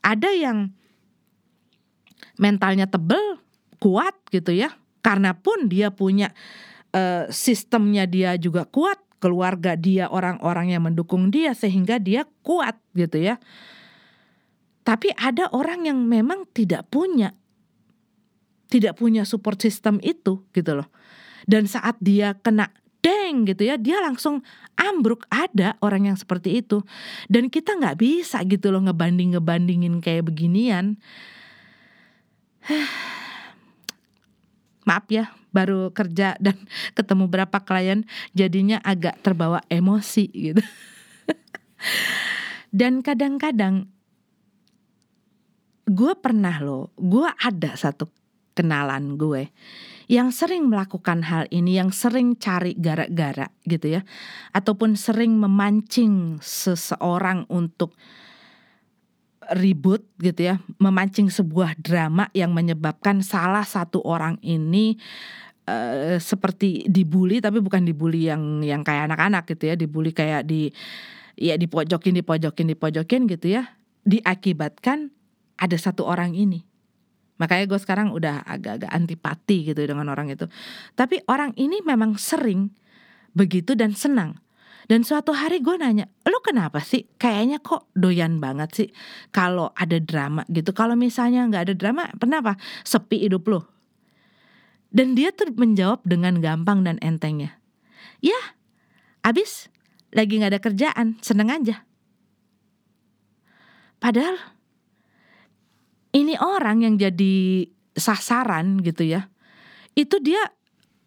Ada 0.03 0.29
yang 0.35 0.69
mentalnya 2.35 2.85
tebel, 2.85 3.39
kuat 3.79 4.13
gitu 4.29 4.51
ya. 4.51 4.75
Karena 4.99 5.37
pun 5.37 5.69
dia 5.69 5.93
punya 5.93 6.33
uh, 6.91 7.29
sistemnya 7.31 8.09
dia 8.09 8.35
juga 8.35 8.65
kuat, 8.67 8.97
keluarga 9.23 9.77
dia, 9.79 10.11
orang-orang 10.11 10.75
yang 10.75 10.83
mendukung 10.83 11.31
dia 11.31 11.55
sehingga 11.55 12.01
dia 12.01 12.27
kuat 12.43 12.75
gitu 12.97 13.21
ya. 13.21 13.39
Tapi 14.85 15.09
ada 15.17 15.49
orang 15.49 15.89
yang 15.89 16.05
memang 16.05 16.45
tidak 16.53 16.85
punya 16.93 17.33
tidak 18.69 18.97
punya 18.97 19.23
support 19.23 19.61
system 19.61 20.01
itu 20.01 20.43
gitu 20.53 20.71
loh. 20.75 20.89
Dan 21.45 21.69
saat 21.69 21.95
dia 22.01 22.33
kena 22.41 22.73
deng 23.05 23.45
gitu 23.45 23.69
ya, 23.69 23.77
dia 23.77 24.01
langsung 24.01 24.41
ambruk 24.73 25.29
ada 25.29 25.77
orang 25.85 26.09
yang 26.11 26.17
seperti 26.17 26.65
itu. 26.65 26.81
Dan 27.29 27.53
kita 27.53 27.77
nggak 27.77 28.01
bisa 28.01 28.41
gitu 28.43 28.73
loh 28.73 28.81
ngebanding 28.81 29.37
ngebandingin 29.37 30.01
kayak 30.01 30.25
beginian. 30.25 30.97
Maaf 34.89 35.05
ya, 35.09 35.33
baru 35.53 35.93
kerja 35.93 36.35
dan 36.41 36.57
ketemu 36.97 37.29
berapa 37.29 37.57
klien 37.61 38.03
jadinya 38.33 38.81
agak 38.81 39.21
terbawa 39.21 39.61
emosi 39.69 40.25
gitu. 40.33 40.61
dan 42.79 43.05
kadang-kadang 43.05 43.87
gue 45.85 46.13
pernah 46.17 46.57
loh, 46.61 46.89
gue 46.97 47.29
ada 47.29 47.77
satu 47.77 48.09
kenalan 48.57 49.19
gue 49.19 49.51
yang 50.05 50.29
sering 50.29 50.69
melakukan 50.69 51.25
hal 51.25 51.49
ini, 51.49 51.81
yang 51.81 51.89
sering 51.89 52.37
cari 52.37 52.77
gara-gara 52.77 53.49
gitu 53.65 53.99
ya, 53.99 54.01
ataupun 54.53 54.93
sering 54.93 55.37
memancing 55.37 56.37
seseorang 56.41 57.49
untuk 57.49 57.93
ribut 59.53 60.05
gitu 60.21 60.53
ya, 60.53 60.55
memancing 60.81 61.29
sebuah 61.29 61.77
drama 61.77 62.29
yang 62.33 62.53
menyebabkan 62.53 63.21
salah 63.21 63.65
satu 63.65 64.01
orang 64.05 64.37
ini 64.45 64.97
uh, 65.69 66.17
seperti 66.17 66.85
dibully 66.89 67.41
tapi 67.41 67.61
bukan 67.61 67.85
dibully 67.85 68.29
yang 68.29 68.65
yang 68.65 68.81
kayak 68.81 69.09
anak-anak 69.09 69.45
gitu 69.49 69.73
ya, 69.73 69.75
dibully 69.77 70.13
kayak 70.13 70.45
di 70.45 70.69
ya 71.37 71.57
dipojokin, 71.57 72.13
dipojokin, 72.13 72.73
dipojokin 72.73 73.21
gitu 73.29 73.57
ya, 73.57 73.73
diakibatkan 74.05 75.14
ada 75.55 75.77
satu 75.79 76.03
orang 76.03 76.35
ini 76.35 76.63
Makanya 77.35 77.65
gue 77.67 77.79
sekarang 77.79 78.15
udah 78.15 78.47
agak-agak 78.47 78.91
antipati 78.91 79.57
gitu 79.71 79.81
dengan 79.83 80.07
orang 80.07 80.31
itu. 80.31 80.47
Tapi 80.95 81.19
orang 81.27 81.51
ini 81.59 81.83
memang 81.83 82.15
sering 82.15 82.71
begitu 83.35 83.75
dan 83.75 83.91
senang. 83.91 84.39
Dan 84.85 85.01
suatu 85.01 85.33
hari 85.33 85.65
gue 85.65 85.75
nanya, 85.81 86.05
lo 86.29 86.39
kenapa 86.45 86.77
sih? 86.77 87.09
Kayaknya 87.17 87.57
kok 87.59 87.89
doyan 87.97 88.37
banget 88.37 88.69
sih 88.71 88.89
kalau 89.33 89.73
ada 89.73 89.97
drama 89.97 90.45
gitu. 90.47 90.71
Kalau 90.77 90.93
misalnya 90.93 91.43
nggak 91.49 91.63
ada 91.71 91.75
drama, 91.75 92.03
kenapa? 92.21 92.55
Sepi 92.85 93.25
hidup 93.25 93.49
lo. 93.49 93.65
Dan 94.93 95.17
dia 95.17 95.33
tuh 95.33 95.51
menjawab 95.51 96.05
dengan 96.05 96.39
gampang 96.39 96.85
dan 96.85 97.01
entengnya. 97.01 97.57
Ya, 98.23 98.37
abis 99.25 99.67
lagi 100.15 100.39
nggak 100.39 100.53
ada 100.55 100.61
kerjaan, 100.61 101.07
seneng 101.19 101.49
aja. 101.51 101.83
Padahal 103.99 104.54
ini 106.15 106.39
orang 106.39 106.87
yang 106.87 106.95
jadi 106.95 107.67
sasaran 107.91 108.79
gitu 108.79 109.03
ya. 109.03 109.27
Itu 109.99 110.23
dia 110.23 110.39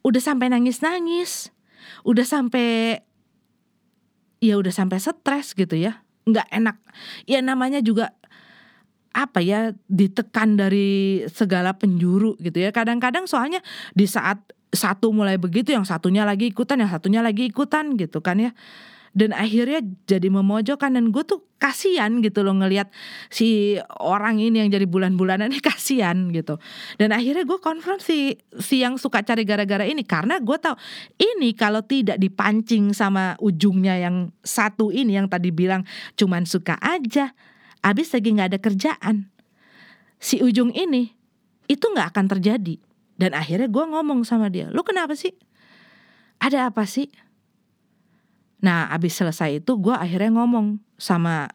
udah 0.04 0.20
sampai 0.20 0.52
nangis-nangis. 0.52 1.48
Udah 2.04 2.28
sampai 2.28 3.00
ya 4.44 4.54
udah 4.60 4.70
sampai 4.70 5.00
stres 5.00 5.56
gitu 5.56 5.80
ya. 5.80 6.04
Nggak 6.28 6.48
enak. 6.52 6.76
Ya 7.24 7.40
namanya 7.40 7.80
juga 7.80 8.12
apa 9.16 9.40
ya 9.40 9.72
ditekan 9.88 10.60
dari 10.60 11.24
segala 11.32 11.72
penjuru 11.72 12.36
gitu 12.44 12.60
ya. 12.60 12.68
Kadang-kadang 12.68 13.24
soalnya 13.24 13.64
di 13.96 14.04
saat 14.04 14.44
satu 14.68 15.16
mulai 15.16 15.40
begitu 15.40 15.72
yang 15.72 15.88
satunya 15.88 16.28
lagi 16.28 16.52
ikutan 16.52 16.84
yang 16.84 16.92
satunya 16.92 17.24
lagi 17.24 17.48
ikutan 17.48 17.96
gitu 17.96 18.20
kan 18.20 18.36
ya 18.36 18.52
dan 19.16 19.32
akhirnya 19.32 19.80
jadi 20.04 20.28
memojokkan 20.28 20.92
dan 20.92 21.10
gue 21.14 21.24
tuh 21.24 21.44
kasihan 21.58 22.22
gitu 22.22 22.46
loh 22.46 22.54
ngelihat 22.54 22.88
si 23.28 23.76
orang 23.98 24.38
ini 24.38 24.62
yang 24.62 24.70
jadi 24.70 24.86
bulan-bulanan 24.86 25.50
ini 25.50 25.60
kasihan 25.70 26.30
gitu. 26.30 26.56
Dan 26.96 27.10
akhirnya 27.10 27.44
gue 27.44 27.58
konfront 27.58 28.00
si 28.00 28.38
si 28.62 28.80
yang 28.80 28.96
suka 28.96 29.24
cari 29.26 29.42
gara-gara 29.42 29.84
ini 29.84 30.06
karena 30.06 30.38
gue 30.38 30.58
tahu 30.58 30.78
ini 31.18 31.52
kalau 31.58 31.82
tidak 31.82 32.16
dipancing 32.16 32.94
sama 32.94 33.34
ujungnya 33.42 33.98
yang 33.98 34.30
satu 34.46 34.94
ini 34.94 35.18
yang 35.18 35.26
tadi 35.26 35.50
bilang 35.50 35.82
cuman 36.14 36.46
suka 36.46 36.78
aja 36.78 37.34
abis 37.82 38.10
lagi 38.14 38.28
nggak 38.34 38.48
ada 38.54 38.60
kerjaan 38.60 39.16
si 40.18 40.42
ujung 40.42 40.74
ini 40.74 41.14
itu 41.70 41.84
nggak 41.84 42.14
akan 42.16 42.26
terjadi. 42.38 42.76
Dan 43.18 43.34
akhirnya 43.34 43.66
gue 43.66 43.82
ngomong 43.82 44.22
sama 44.22 44.46
dia 44.46 44.70
lu 44.70 44.86
kenapa 44.86 45.18
sih? 45.18 45.34
Ada 46.38 46.70
apa 46.70 46.86
sih 46.86 47.10
Nah 48.64 48.90
abis 48.90 49.18
selesai 49.18 49.62
itu 49.62 49.78
gue 49.78 49.94
akhirnya 49.94 50.34
ngomong 50.34 50.82
sama 50.98 51.50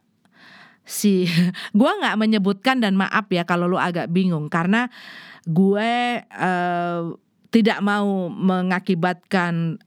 si 0.84 1.28
gue 1.80 1.92
nggak 2.00 2.20
menyebutkan 2.20 2.80
dan 2.84 2.96
maaf 2.96 3.28
ya 3.32 3.48
kalau 3.48 3.72
lu 3.72 3.80
agak 3.80 4.12
bingung 4.12 4.52
karena 4.52 4.92
gue 5.44 6.24
uh, 6.24 7.02
tidak 7.54 7.80
mau 7.86 8.34
mengakibatkan 8.34 9.78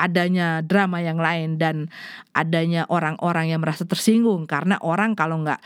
adanya 0.00 0.64
drama 0.64 1.04
yang 1.04 1.20
lain 1.20 1.60
dan 1.60 1.92
adanya 2.32 2.88
orang-orang 2.88 3.52
yang 3.52 3.60
merasa 3.60 3.84
tersinggung. 3.84 4.48
Karena 4.48 4.80
orang 4.80 5.12
kalau 5.12 5.44
nggak 5.44 5.60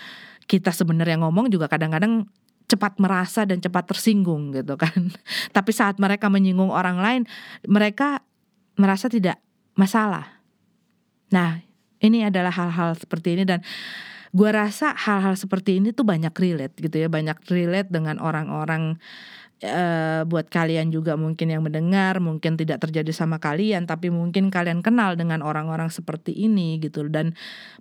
kita 0.50 0.74
sebenarnya 0.74 1.22
ngomong 1.22 1.46
juga 1.54 1.70
kadang-kadang 1.70 2.26
cepat 2.66 2.98
merasa 2.98 3.46
dan 3.46 3.62
cepat 3.62 3.94
tersinggung 3.94 4.50
gitu 4.50 4.74
kan. 4.74 5.14
Tapi 5.56 5.70
saat 5.70 6.02
mereka 6.02 6.26
menyinggung 6.26 6.74
orang 6.74 6.98
lain 6.98 7.22
mereka 7.70 8.26
merasa 8.74 9.06
tidak 9.06 9.38
masalah 9.78 10.33
Nah, 11.32 11.62
ini 12.04 12.26
adalah 12.26 12.52
hal-hal 12.52 12.98
seperti 12.98 13.38
ini 13.40 13.44
dan 13.48 13.64
gue 14.34 14.50
rasa 14.50 14.92
hal-hal 14.98 15.38
seperti 15.38 15.78
ini 15.78 15.94
tuh 15.94 16.04
banyak 16.04 16.34
relate 16.34 16.74
gitu 16.76 17.06
ya, 17.06 17.08
banyak 17.08 17.38
relate 17.48 17.88
dengan 17.88 18.18
orang-orang 18.18 18.98
Uh, 19.64 20.26
buat 20.28 20.50
kalian 20.52 20.92
juga 20.92 21.16
mungkin 21.16 21.48
yang 21.48 21.64
mendengar 21.64 22.20
mungkin 22.20 22.58
tidak 22.58 22.84
terjadi 22.84 23.14
sama 23.16 23.40
kalian 23.40 23.88
tapi 23.88 24.12
mungkin 24.12 24.52
kalian 24.52 24.84
kenal 24.84 25.16
dengan 25.16 25.40
orang-orang 25.40 25.88
seperti 25.88 26.36
ini 26.36 26.76
gitu 26.82 27.06
dan 27.08 27.32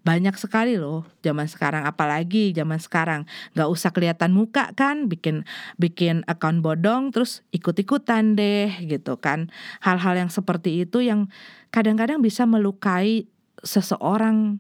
banyak 0.06 0.32
sekali 0.40 0.80
loh 0.80 1.04
zaman 1.26 1.50
sekarang 1.50 1.84
apalagi 1.84 2.56
zaman 2.56 2.78
sekarang. 2.80 3.28
Nggak 3.58 3.68
usah 3.68 3.90
kelihatan 3.92 4.32
muka 4.32 4.72
kan 4.78 5.12
bikin 5.12 5.44
bikin 5.76 6.24
account 6.30 6.64
bodong 6.64 7.12
terus 7.12 7.44
ikut-ikutan 7.52 8.38
deh 8.38 8.72
gitu 8.88 9.20
kan. 9.20 9.52
Hal-hal 9.84 10.16
yang 10.16 10.32
seperti 10.32 10.88
itu 10.88 11.04
yang 11.04 11.28
kadang-kadang 11.74 12.22
bisa 12.22 12.46
melukai 12.46 13.28
seseorang 13.62 14.58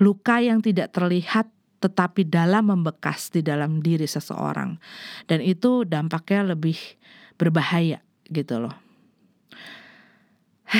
luka 0.00 0.40
yang 0.42 0.64
tidak 0.64 0.90
terlihat 0.96 1.46
tetapi 1.80 2.28
dalam 2.28 2.68
membekas 2.68 3.32
di 3.32 3.40
dalam 3.40 3.80
diri 3.80 4.04
seseorang 4.04 4.76
dan 5.28 5.40
itu 5.40 5.88
dampaknya 5.88 6.52
lebih 6.52 6.76
berbahaya 7.40 8.04
gitu 8.28 8.60
loh. 8.60 8.76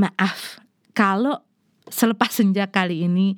Maaf 0.00 0.64
kalau 0.96 1.44
selepas 1.92 2.32
senja 2.32 2.66
kali 2.72 3.04
ini 3.04 3.36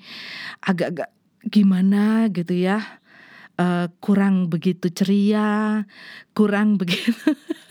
agak-agak 0.63 1.11
gimana 1.51 2.31
gitu 2.31 2.55
ya. 2.55 3.03
Uh, 3.57 3.89
kurang 4.05 4.53
begitu 4.53 4.93
ceria, 4.93 5.89
kurang 6.37 6.77
begitu 6.77 7.17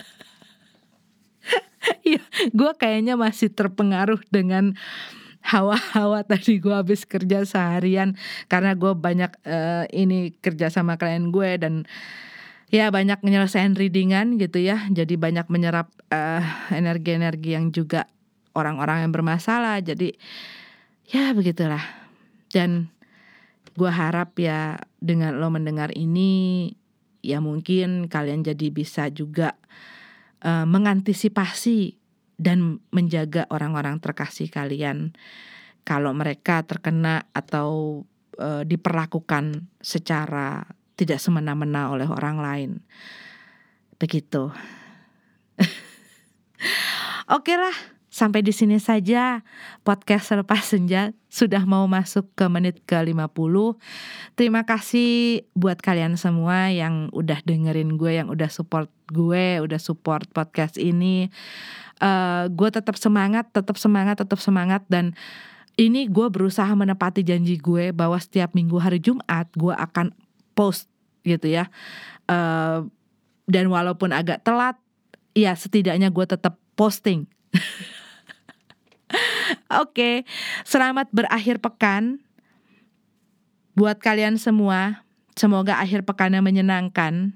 Iya, 2.07 2.21
gue 2.53 2.71
kayaknya 2.77 3.15
masih 3.17 3.49
terpengaruh 3.53 4.21
dengan 4.29 4.77
hawa-hawa 5.45 6.25
tadi 6.25 6.57
gue 6.57 6.73
habis 6.73 7.05
kerja 7.05 7.45
seharian. 7.45 8.17
Karena 8.49 8.73
gue 8.73 8.91
banyak 8.97 9.31
uh, 9.45 9.85
ini 9.93 10.33
kerja 10.41 10.73
sama 10.73 10.97
klien 10.97 11.29
gue 11.29 11.49
dan 11.61 11.85
ya 12.73 12.89
banyak 12.89 13.21
menyelesaikan 13.21 13.77
readingan 13.77 14.41
gitu 14.41 14.61
ya. 14.61 14.89
Jadi 14.89 15.15
banyak 15.15 15.47
menyerap 15.53 15.93
eh, 16.09 16.43
energi-energi 16.73 17.53
yang 17.53 17.69
juga 17.69 18.09
orang-orang 18.57 19.05
yang 19.05 19.13
bermasalah. 19.13 19.79
Jadi 19.85 20.17
ya 21.13 21.31
begitulah. 21.37 21.81
Dan 22.49 22.89
gue 23.77 23.91
harap 23.91 24.33
ya 24.41 24.81
dengan 24.97 25.37
lo 25.37 25.51
mendengar 25.53 25.93
ini 25.93 26.71
ya 27.21 27.43
mungkin 27.43 28.07
kalian 28.07 28.45
jadi 28.45 28.67
bisa 28.71 29.11
juga 29.11 29.53
uh, 29.53 30.04
mengantisipasi 30.45 31.97
dan 32.37 32.83
menjaga 32.93 33.49
orang-orang 33.49 33.97
terkasih 33.97 34.51
kalian 34.51 35.15
kalau 35.87 36.11
mereka 36.11 36.65
terkena 36.65 37.29
atau 37.31 38.01
uh, 38.41 38.63
diperlakukan 38.65 39.69
secara 39.79 40.65
tidak 40.95 41.19
semena-mena 41.21 41.91
oleh 41.91 42.07
orang 42.07 42.37
lain. 42.41 42.71
Begitu. 44.01 44.51
Oke 47.35 47.53
lah, 47.55 47.75
sampai 48.15 48.39
di 48.39 48.55
sini 48.55 48.79
saja 48.79 49.43
podcast 49.83 50.31
Selepas 50.31 50.63
Senja 50.63 51.11
sudah 51.27 51.67
mau 51.67 51.83
masuk 51.83 52.31
ke 52.31 52.47
menit 52.47 52.79
ke-50. 52.87 53.75
Terima 54.39 54.63
kasih 54.63 55.43
buat 55.51 55.83
kalian 55.83 56.15
semua 56.15 56.71
yang 56.71 57.11
udah 57.11 57.43
dengerin 57.43 57.99
gue, 57.99 58.15
yang 58.15 58.31
udah 58.31 58.47
support 58.47 58.87
gue, 59.11 59.59
udah 59.59 59.75
support 59.75 60.31
podcast 60.31 60.79
ini. 60.79 61.27
Uh, 61.99 62.47
gue 62.55 62.71
tetap 62.71 62.95
semangat, 62.95 63.51
tetap 63.51 63.75
semangat, 63.75 64.15
tetap 64.23 64.39
semangat 64.39 64.87
dan 64.87 65.11
ini 65.75 66.07
gue 66.07 66.31
berusaha 66.31 66.71
menepati 66.71 67.19
janji 67.19 67.59
gue 67.59 67.91
bahwa 67.91 68.15
setiap 68.15 68.55
minggu 68.55 68.79
hari 68.79 69.03
Jumat 69.03 69.51
gue 69.59 69.75
akan 69.75 70.15
post 70.55 70.87
gitu 71.27 71.51
ya. 71.51 71.67
Uh, 72.31 72.87
dan 73.43 73.67
walaupun 73.67 74.15
agak 74.15 74.39
telat, 74.47 74.79
ya 75.35 75.51
setidaknya 75.51 76.07
gue 76.15 76.23
tetap 76.23 76.55
posting. 76.79 77.27
Oke, 79.65 80.29
selamat 80.61 81.09
berakhir 81.09 81.57
pekan 81.57 82.21
buat 83.73 83.97
kalian 83.97 84.37
semua. 84.37 85.01
Semoga 85.35 85.81
akhir 85.81 86.07
pekannya 86.07 86.39
menyenangkan 86.39 87.35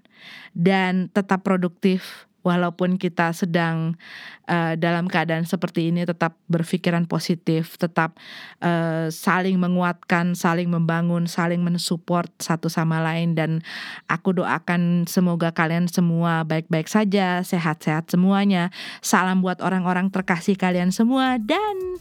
dan 0.55 1.11
tetap 1.11 1.43
produktif 1.43 2.28
walaupun 2.41 2.95
kita 2.95 3.35
sedang 3.35 3.99
uh, 4.47 4.73
dalam 4.79 5.05
keadaan 5.05 5.43
seperti 5.43 5.91
ini 5.91 6.07
tetap 6.07 6.35
berpikiran 6.47 7.05
positif, 7.05 7.75
tetap 7.75 8.17
uh, 8.63 9.11
saling 9.11 9.59
menguatkan, 9.59 10.33
saling 10.33 10.71
membangun, 10.71 11.27
saling 11.27 11.61
mensupport 11.61 12.29
satu 12.39 12.71
sama 12.71 13.03
lain 13.03 13.35
dan 13.35 13.59
aku 14.07 14.35
doakan 14.37 15.05
semoga 15.05 15.51
kalian 15.51 15.91
semua 15.91 16.47
baik-baik 16.47 16.87
saja, 16.87 17.43
sehat-sehat 17.43 18.09
semuanya. 18.11 18.71
Salam 19.03 19.43
buat 19.43 19.59
orang-orang 19.59 20.09
terkasih 20.09 20.55
kalian 20.55 20.89
semua 20.95 21.37
dan 21.39 21.99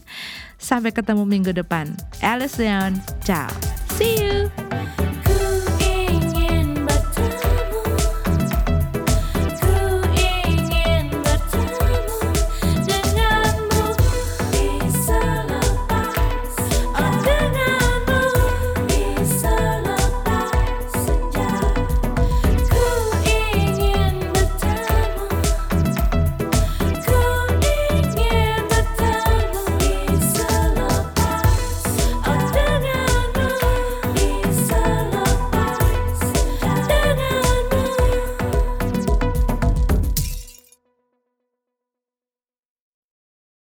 sampai 0.59 0.91
ketemu 0.91 1.23
minggu 1.23 1.51
depan. 1.55 1.95
Alice 2.23 2.59
Leon, 2.59 2.99
ciao. 3.23 3.49
See 3.99 4.19
you. 4.19 5.08